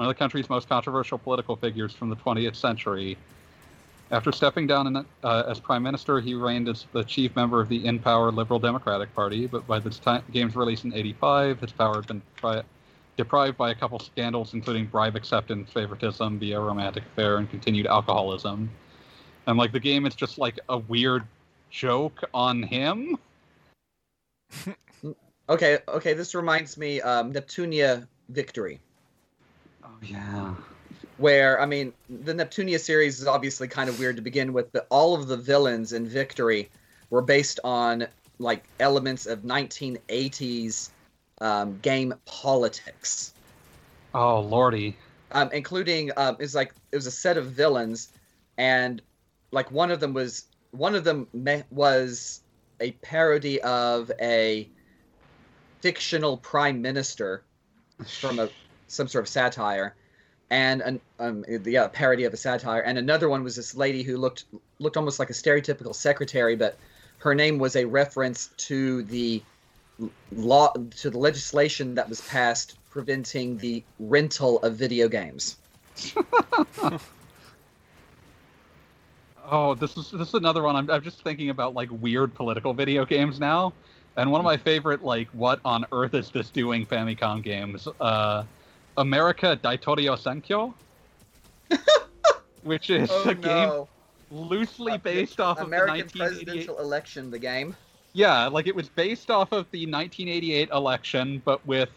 [0.00, 3.18] one of the country's most controversial political figures from the 20th century.
[4.10, 7.68] After stepping down in, uh, as Prime Minister, he reigned as the chief member of
[7.68, 11.72] the in power Liberal Democratic Party, but by the time game's release in 85, his
[11.72, 12.62] power had been pri-
[13.18, 18.70] deprived by a couple scandals, including bribe acceptance, favoritism via romantic affair, and continued alcoholism.
[19.46, 21.24] And like the game is just like a weird
[21.68, 23.18] joke on him.
[25.48, 26.14] Okay, okay.
[26.14, 28.78] This reminds me, um, Neptunia Victory,
[30.02, 30.54] yeah.
[31.18, 34.86] where I mean, the Neptunia series is obviously kind of weird to begin with, but
[34.90, 36.70] all of the villains in Victory
[37.10, 38.06] were based on
[38.38, 40.90] like elements of 1980s
[41.40, 43.34] um, game politics.
[44.14, 44.96] Oh lordy.
[45.32, 48.08] um, including um, it's like it was a set of villains,
[48.58, 49.00] and
[49.52, 52.42] like one of them was one of them me- was
[52.80, 54.68] a parody of a
[55.80, 57.42] fictional prime minister
[58.20, 58.48] from a
[58.90, 59.94] some sort of satire,
[60.50, 64.02] and an um yeah a parody of a satire, and another one was this lady
[64.02, 64.44] who looked
[64.78, 66.78] looked almost like a stereotypical secretary, but
[67.18, 69.42] her name was a reference to the
[70.32, 75.56] law to the legislation that was passed preventing the rental of video games.
[79.50, 80.76] Oh, this is this is another one.
[80.76, 83.72] I'm I'm just thinking about like weird political video games now.
[84.16, 87.88] And one of my favorite like what on earth is this doing Famicom games?
[87.98, 88.44] Uh
[89.00, 90.74] America Daitouryou Senkyo.
[92.62, 93.84] which is Oh, a game
[94.30, 97.76] loosely Uh, based off American of the 1988 presidential election, the game.
[98.12, 101.90] Yeah, like it was based off of the 1988 election, but with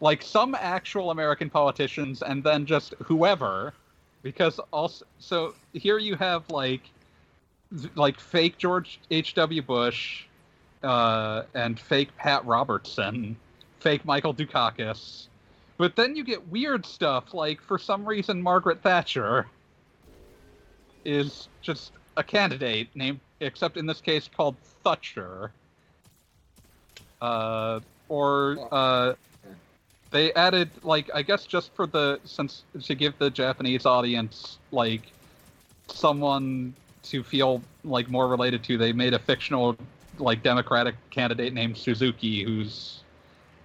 [0.00, 3.72] like some actual American politicians and then just whoever.
[4.22, 6.82] Because also, so here you have like,
[7.94, 9.62] like fake George H.W.
[9.62, 10.24] Bush,
[10.82, 13.36] uh, and fake Pat Robertson,
[13.80, 15.26] fake Michael Dukakis.
[15.78, 19.46] But then you get weird stuff like, for some reason, Margaret Thatcher
[21.04, 25.50] is just a candidate named, except in this case called Thatcher.
[27.20, 29.14] Uh, or uh,
[30.10, 35.12] they added like I guess just for the since to give the Japanese audience like
[35.88, 36.74] someone
[37.04, 39.76] to feel like more related to, they made a fictional
[40.18, 43.01] like Democratic candidate named Suzuki, who's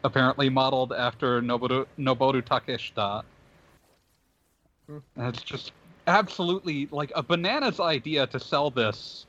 [0.04, 3.24] apparently modeled after Noboru Noboru Takeshita.
[4.88, 4.98] Hmm.
[5.16, 5.72] And it's just
[6.08, 9.26] absolutely like a bananas idea to sell this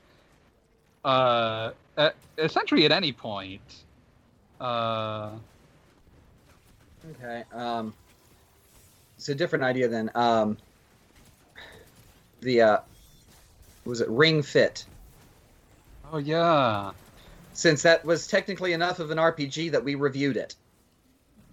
[1.03, 3.61] uh at, essentially at any point
[4.61, 5.31] uh
[7.11, 7.43] Okay.
[7.53, 7.93] Um,
[9.17, 10.57] it's a different idea than um,
[12.41, 12.77] the uh,
[13.85, 14.85] was it Ring Fit?
[16.11, 16.91] oh yeah
[17.59, 20.55] Since that was technically enough of an RPG that we reviewed it.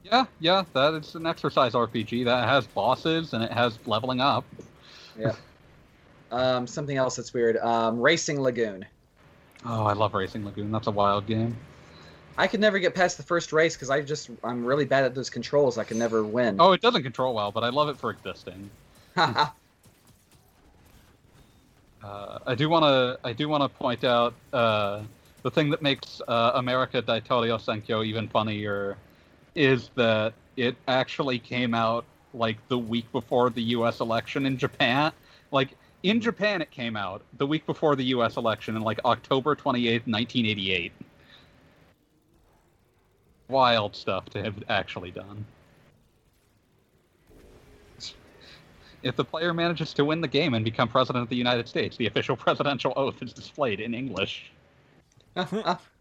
[0.05, 4.45] yeah yeah that is an exercise rpg that has bosses and it has leveling up
[5.19, 5.35] Yeah.
[6.31, 7.57] Um, something else that's weird.
[7.57, 8.87] Um, Racing Lagoon.
[9.65, 11.57] oh i love racing lagoon that's a wild game
[12.39, 15.15] I could never get past the first race because I just I'm really bad at
[15.15, 15.77] those controls.
[15.77, 16.57] I can never win.
[16.61, 18.71] oh it doesn't control well but i love it for existing.
[22.03, 23.19] Uh, I do want to.
[23.27, 25.01] I do want to point out uh,
[25.47, 28.97] the thing that makes uh, America Daitouryou Senkyo even funnier
[29.55, 32.05] is that it actually came out
[32.35, 34.01] like the week before the U.S.
[34.01, 35.13] election in Japan.
[35.53, 38.37] Like in Japan, it came out the week before the U.S.
[38.37, 40.91] election in like October twenty eighth, nineteen eighty eight.
[43.47, 45.47] Wild stuff to have actually done.
[49.05, 51.97] If the player manages to win the game and become president of the United States,
[51.97, 54.51] the official presidential oath is displayed in English.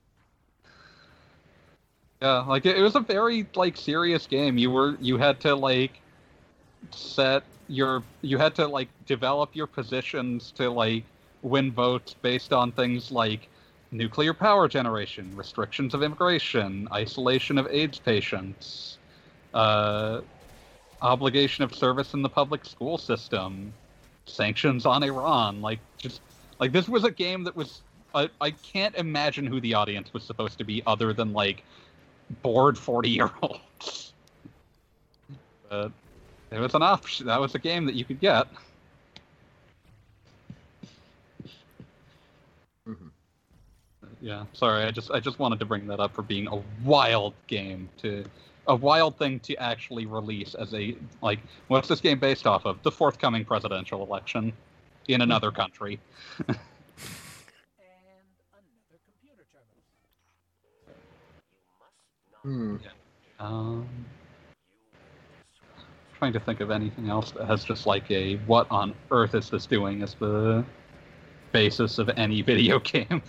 [2.22, 4.58] Yeah, like it, it was a very like serious game.
[4.58, 6.02] You were you had to like
[6.92, 11.06] set your you had to like develop your positions to like
[11.42, 13.50] win votes based on things like
[13.92, 19.00] nuclear power generation, restrictions of immigration, isolation of AIDS patients,
[19.54, 20.22] uh,
[21.02, 23.74] obligation of service in the public school system,
[24.26, 25.62] sanctions on Iran.
[25.62, 26.22] Like just
[26.60, 27.84] like this was a game that was
[28.16, 31.64] I, I can't imagine who the audience was supposed to be other than like
[32.42, 34.14] bored 40 year olds.
[35.70, 35.92] But
[36.52, 37.28] it was an option.
[37.28, 38.48] That was a game that you could get.
[42.88, 43.12] Mhm.
[44.22, 44.84] Yeah, sorry.
[44.86, 48.26] I just I just wanted to bring that up for being a wild game to
[48.68, 52.82] a wild thing to actually release as a like what's this game based off of?
[52.84, 54.54] The forthcoming presidential election
[55.08, 56.00] in another country.
[57.80, 59.46] and another computer
[62.46, 62.76] Hmm.
[63.40, 63.90] Um,
[66.20, 69.50] trying to think of anything else that has just like a what on earth is
[69.50, 70.64] this doing as the
[71.52, 73.24] basis of any video game.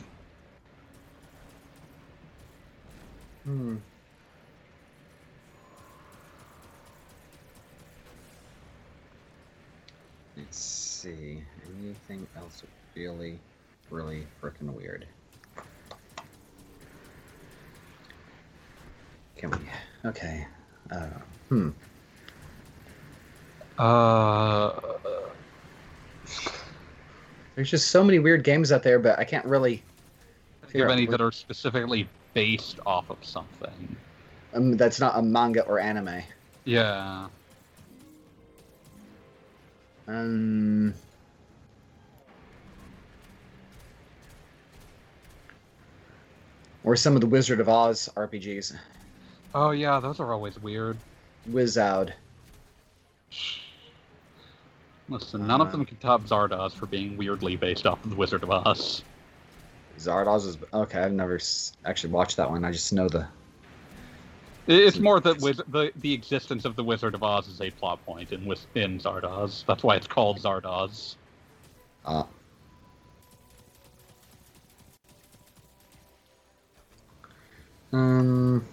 [3.44, 3.76] Hmm.
[10.36, 11.43] Let's see.
[11.80, 12.62] Anything else
[12.94, 13.38] really,
[13.90, 15.06] really freaking weird?
[19.36, 19.58] Can we?
[20.04, 20.46] Okay.
[20.90, 21.06] Uh,
[21.48, 21.70] hmm.
[23.78, 24.70] Uh,
[27.54, 29.82] There's just so many weird games out there, but I can't really.
[30.68, 33.96] think of any that are specifically based off of something.
[34.54, 36.22] Um, that's not a manga or anime.
[36.64, 37.28] Yeah.
[40.08, 40.94] Um.
[46.84, 48.76] Or some of the Wizard of Oz RPGs.
[49.57, 50.99] Oh yeah, those are always weird.
[51.51, 52.12] Wizoud.
[55.09, 58.16] Listen, none of Uh, them can top Zardoz for being weirdly based off of the
[58.16, 59.03] Wizard of Oz.
[59.99, 61.01] Zardoz is okay.
[61.01, 62.66] I've never s- actually watched that one.
[62.66, 63.27] I just know the.
[64.66, 68.05] It's more that wiz- the the existence of the Wizard of Oz is a plot
[68.05, 68.43] point in
[68.74, 69.65] in Zardoz.
[69.65, 71.16] That's why it's called Zardoz.
[72.05, 72.24] Uh,
[77.95, 78.66] um.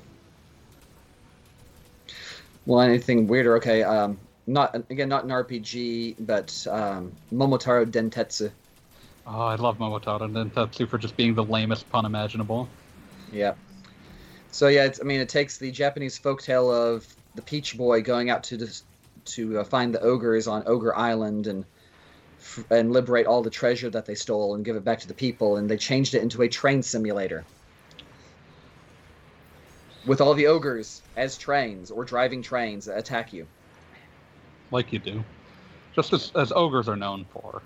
[2.66, 3.58] Well, anything weirder?
[3.58, 3.84] Okay.
[3.84, 4.20] Um.
[4.46, 8.52] Not again, not an RPG, but um, Momotaro Dentetsu.
[9.26, 12.68] Oh, I love Momotaro Dentetsu for just being the lamest pun imaginable.
[13.32, 13.54] Yeah.
[14.52, 18.30] So yeah, it's, I mean, it takes the Japanese folktale of the Peach Boy going
[18.30, 18.84] out to dis-
[19.26, 21.64] to uh, find the ogres on Ogre Island and
[22.40, 25.14] f- and liberate all the treasure that they stole and give it back to the
[25.14, 27.46] people, and they changed it into a train simulator
[30.06, 33.48] with all the ogres as trains or driving trains that attack you.
[34.72, 35.24] Like you do.
[35.96, 37.64] Just as, as ogres are known for.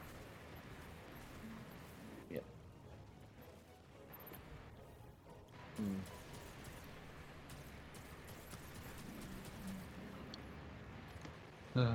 [11.77, 11.93] Uh,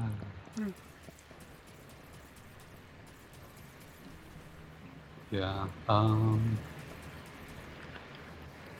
[5.32, 5.66] Yeah.
[5.88, 6.58] Um.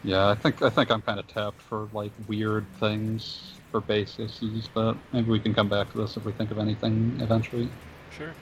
[0.05, 4.19] Yeah, I think I think I'm kind of tapped for like weird things for base
[4.19, 7.69] issues, but maybe we can come back to this if we think of anything eventually.
[8.17, 8.35] Sure.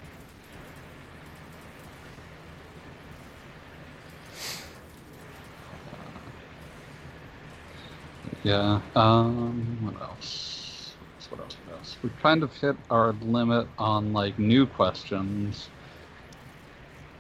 [8.42, 8.80] Yeah.
[8.96, 9.78] Um.
[9.82, 10.94] What else?
[11.28, 11.56] What else?
[11.66, 11.96] What else?
[12.02, 15.68] We kind of hit our limit on like new questions.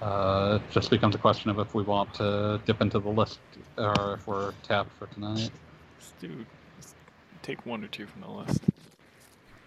[0.00, 3.38] Uh, it just becomes a question of if we want to dip into the list
[3.76, 5.50] or if we're tapped for tonight.
[5.98, 6.46] Let's do.
[6.78, 6.94] Let's
[7.42, 8.62] take one or two from the list.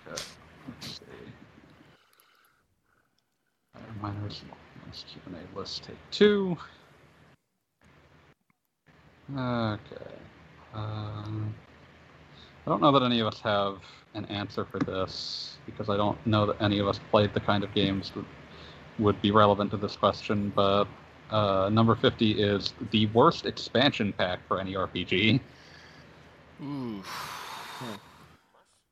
[0.08, 0.22] Okay.
[0.68, 1.06] Let's see.
[3.76, 4.42] Uh, Miners,
[4.88, 5.84] let's keep an A list.
[5.84, 6.58] Take two.
[9.32, 10.16] Okay.
[10.74, 11.54] Um,
[12.66, 13.78] I don't know that any of us have
[14.16, 17.64] an answer for this because I don't know that any of us played the kind
[17.64, 18.26] of games that
[19.00, 20.52] would be relevant to this question.
[20.56, 20.88] But
[21.30, 25.40] uh, number 50 is the worst expansion pack for any RPG.
[26.62, 27.04] Ooh.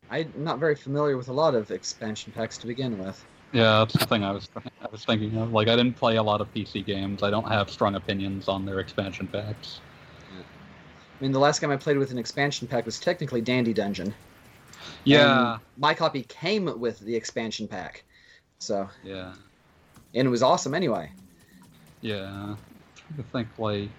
[0.10, 3.24] I'm not very familiar with a lot of expansion packs to begin with.
[3.54, 5.54] Yeah, that's the thing I was I was thinking of.
[5.54, 7.24] Like, I didn't play a lot of PC games.
[7.24, 9.80] I don't have strong opinions on their expansion packs.
[10.32, 14.14] I mean, the last game I played with an expansion pack was technically Dandy Dungeon.
[15.04, 18.04] Yeah, And my copy came with the expansion pack.
[18.60, 19.34] So, yeah,
[20.14, 21.10] and it was awesome anyway.
[22.02, 22.26] yeah.
[22.26, 22.58] I'm
[22.96, 23.90] trying to think like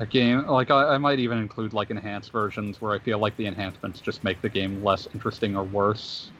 [0.00, 3.36] a game like I, I might even include like enhanced versions where I feel like
[3.36, 6.30] the enhancements just make the game less interesting or worse.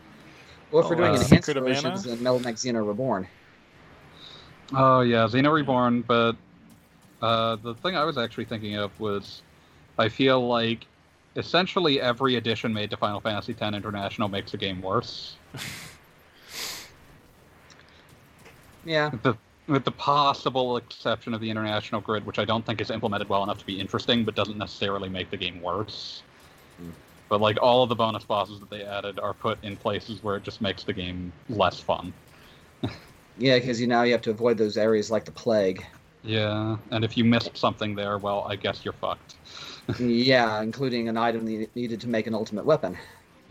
[0.72, 3.28] Or if we're doing uh, enhanced Secret versions, then Metal Knight Xeno Reborn.
[4.72, 6.36] Oh yeah, Xeno Reborn, but
[7.22, 9.42] uh, the thing I was actually thinking of was
[9.98, 10.86] I feel like
[11.36, 15.36] essentially every addition made to Final Fantasy X International makes the game worse.
[18.84, 19.10] Yeah.
[19.10, 19.34] With the,
[19.66, 23.42] with the possible exception of the international grid, which I don't think is implemented well
[23.42, 26.22] enough to be interesting, but doesn't necessarily make the game worse.
[26.78, 26.90] Hmm.
[27.28, 30.36] But like all of the bonus bosses that they added are put in places where
[30.36, 32.12] it just makes the game less fun.
[33.36, 35.84] Yeah, because you now you have to avoid those areas like the plague.
[36.22, 39.34] Yeah, and if you missed something there, well, I guess you're fucked.
[39.98, 42.96] yeah, including an item ne- needed to make an ultimate weapon.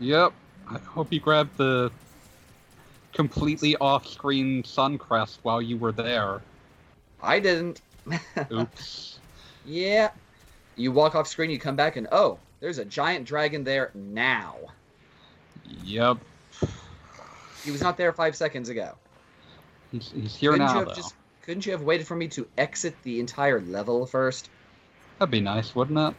[0.00, 0.32] Yep.
[0.68, 1.92] I hope you grabbed the
[3.14, 6.42] completely off-screen sun crest while you were there.
[7.22, 7.80] I didn't.
[8.52, 9.18] Oops.
[9.64, 10.10] yeah.
[10.76, 14.56] You walk off screen, you come back, and oh, there's a giant dragon there now.
[15.82, 16.18] yep.
[17.64, 18.94] He was not there five seconds ago.
[19.90, 20.94] He's, he's here couldn't now, you have though.
[20.94, 24.50] just couldn't you have waited for me to exit the entire level first?
[25.18, 26.14] That'd be nice, wouldn't it?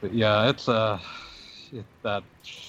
[0.00, 0.98] But yeah, it's uh,
[1.74, 2.22] it, that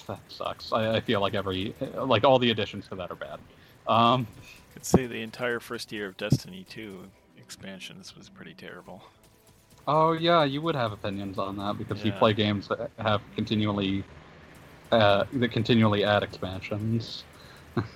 [0.06, 0.72] that sucks.
[0.72, 3.38] I, I feel like every like all the additions to that are bad.
[3.86, 4.26] Um,
[4.74, 7.04] Could say the entire first year of Destiny 2
[7.38, 9.02] expansions was pretty terrible.
[9.86, 14.04] oh yeah, you would have opinions on that because you play games that have continually
[14.90, 17.24] uh, that continually add expansions.
[17.74, 17.86] what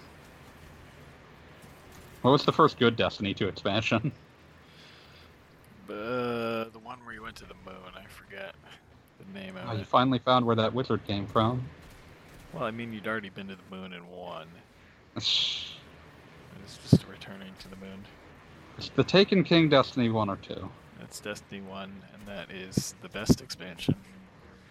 [2.30, 4.12] was the first good Destiny 2 expansion?
[5.88, 8.54] Uh, the one where you went to the moon, I forget
[9.30, 11.64] name Oh, you finally found where that wizard came from.
[12.52, 14.48] Well, I mean, you'd already been to the moon in one.
[16.52, 18.04] It was just returning to the moon.
[18.76, 20.70] Is the Taken King Destiny 1 or 2?
[20.98, 23.94] That's Destiny 1, and that is the best expansion.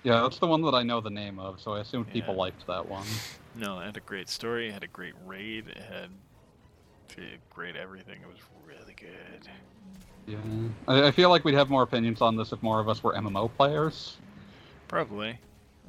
[0.03, 2.67] Yeah, that's the one that I know the name of, so I assumed people liked
[2.67, 3.05] that one.
[3.55, 6.09] No, it had a great story, it had a great raid, it had
[7.49, 8.19] great everything.
[8.21, 9.49] It was really good.
[10.27, 10.37] Yeah.
[10.87, 13.13] I, I feel like we'd have more opinions on this if more of us were
[13.15, 14.17] MMO players.
[14.89, 15.39] Probably.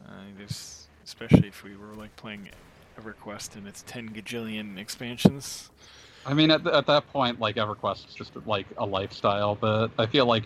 [0.07, 2.49] Uh, there's, especially if we were like playing
[3.01, 5.71] EverQuest and its 10 gajillion expansions.
[6.27, 10.07] I mean, at, at that point, like, EverQuest is just like a lifestyle, but I
[10.07, 10.45] feel like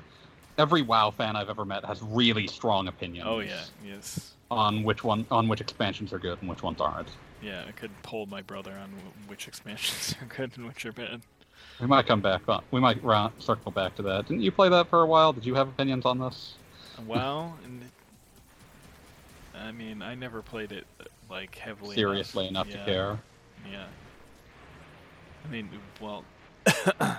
[0.56, 4.34] every WoW fan I've ever met has really strong opinions Oh, yeah, yes.
[4.52, 7.08] on which one on which expansions are good and which ones aren't.
[7.42, 10.92] Yeah, I could poll my brother on wh- which expansions are good and which are
[10.92, 11.22] bad.
[11.80, 12.62] We might come back on.
[12.70, 14.28] We might round, circle back to that.
[14.28, 15.32] Didn't you play that for a while?
[15.32, 16.54] Did you have opinions on this?
[17.04, 17.82] Well, and
[19.54, 20.86] I mean, I never played it
[21.30, 23.20] like heavily Seriously enough Yeah, to care.
[23.70, 23.86] Yeah.
[25.44, 25.68] I mean,
[26.00, 26.24] well,
[26.66, 27.18] I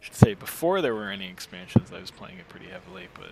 [0.00, 3.30] should say before there were any expansions, I was playing it pretty heavily, but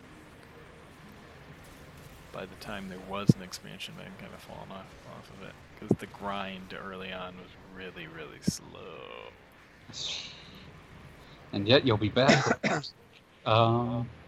[2.32, 4.86] by the time there was an expansion, I'd kind of fallen off
[5.16, 9.30] off of it because the grind early on was really, really slow.
[11.52, 12.60] And yet you'll be back.
[13.46, 14.08] um,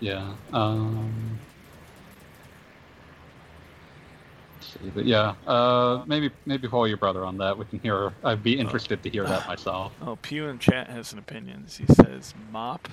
[0.00, 0.34] yeah.
[0.52, 1.38] Um,
[4.56, 7.56] let's see, but yeah, uh, maybe maybe call your brother on that.
[7.56, 8.12] We can hear.
[8.24, 9.92] I'd be interested to hear that myself.
[10.02, 11.66] Oh, Pew in chat has an opinion.
[11.68, 12.88] He says mop.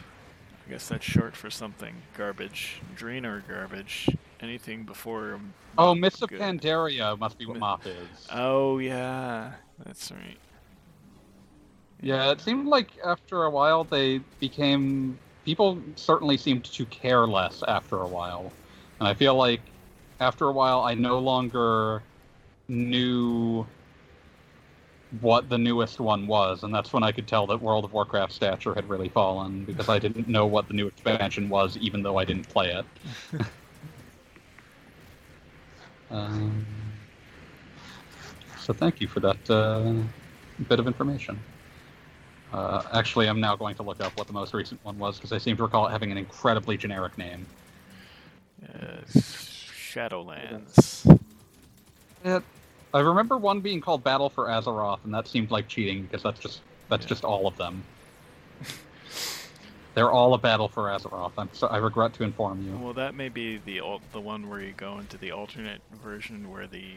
[0.66, 1.96] I guess that's short for something.
[2.18, 2.82] Garbage.
[2.96, 4.10] Draenor garbage.
[4.40, 5.40] Anything before.
[5.78, 5.98] Oh, of.
[5.98, 8.28] Pandaria must be what Mop is.
[8.32, 9.52] Oh yeah,
[9.86, 10.38] that's right.
[12.02, 17.64] Yeah, it seemed like after a while they became people certainly seemed to care less
[17.68, 18.52] after a while.
[19.00, 19.62] And I feel like
[20.20, 22.04] after a while I no longer
[22.68, 23.66] knew
[25.20, 28.32] what the newest one was, and that's when I could tell that World of Warcraft
[28.32, 32.18] stature had really fallen because I didn't know what the new expansion was even though
[32.18, 33.42] I didn't play it.
[36.12, 36.66] um,
[38.58, 39.94] so thank you for that uh,
[40.70, 41.38] bit of information.
[42.54, 45.32] Uh, actually, I'm now going to look up what the most recent one was because
[45.32, 47.46] I seem to recall it having an incredibly generic name.
[48.68, 48.98] Uh,
[49.94, 51.20] Shadowlands.
[52.24, 52.44] It,
[52.94, 56.40] I remember one being called Battle for Azeroth, and that seemed like cheating because that's
[56.40, 56.60] just
[56.90, 57.10] that's Yeah.
[57.10, 57.84] just all of them.
[59.96, 61.32] They're all a battle for Azeroth.
[61.38, 62.78] I'm so, I regret to inform you.
[62.78, 66.68] Well, that may be the the one where you go into the alternate version where
[66.68, 66.92] the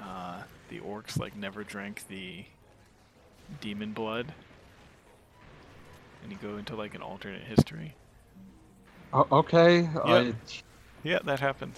[0.00, 2.44] uh, the orcs like never drank the
[3.60, 4.32] demon blood,
[6.22, 7.94] and you go into like an alternate history.
[9.12, 10.32] O- okay, I,
[11.02, 11.72] Yeah, that happened.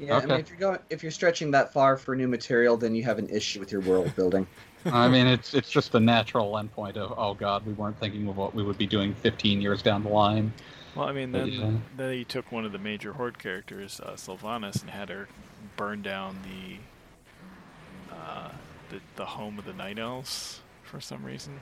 [0.00, 2.94] Yeah, I mean, if you're going, if you're stretching that far for new material, then
[2.94, 4.46] you have an issue with your world building.
[4.86, 8.36] I mean, it's it's just a natural endpoint of oh god, we weren't thinking of
[8.36, 10.52] what we would be doing 15 years down the line.
[10.94, 11.70] Well, I mean, But then yeah.
[11.96, 15.28] they took one of the major horde characters, uh, Sylvanas, and had her
[15.76, 18.50] burn down the, uh,
[18.90, 21.58] the the home of the Night Elves for some reason.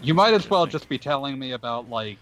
[0.00, 2.18] You might as well just be telling me about like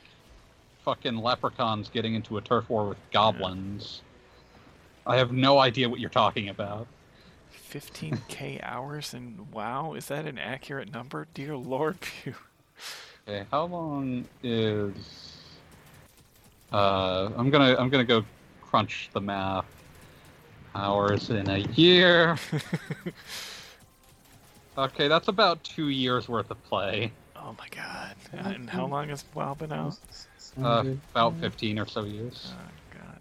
[0.85, 4.03] fucking leprechauns getting into a turf war with goblins.
[5.07, 6.87] I have no idea what you're talking about.
[7.71, 9.95] 15k hours and WoW?
[9.95, 11.27] Is that an accurate number?
[11.35, 12.35] Dear Lord, Pew.
[13.29, 14.95] Okay, how long is?
[16.73, 18.25] Uh, I'm gonna I'm gonna go
[18.63, 19.65] crunch the math.
[20.75, 22.37] Hours in a year.
[24.78, 27.12] Okay, that's about two years worth of play.
[27.35, 28.15] Oh my god.
[28.32, 29.98] And how long has WoW been out?
[30.62, 32.53] Uh, about 15 or so years.
[32.55, 33.20] Oh god.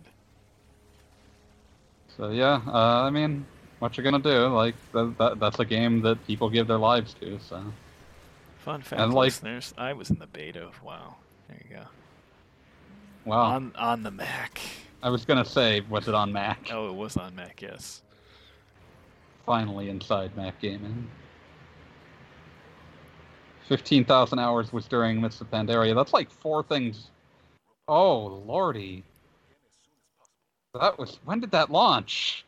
[2.17, 3.45] So yeah, uh, I mean,
[3.79, 4.47] what you're gonna do?
[4.47, 7.39] Like that, that, that's a game that people give their lives to.
[7.39, 7.61] So
[8.59, 11.15] Fun fact, And, like- listeners, I was in the beta of WoW.
[11.47, 11.83] There you go.
[13.25, 13.43] wow.
[13.43, 14.59] On on the Mac.
[15.03, 16.69] I was gonna say, was it on Mac?
[16.71, 18.01] Oh, it was on Mac, yes.
[19.45, 21.07] Finally inside Mac gaming.
[23.67, 25.95] 15,000 hours was during Mists of Pandaria.
[25.95, 27.09] That's like four things.
[27.87, 29.03] Oh, lordy.
[30.73, 31.19] That was.
[31.25, 32.45] When did that launch?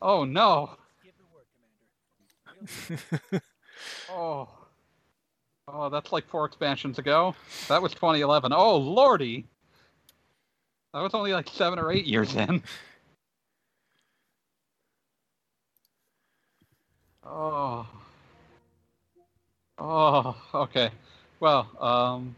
[0.00, 0.70] Oh, no.
[4.10, 4.48] Oh.
[5.66, 7.34] Oh, that's like four expansions ago.
[7.68, 8.52] That was 2011.
[8.52, 9.46] Oh, lordy.
[10.92, 12.62] That was only like seven or eight years in.
[17.26, 17.86] Oh.
[19.78, 20.90] Oh, okay.
[21.40, 22.34] Well, um,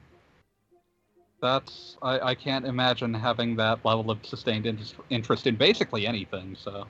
[1.40, 6.56] that's I, I can't imagine having that level of sustained interest, interest in basically anything.
[6.58, 6.86] So,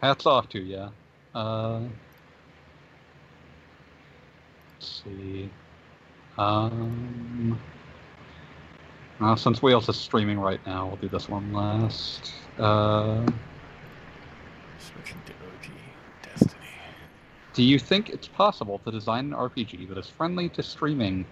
[0.00, 0.88] hats off to you.
[1.34, 1.80] Uh,
[4.74, 5.50] let's see.
[6.38, 7.58] Um,
[9.20, 12.32] uh, since Wheels is streaming right now, we'll do this one last.
[12.58, 13.26] Uh,
[14.78, 15.72] Switching to OG
[16.22, 16.79] Destiny.
[17.52, 21.26] Do you think it's possible to design an RPG that is friendly to streaming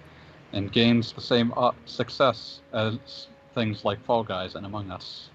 [0.52, 5.30] and gains the same uh, success as things like Fall Guys and Among Us?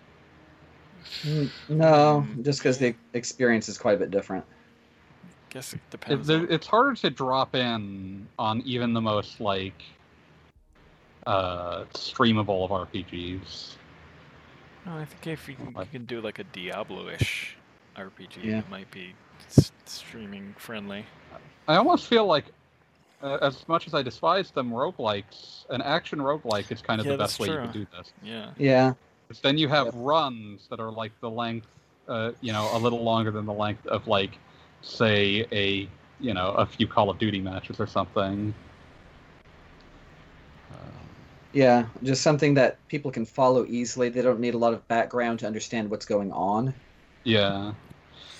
[1.23, 4.43] Mm, No, just because the experience is quite a bit different.
[5.49, 6.27] Guess it It, depends.
[6.27, 9.81] there- on- it's harder to drop in on even the most like
[11.26, 13.76] uh, streamable of RPGs.
[14.85, 17.55] No, I think if you can, you can do like a Diablo-ish
[17.95, 18.60] RPG, Yeah.
[18.60, 19.32] it might be s-
[19.86, 21.06] streaming friendly.
[21.68, 22.45] I almost feel like,
[23.22, 27.14] uh, as much as I despise them, roguelikes, an action roguelike is kind of Yeah,
[27.14, 27.61] the best that's way you true.
[27.64, 28.11] can do this.
[28.22, 28.52] Yeah.
[28.57, 28.94] Yeah,
[29.28, 29.94] 'Cause Then you have Yep.
[29.98, 31.68] runs that are like the length,
[32.07, 34.38] uh, you know, a little longer than the length of like,
[34.82, 35.88] say, a
[36.20, 38.53] you know, a few Call of Duty matches or something.
[40.72, 40.76] Uh,
[41.52, 44.10] yeah, just something that people can follow easily.
[44.10, 46.74] They don't need a lot of background to understand what's going on.
[47.24, 47.74] yeah,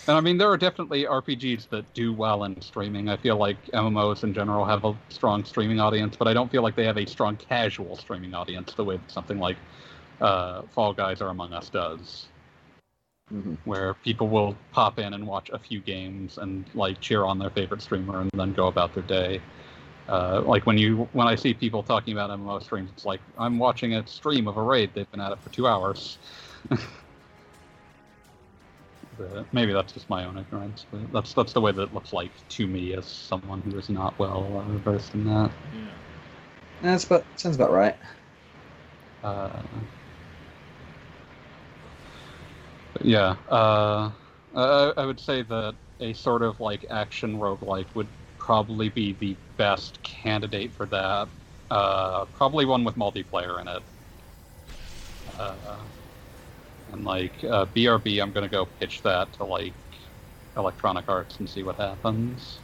[0.07, 3.09] and I mean there are definitely RPGs that do well in streaming.
[3.09, 6.61] I feel like MMOs in general have a strong streaming audience, but I don't feel
[6.63, 9.57] like they have a strong casual streaming audience the way that something like
[10.21, 12.27] uh, Fall Guys or Among Us does.
[13.30, 17.39] hmm where people will pop in and watch a few games and like cheer on
[17.39, 19.41] their favorite streamer and then go about their day.
[20.09, 23.57] Uh, like when you when I see people talking about MMO streams, it's like I'm
[23.59, 24.91] watching a stream of a raid.
[24.93, 26.17] They've been at it for two hours.
[29.18, 32.14] But maybe that's just my own ignorance, but that's that's the way that it looks
[32.14, 35.52] like to me as someone who is not well uh, versed in that.
[35.72, 35.88] Yeah.
[36.81, 37.95] That's about sounds about right.
[39.23, 39.61] Uh,
[42.94, 44.11] but yeah, uh,
[44.56, 48.07] I, I would say that a sort of like action roguelike would
[48.38, 51.30] probably be the best candidate for that.
[51.72, 53.84] Uh, probably one with multiplayer in it.
[55.40, 55.77] Uh,
[56.93, 59.73] and like uh, BRB, I'm gonna go pitch that to like
[60.55, 62.59] Electronic Arts and see what happens.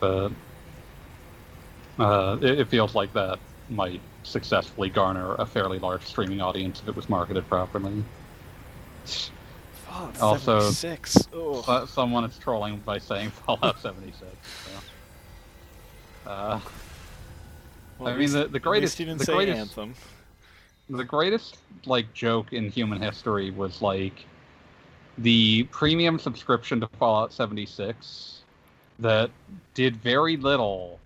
[0.00, 0.32] But
[1.98, 3.38] uh, it, it feels like that
[3.70, 8.04] might successfully garner a fairly large streaming audience if it was marketed properly.
[9.86, 11.28] Fallout Also- 76.
[11.32, 11.62] Oh.
[11.62, 14.16] So- someone is trolling by saying Fallout 76.
[16.24, 16.30] So.
[16.30, 16.60] Uh,
[17.98, 19.94] Well, I mean, the- the greatest- the say greatest- Anthem.
[20.90, 24.24] The greatest like joke in human history was like
[25.18, 28.42] the premium subscription to Fallout 76
[29.00, 29.30] that
[29.74, 30.98] did very little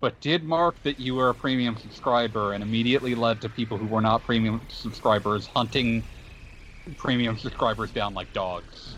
[0.00, 3.86] but did mark that you were a premium subscriber and immediately led to people who
[3.86, 6.04] were not premium subscribers hunting
[6.96, 8.96] premium subscribers down like dogs.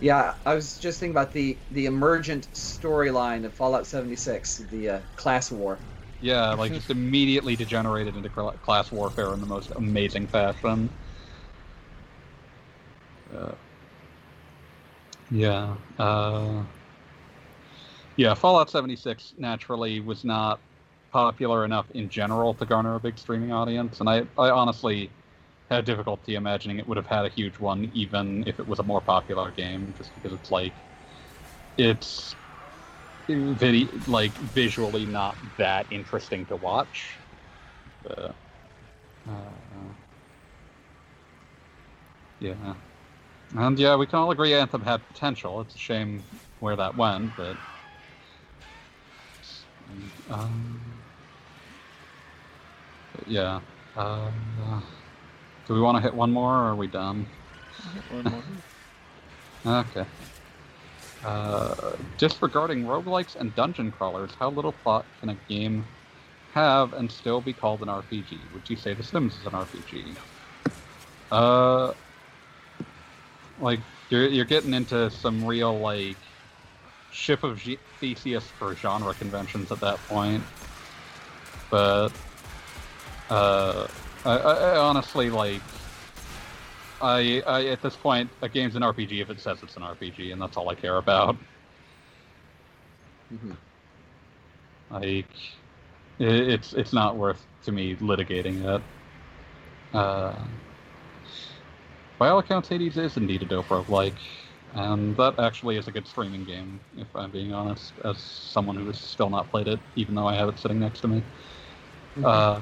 [0.00, 4.98] Yeah, I was just thinking about the the emergent storyline of Fallout 76, the uh,
[5.16, 5.78] class war.
[6.20, 10.88] Yeah, like just immediately degenerated into cla- class warfare in the most amazing fashion.
[13.34, 13.52] Uh,
[15.30, 15.74] yeah.
[15.98, 16.62] Uh,
[18.16, 20.60] yeah, Fallout 76 naturally was not
[21.10, 25.10] popular enough in general to garner a big streaming audience, and I, I honestly
[25.70, 28.82] had difficulty imagining it would have had a huge one even if it was a
[28.82, 30.74] more popular game, just because it's like
[31.76, 32.36] it's
[33.26, 37.10] very like visually not that interesting to watch.
[38.02, 38.34] But,
[39.28, 39.32] uh,
[42.40, 42.74] yeah,
[43.56, 45.60] and yeah, we can all agree Anthem had potential.
[45.60, 46.22] It's a shame
[46.60, 47.56] where that went, but
[50.30, 50.80] um,
[53.14, 53.60] but yeah.
[53.96, 54.30] Uh,
[55.66, 57.26] do we want to hit one more, or are we done?
[58.10, 58.42] One more.
[59.66, 60.04] Okay.
[61.24, 65.84] Uh, disregarding roguelikes and dungeon crawlers, how little plot can a game
[66.52, 68.38] have and still be called an RPG?
[68.52, 70.16] Would you say The Sims is an RPG?
[71.32, 71.94] Uh,
[73.58, 73.80] like
[74.10, 76.16] you're you're getting into some real like
[77.10, 80.42] ship of Ge- Theseus for genre conventions at that point,
[81.70, 82.10] but
[83.30, 83.86] uh,
[84.26, 85.62] I, I honestly like.
[87.00, 90.32] I, I at this point, a game's an RPG if it says it's an RPG,
[90.32, 91.36] and that's all I care about.
[93.32, 93.56] Mhm.
[94.90, 95.26] Like,
[96.18, 98.82] it, it's it's not worth to me litigating it.
[99.92, 100.34] Uh,
[102.18, 104.14] by all accounts, Hades is indeed a dope roguelike,
[104.74, 108.86] and that actually is a good streaming game, if I'm being honest, as someone who
[108.86, 111.22] has still not played it, even though I have it sitting next to me.
[112.22, 112.60] Uh,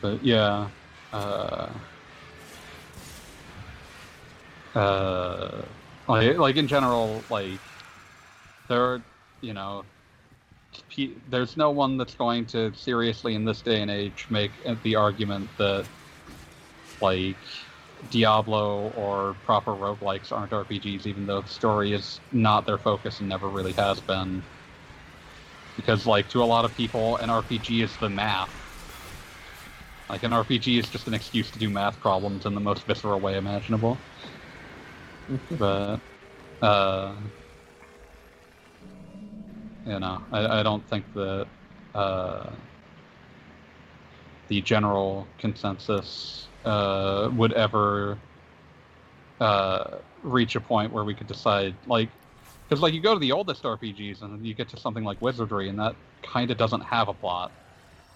[0.00, 0.68] but yeah,
[1.12, 1.68] uh,
[4.74, 5.62] uh,
[6.08, 7.60] like, like in general, like
[8.68, 9.02] there, are,
[9.40, 9.84] you know,
[11.30, 14.50] there's no one that's going to seriously in this day and age make
[14.82, 15.86] the argument that
[17.00, 17.36] like
[18.10, 23.28] Diablo or proper roguelikes aren't RPGs, even though the story is not their focus and
[23.28, 24.42] never really has been.
[25.76, 28.50] Because, like, to a lot of people, an RPG is the math.
[30.08, 33.20] Like, an RPG is just an excuse to do math problems in the most visceral
[33.20, 33.98] way imaginable.
[35.50, 36.00] but,
[36.62, 37.14] uh,
[39.86, 41.46] you know, I, I don't think that
[41.94, 42.50] uh,
[44.48, 48.18] the general consensus uh, would ever
[49.40, 52.08] uh, reach a point where we could decide, like,
[52.68, 55.68] because like you go to the oldest RPGs and you get to something like Wizardry,
[55.68, 57.52] and that kind of doesn't have a plot.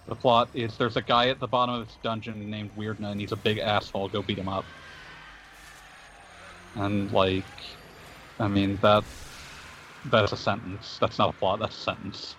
[0.07, 3.21] The plot is there's a guy at the bottom of this dungeon named Werdna, and
[3.21, 4.09] he's a big asshole.
[4.09, 4.65] Go beat him up.
[6.75, 7.45] And like,
[8.39, 9.03] I mean that
[10.05, 10.97] that's a sentence.
[10.99, 11.59] That's not a plot.
[11.59, 12.35] That's a sentence.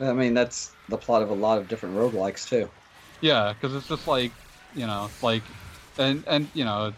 [0.00, 2.68] I mean, that's the plot of a lot of different roguelikes too.
[3.20, 4.32] Yeah, because it's just like,
[4.74, 5.42] you know, like,
[5.98, 6.92] and and you know,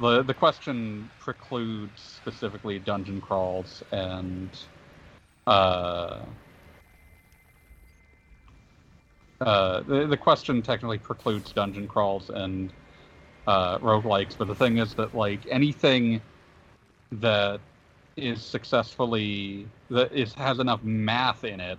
[0.00, 4.50] the the question precludes specifically dungeon crawls and
[5.46, 6.20] uh,
[9.44, 12.72] uh, the the question technically precludes dungeon crawls and
[13.46, 16.20] uh, roguelikes, but the thing is that like anything
[17.12, 17.60] that
[18.16, 21.78] is successfully that is has enough math in it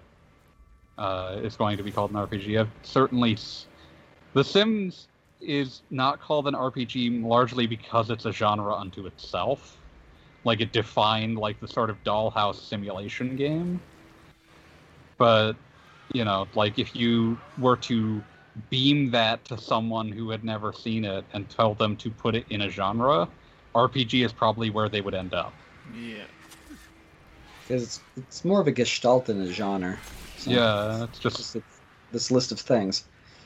[0.98, 2.60] uh, is going to be called an RPG.
[2.60, 3.38] I've certainly,
[4.34, 5.08] The Sims
[5.42, 9.78] is not called an RPG largely because it's a genre unto itself.
[10.44, 13.80] Like it defined like the sort of dollhouse simulation game.
[15.18, 15.56] But
[16.14, 18.24] you know, like if you were to
[18.70, 22.46] beam that to someone who had never seen it and tell them to put it
[22.50, 23.28] in a genre,
[23.74, 25.54] RPG is probably where they would end up.
[25.94, 26.24] Yeah.
[27.68, 29.98] Because it's, it's more of a gestalt than a genre.
[30.38, 33.06] So Yeah, it's just It's, it's this list of things.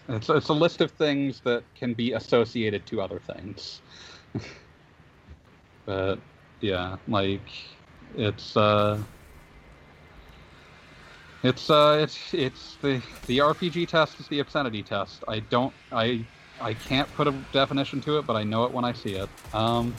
[0.10, 3.82] It's, it's a list of things that can be associated to other things.
[5.86, 6.20] but
[6.62, 7.42] yeah, like
[8.16, 9.02] it's uh
[11.44, 15.24] it's uh it's it's the the RPG test is the obscenity test.
[15.28, 16.26] I don't I
[16.62, 19.30] I can't put a definition to it, but I know it when I see it.
[19.54, 19.94] Um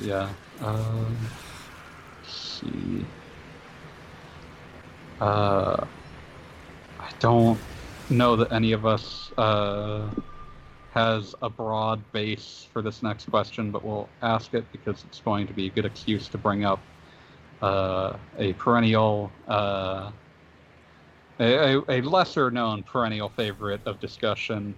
[0.00, 0.28] yeah.
[0.60, 1.16] Um
[2.26, 3.04] see.
[5.20, 5.84] Uh
[6.98, 7.58] I don't
[8.10, 10.08] know that any of us uh,
[10.92, 15.46] has a broad base for this next question, but we'll ask it because it's going
[15.46, 16.78] to be a good excuse to bring up
[17.62, 20.10] uh, a perennial uh,
[21.38, 24.74] A, a, lesser known perennial favorite of discussion.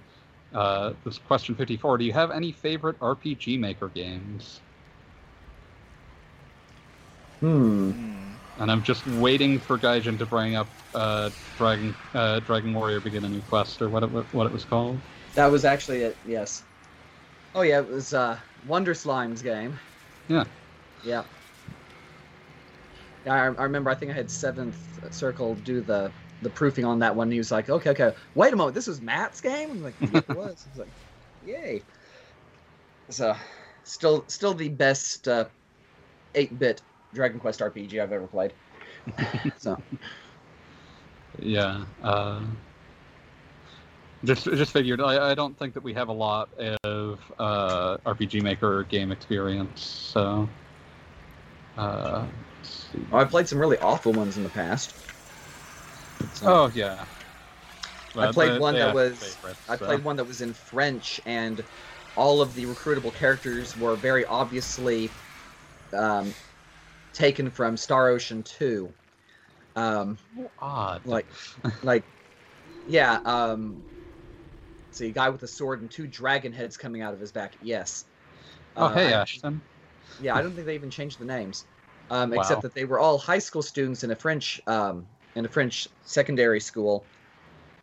[0.54, 4.60] Uh, this question 54 Do you have any favorite RPG Maker games?
[7.40, 7.90] Hmm.
[7.90, 8.14] Hmm.
[8.60, 13.24] And I'm just waiting for Gaijin to bring up uh, Dragon uh, Dragon Warrior Begin
[13.24, 14.98] a New Quest or what it, what it was called.
[15.34, 16.16] That was actually it.
[16.26, 16.62] Yes.
[17.56, 18.38] Oh yeah, it was uh,
[18.68, 19.78] Wonder Slime's game.
[20.28, 20.44] Yeah.
[21.04, 21.24] Yeah.
[23.24, 23.90] Yeah, I, I remember.
[23.90, 27.30] I think I had Seventh Circle do the the proofing on that one.
[27.30, 30.18] He was like, "Okay, okay, wait a moment, this was Matt's game." I'm like, "Yeah,
[30.18, 30.90] it was." He's like,
[31.44, 31.82] "Yay!"
[33.10, 33.34] So,
[33.84, 35.46] still, still the best uh,
[36.34, 36.82] eight-bit
[37.12, 38.52] Dragon Quest RPG I've ever played.
[39.58, 39.80] so,
[41.40, 41.84] Yeah.
[42.02, 42.40] Uh,
[44.24, 45.00] just just figured.
[45.00, 46.48] I, I don't think that we have a lot
[46.84, 49.82] of uh, RPG Maker game experience.
[49.82, 50.48] So.
[51.76, 52.26] Uh.
[53.12, 54.94] Oh, I've played some really awful ones in the past.
[56.34, 57.04] So- Oh yeah.
[58.16, 59.86] I played they- one they that was favorites, I so.
[59.86, 61.62] played one that was in French, and
[62.16, 65.10] all of the recruitable characters were very obviously
[65.92, 66.32] um,
[67.12, 68.92] taken from Star Ocean Two.
[69.76, 70.16] Um,
[70.60, 71.04] odd.
[71.04, 71.26] like,
[71.82, 72.04] like,
[72.88, 73.18] yeah.
[73.24, 73.82] Um,
[74.92, 77.54] see, a guy with a sword and two dragon heads coming out of his back.
[77.62, 78.04] Yes.
[78.76, 79.60] oh Uh, hey I- Ashton.
[80.22, 81.64] yeah, I don't think they even changed the names,
[82.10, 82.36] um, Wow.
[82.38, 85.06] except that they were all high school students in a French um,
[85.36, 87.04] in a French secondary school,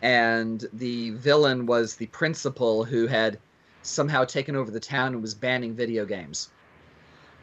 [0.02, 3.38] and the villain was the principal who had
[3.84, 6.50] somehow taken over the town and was banning video games.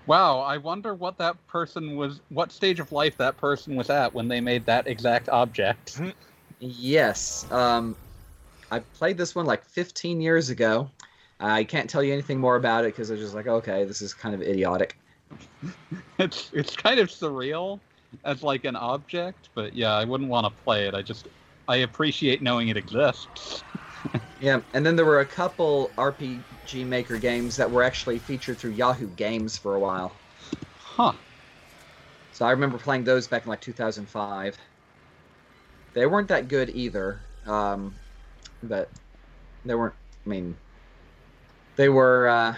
[0.07, 4.15] Wow, I wonder what that person was, what stage of life that person was at
[4.15, 6.01] when they made that exact object.
[6.61, 7.95] Yes, um,
[8.71, 10.89] I played this one like 15 years ago.
[11.41, 14.01] I can't tell you anything more about it because I was just like, okay, this
[14.01, 14.97] is kind of idiotic.
[16.19, 17.81] It's it's kind of surreal
[18.25, 20.95] as like an object, but yeah, I wouldn't want to play it.
[20.95, 21.29] I just
[21.69, 23.63] I appreciate knowing it exists.
[24.41, 28.71] Yeah, and then there were a couple RPG Maker games that were actually featured through
[28.71, 30.13] Yahoo Games for a while.
[30.79, 31.13] Huh.
[32.31, 34.57] So I remember playing those back in like 2005.
[35.93, 37.19] They weren't that good either,
[37.49, 37.93] um,
[38.63, 38.89] but
[39.65, 39.95] they weren't.
[40.25, 40.57] I mean,
[41.75, 42.29] they were.
[42.29, 42.55] Uh,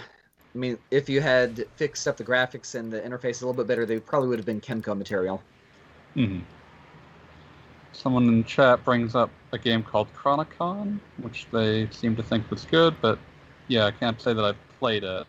[0.53, 3.67] I mean, if you had fixed up the graphics and the interface a little bit
[3.67, 5.41] better, they probably would have been Kemco material.
[6.13, 6.39] hmm
[7.93, 12.65] Someone in chat brings up a game called Chronicon, which they seem to think was
[12.65, 13.19] good, but
[13.67, 15.27] yeah, I can't say that I've played it.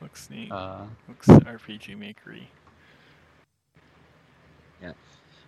[0.00, 0.50] Looks neat.
[0.50, 2.44] Uh, Looks RPG makery.
[4.82, 4.92] Yeah.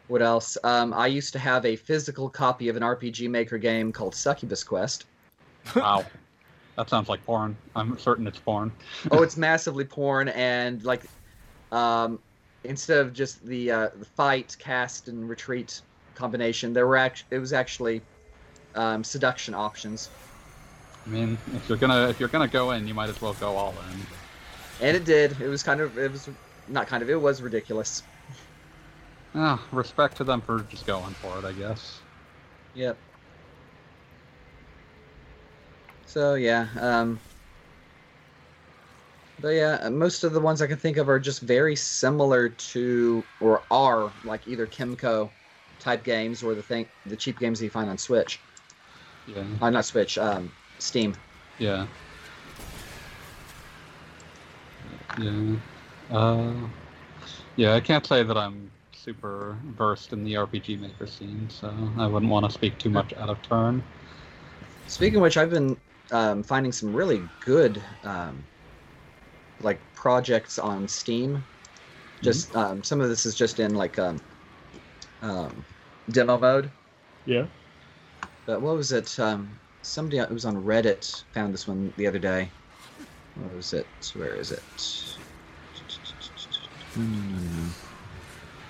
[0.09, 0.59] What else?
[0.63, 4.63] Um, I used to have a physical copy of an RPG Maker game called Succubus
[4.63, 5.07] Quest.
[5.75, 6.05] wow.
[6.77, 7.57] That sounds like porn.
[7.77, 8.73] I'm certain it's porn.
[9.11, 11.03] oh, it's massively porn and like,
[11.71, 12.19] um,
[12.65, 15.83] instead of just the uh, the fight, cast, and retreat
[16.15, 18.01] combination, there were act- it was actually
[18.75, 20.09] um, seduction options,
[21.07, 23.57] I mean, if you're gonna if you're gonna go in, you might as well go
[23.57, 24.87] all in.
[24.87, 25.41] and it did.
[25.41, 26.29] It was kind of it was
[26.69, 28.03] not kind of it was ridiculous.
[29.35, 32.01] Ah, respect to them for just going for it, I guess.
[32.75, 32.97] Yep.
[36.13, 37.19] So yeah, um,
[39.41, 43.25] but yeah, most of the ones I can think of are just very similar to,
[43.41, 45.31] or are like either Kemco
[45.79, 48.41] type games or the thing, the cheap games that you find on Switch.
[49.27, 51.15] Yeah, Uh, not Switch, um, Steam.
[51.59, 51.87] yeah,
[55.17, 55.57] yeah.
[56.11, 56.53] Uh,
[57.57, 62.07] yeah, I can't say that I'm super versed in the RPG maker scene, so I
[62.07, 63.83] wouldn't want to speak too much out of turn.
[64.89, 65.75] Speaking of which, I've been
[66.13, 68.45] um, finding some really good um,
[69.61, 71.43] like projects on Steam.
[72.21, 74.21] Just um, some of this is just in like um,
[75.23, 75.65] um,
[76.11, 76.71] demo mode.
[77.27, 77.47] Yeah.
[78.47, 79.19] But what was it?
[79.19, 82.49] Um, somebody who was on Reddit found this one the other day.
[83.35, 83.87] What was it?
[84.15, 84.63] Where is it?
[86.97, 87.69] No, no, no, no.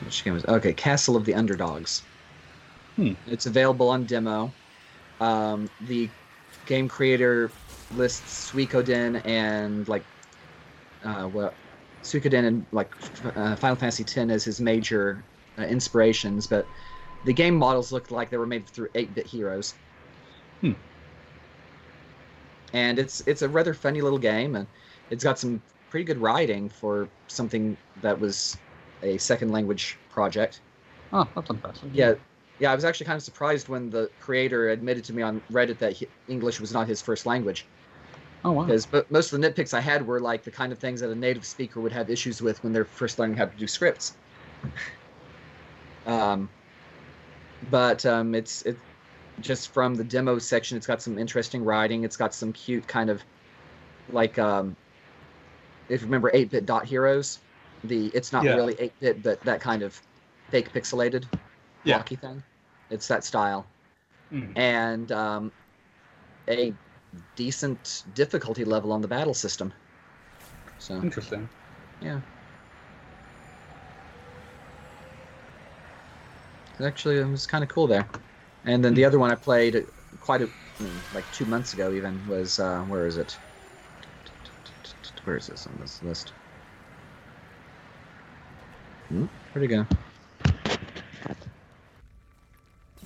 [0.04, 0.44] Which game was?
[0.44, 2.02] Okay, Castle of the Underdogs.
[2.96, 3.12] Hmm.
[3.26, 4.52] It's available on demo.
[5.20, 6.08] Um, the
[6.66, 7.50] game creator
[7.96, 10.04] lists Suikoden and like,
[11.04, 11.54] uh, what?
[12.02, 12.94] Suikoden and like
[13.36, 15.22] uh, Final Fantasy X as his major
[15.58, 16.66] uh, inspirations, but
[17.24, 19.74] the game models looked like they were made through 8-bit heroes.
[20.60, 20.72] Hmm.
[22.72, 24.66] And it's it's a rather funny little game, and
[25.10, 25.60] it's got some
[25.90, 28.56] pretty good writing for something that was
[29.02, 30.60] a second language project.
[31.12, 31.94] Oh, that's impressive.
[31.94, 32.14] Yeah,
[32.62, 32.72] yeah.
[32.72, 35.94] I was actually kind of surprised when the creator admitted to me on Reddit that
[35.94, 37.70] he, English was not his first language,
[38.44, 38.66] Oh wow.
[38.66, 41.16] because most of the nitpicks I had were like the kind of things that a
[41.16, 44.18] native speaker would have issues with when they're first learning how to do scripts.
[46.06, 46.52] Um,
[47.62, 48.82] but um, it's it
[49.40, 50.76] just from the demo section.
[50.76, 52.04] It's got some interesting writing.
[52.04, 53.24] It's got some cute kind of
[54.08, 54.76] like um,
[55.88, 57.40] if you remember 8-bit dot heroes,
[57.84, 58.54] the it's not Yeah.
[58.54, 60.00] really 8-bit, but that kind of
[60.50, 61.30] fake pixelated
[61.84, 61.96] Yeah.
[61.96, 62.44] blocky thing.
[62.92, 63.66] It's that style,
[64.30, 64.52] Mhm.
[64.56, 65.52] and um,
[66.48, 66.74] a
[67.36, 69.72] decent difficulty level on the battle system.
[70.78, 71.48] So Interesting.
[72.00, 72.20] Yeah.
[76.80, 78.06] Actually, it was kind of cool there.
[78.64, 79.86] And then the other one I played
[80.20, 80.50] quite a
[80.80, 83.38] mm, like two months ago even was uh, where is it?
[85.24, 86.32] Where is this on this list?
[89.08, 89.26] Hmm?
[89.52, 89.86] Where'd it go?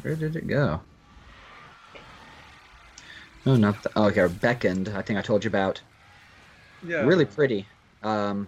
[0.07, 0.81] Where did it go?
[3.45, 4.89] Oh, not the, oh here, Beckoned.
[4.91, 5.81] I think I told you about.
[6.87, 7.01] Yeah.
[7.01, 7.67] Really pretty.
[8.05, 8.47] Um,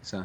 [0.00, 0.24] so.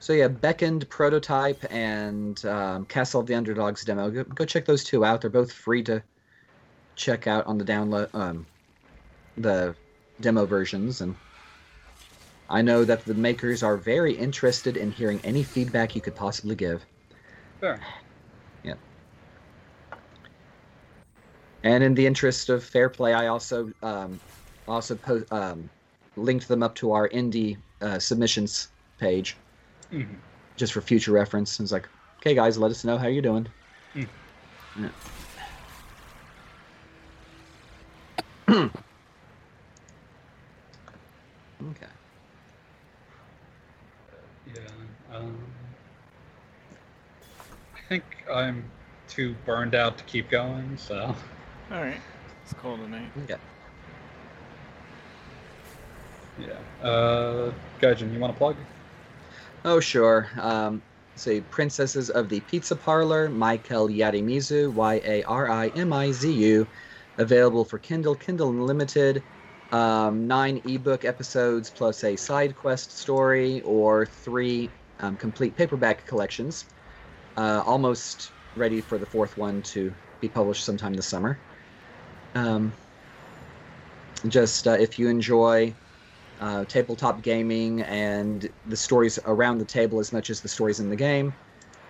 [0.00, 4.10] So yeah, Beckoned prototype and um, Castle of the Underdogs demo.
[4.10, 5.20] Go, go check those two out.
[5.20, 6.02] They're both free to
[6.96, 8.46] check out on the download, um,
[9.36, 9.76] the
[10.20, 11.02] demo versions.
[11.02, 11.14] And
[12.50, 16.56] I know that the makers are very interested in hearing any feedback you could possibly
[16.56, 16.84] give.
[17.60, 17.80] Fair.
[21.64, 24.20] And in the interest of fair play, I also um,
[24.68, 25.70] also po- um,
[26.14, 28.68] linked them up to our indie uh, submissions
[28.98, 29.36] page
[29.90, 30.18] Mhm.
[30.56, 31.58] just for future reference.
[31.58, 31.88] It's like,
[32.20, 33.48] okay, guys, let us know how you're doing.
[33.94, 34.08] Mm.
[34.76, 34.90] Yeah.
[41.62, 41.86] okay.
[44.46, 45.16] Yeah.
[45.16, 45.38] Um,
[47.74, 48.70] I think I'm
[49.08, 51.16] too burned out to keep going, so.
[51.70, 52.00] All right,
[52.42, 53.10] let's call it a night.
[53.24, 53.36] Okay.
[56.38, 56.86] Yeah.
[56.86, 58.56] Uh, Gaijin, you want to plug?
[59.64, 60.28] Oh, sure.
[60.40, 60.82] Um,
[61.16, 66.30] say Princesses of the Pizza Parlor, Michael Yarimizu, Y A R I M I Z
[66.30, 66.66] U,
[67.18, 69.22] available for Kindle, Kindle Unlimited.
[69.72, 74.68] Um, nine ebook episodes plus a side quest story, or three
[75.00, 76.66] um, complete paperback collections.
[77.36, 81.38] Uh, almost ready for the fourth one to be published sometime this summer.
[82.34, 82.72] Um,
[84.28, 85.72] just uh, if you enjoy
[86.40, 90.88] uh, tabletop gaming and the stories around the table as much as the stories in
[90.90, 91.32] the game,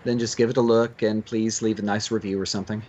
[0.04, 2.82] then just give it a look and please leave a nice review or something.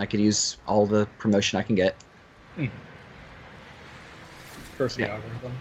[0.00, 1.94] I could use all the promotion I can get.
[4.78, 5.14] Curse the Yeah.
[5.14, 5.52] algorithm.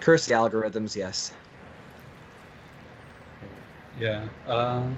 [0.00, 1.32] Curse the algorithms, yes.
[3.98, 4.24] Yeah.
[4.46, 4.96] Um,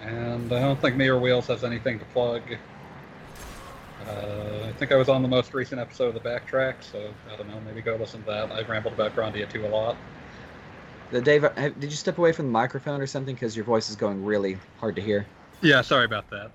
[0.00, 2.42] and I don't think Mayor Wheels has anything to plug.
[4.08, 7.36] Uh, I think I was on the most recent episode of the Backtrack, so I
[7.36, 7.60] don't know.
[7.66, 8.52] Maybe go listen to that.
[8.52, 9.96] I've rambled about Grandia 2 a lot.
[11.10, 13.34] The Dave, uh, did you step away from the microphone or something?
[13.34, 15.26] Because your voice is going really hard to hear.
[15.60, 16.50] Yeah, sorry about that.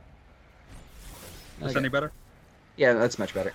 [1.61, 1.79] Is Okay.
[1.79, 2.11] any better?
[2.75, 3.53] Yeah, that's much better.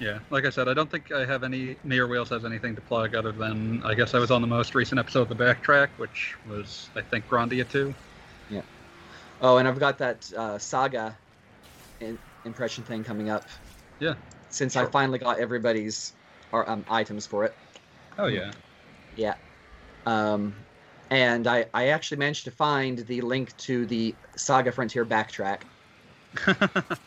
[0.00, 1.76] Yeah, like I said, I don't think I have any.
[1.82, 4.74] Mayor Wheels has anything to plug other than I guess I was on the most
[4.74, 7.92] recent episode of the Backtrack, which was I think Grandia 2.
[8.48, 8.60] Yeah.
[9.40, 11.16] Oh, and I've got that uh, saga
[12.00, 12.18] in-
[12.48, 13.46] impression thing coming up.
[14.00, 14.14] Yeah.
[14.50, 16.12] Since I finally got everybody's
[16.50, 17.54] or, um, items for it.
[18.18, 18.50] Oh yeah.
[19.16, 19.34] Yeah.
[20.06, 20.54] Um,
[21.10, 25.62] and I, I actually managed to find the link to the Saga Frontier backtrack.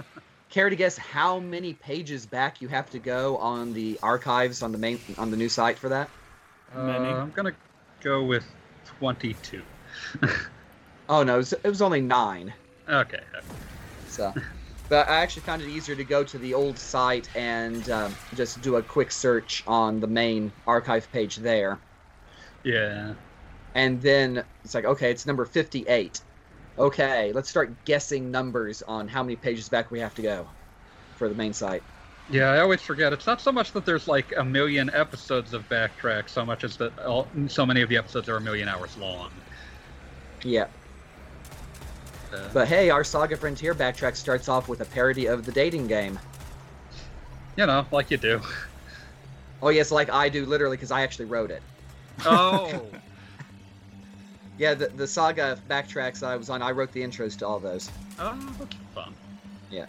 [0.49, 4.71] Care to guess how many pages back you have to go on the archives on
[4.71, 6.09] the main on the new site for that?
[6.75, 7.09] Many.
[7.09, 7.53] Uh, I'm gonna
[8.01, 8.45] go with
[8.99, 9.63] 22.
[11.11, 12.53] Oh no, it was, it was only nine.
[12.87, 13.19] Okay.
[14.07, 14.33] So,
[14.91, 18.59] but I actually found it easier to go to the old site and um, just
[18.61, 21.79] do a quick search on the main archive page there,
[22.65, 23.13] Yeah.
[23.73, 26.19] and then it's like, okay, it's number fifty-eight.
[26.77, 30.49] Okay, let's start guessing numbers on how many pages back we have to go
[31.15, 31.83] for the main site.
[32.29, 33.13] Yeah, I always forget.
[33.13, 36.75] It's not so much that there's like a million episodes of Backtrack, so much as
[36.77, 39.45] that all, so many of the episodes are a million hours long.
[40.43, 40.67] Yeah,
[42.33, 45.87] Uh, but hey, our Saga Frontier backtrack starts off with a parody of the dating
[45.87, 46.19] game.
[47.57, 48.41] you know, like you do.
[49.61, 51.61] Oh yes, like I do literally because I actually wrote it.
[52.25, 52.85] Oh.
[54.57, 57.89] Yeah, the, the Saga backtracks I was on, I wrote the intros to all those.
[58.19, 59.15] oh, that's fun.
[59.71, 59.87] Yeah.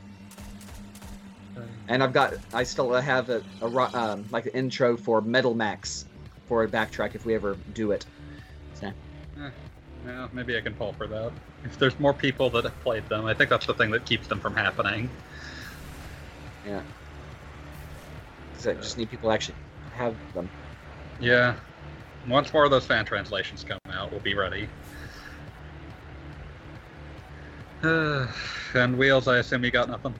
[1.89, 6.06] And I've got, I still have a, a um, like an intro for Metal Max
[6.48, 8.06] for a backtrack if we ever do it.
[8.73, 8.90] So,
[10.05, 11.35] yeah, maybe I can pull for that.
[11.65, 14.27] If there's more people that have played them, I think that's the thing that keeps
[14.27, 15.12] them from happening.
[16.62, 16.83] yeah.
[18.55, 19.59] 'Cause I just need people to actually
[19.91, 20.51] have them.
[21.19, 21.57] Yeah.
[22.27, 24.70] Once more of those fan translations come out, we'll be ready.
[27.83, 30.16] and wheels, I assume you got nothing.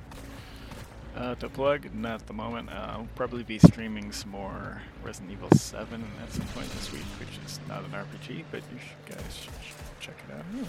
[1.17, 2.71] Uh, to plug, not at the moment.
[2.71, 7.03] Uh, I'll probably be streaming some more Resident Evil 7 at some point this week,
[7.21, 9.75] which is not an RPG, but you should, guys should ch-
[10.07, 10.69] check it out anyway.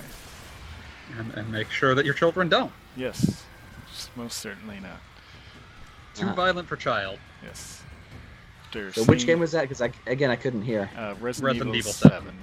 [1.18, 2.74] And, and make sure that your children don't.
[2.98, 3.44] Yes,
[3.90, 5.00] s- most certainly not.
[6.14, 6.34] Too Ah.
[6.34, 7.20] violent for child.
[7.42, 7.82] Yes.
[8.66, 9.62] After So which game was that?
[9.62, 10.90] Because I again I couldn't hear.
[10.98, 12.12] uh, Resident, Resident Evil, Evil 7?
[12.20, 12.36] 7.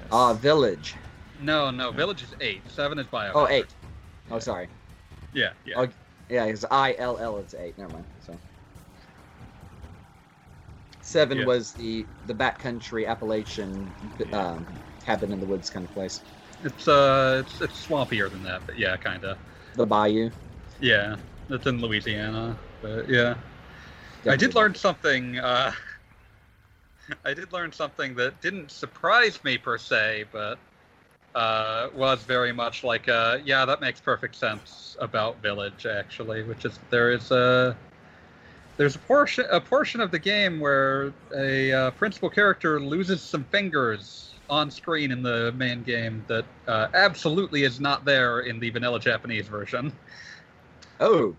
[0.00, 0.08] Yes.
[0.12, 0.94] Ah, Village.
[1.40, 2.60] No, no, Village is eight.
[2.70, 3.32] Seven is Bio.
[3.34, 3.66] Oh, eight.
[4.30, 4.68] Oh, sorry.
[5.32, 5.74] Yeah, yeah.
[5.78, 5.88] Oh,
[6.32, 7.38] Yeah, it's I L L.
[7.40, 7.76] It's eight.
[7.76, 8.06] Never mind.
[8.26, 8.38] So
[11.02, 11.44] seven Yeah.
[11.44, 13.92] was the the backcountry Appalachian
[14.32, 14.66] um,
[15.04, 16.22] cabin in the woods kind of place.
[16.64, 19.36] It's uh, it's it's swampier than that, but yeah, kind of.
[19.76, 20.30] The bayou.
[20.80, 21.16] Yeah,
[21.50, 23.34] it's in Louisiana, but yeah.
[24.26, 25.38] I did learn something.
[25.38, 25.72] Uh,
[27.26, 30.58] I did learn something that didn't surprise me per se, but
[31.34, 36.64] uh, was very much like, uh, yeah, that makes perfect sense about Village actually, which
[36.64, 37.76] is there is a
[38.76, 43.44] there's a portion a portion of the game where a uh, principal character loses some
[43.44, 48.70] fingers on screen in the main game that uh, absolutely is not there in the
[48.70, 49.92] vanilla Japanese version.
[51.00, 51.34] Oh,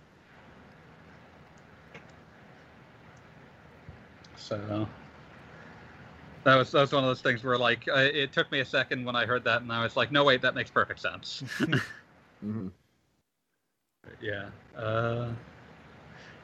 [4.44, 4.88] So
[6.44, 8.66] that was that was one of those things where like I, it took me a
[8.66, 11.43] second when I heard that, and I was like, no, wait, that makes perfect sense.
[12.45, 12.72] mhm.
[14.22, 14.50] yeah.
[14.77, 15.30] Uh,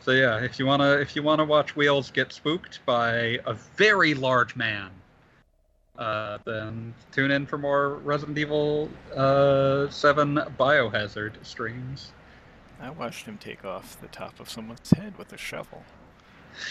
[0.02, 4.14] so yeah, if you wanna if you wanna watch Wheels get spooked by a very
[4.14, 4.90] large man,
[5.98, 12.14] uh, then tune in for more Resident Evil uh, Seven Biohazard streams.
[12.82, 15.84] I watched him take off the top of someone's head with a shovel.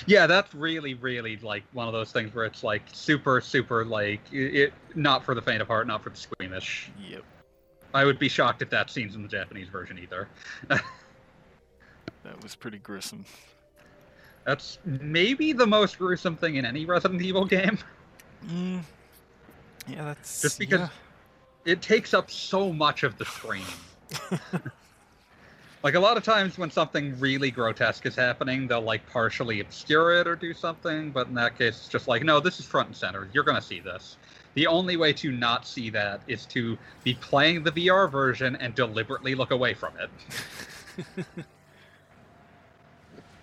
[0.07, 4.21] Yeah, that's really, really like one of those things where it's like super, super like
[4.33, 6.91] it, not for the faint of heart, not for the squeamish.
[7.09, 7.23] Yep.
[7.95, 10.29] I would be shocked if that scene's in the Japanese version either.
[10.69, 13.25] That was pretty gruesome.
[14.45, 17.79] That's maybe the most gruesome thing in any Resident Evil game.
[18.47, 18.83] Mm.
[19.87, 21.73] Yeah, that's Just because yeah.
[21.73, 23.65] it takes up so much of the screen.
[25.83, 30.13] like a lot of times when something really grotesque is happening, they'll like partially obscure
[30.19, 32.89] it or do something, but in that case, it's just like, no, this is front
[32.89, 33.29] and center.
[33.33, 34.17] You're gonna see this.
[34.55, 38.75] The only way to not see that is to be playing the VR version and
[38.75, 40.11] deliberately look away from it.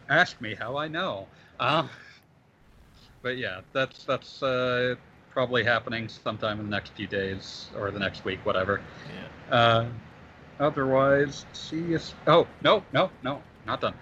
[0.09, 1.27] Ask me how I know.
[1.59, 1.89] Um,
[3.21, 4.95] but yeah, that's that's uh,
[5.31, 8.81] probably happening sometime in the next few days or the next week, whatever.
[9.49, 9.55] yeah.
[9.55, 9.85] Uh,
[10.59, 12.13] otherwise, see us.
[12.27, 13.93] Oh no, no, no, not done.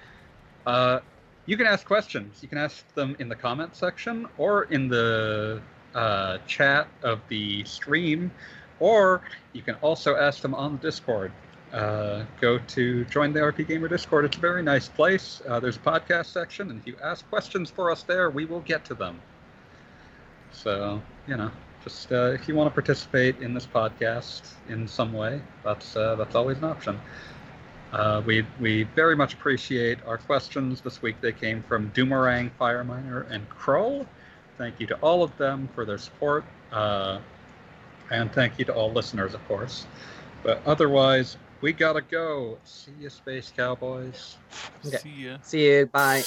[0.66, 1.00] Uh,
[1.46, 2.42] you can ask questions.
[2.42, 5.62] You can ask them in the comment section or in the
[5.94, 8.32] uh, chat of the stream,
[8.80, 11.32] or you can also ask them on the Discord.
[11.74, 14.26] Uh, go to join the RPGamer Discord.
[14.26, 15.42] It's a very nice place.
[15.48, 18.62] Uh, there's a podcast section, and if you ask questions for us there, we will
[18.62, 19.20] get to them.
[20.52, 21.52] So you know,
[21.84, 26.16] just uh, if you want to participate in this podcast in some way, that's uh,
[26.16, 27.00] that's always an option.
[27.92, 31.16] Uh, we we very much appreciate our questions this week.
[31.22, 34.06] They came from Doomerang, Fireminer, and Krull.
[34.58, 37.20] Thank you to all of them for their support, uh,
[38.12, 39.86] and thank you to all listeners, of course.
[40.42, 42.58] But otherwise, we gotta go.
[42.64, 44.38] See you, Space Cowboys.
[44.86, 44.98] Okay.
[44.98, 45.38] See ya.
[45.42, 45.86] See you.
[45.86, 46.24] Bye.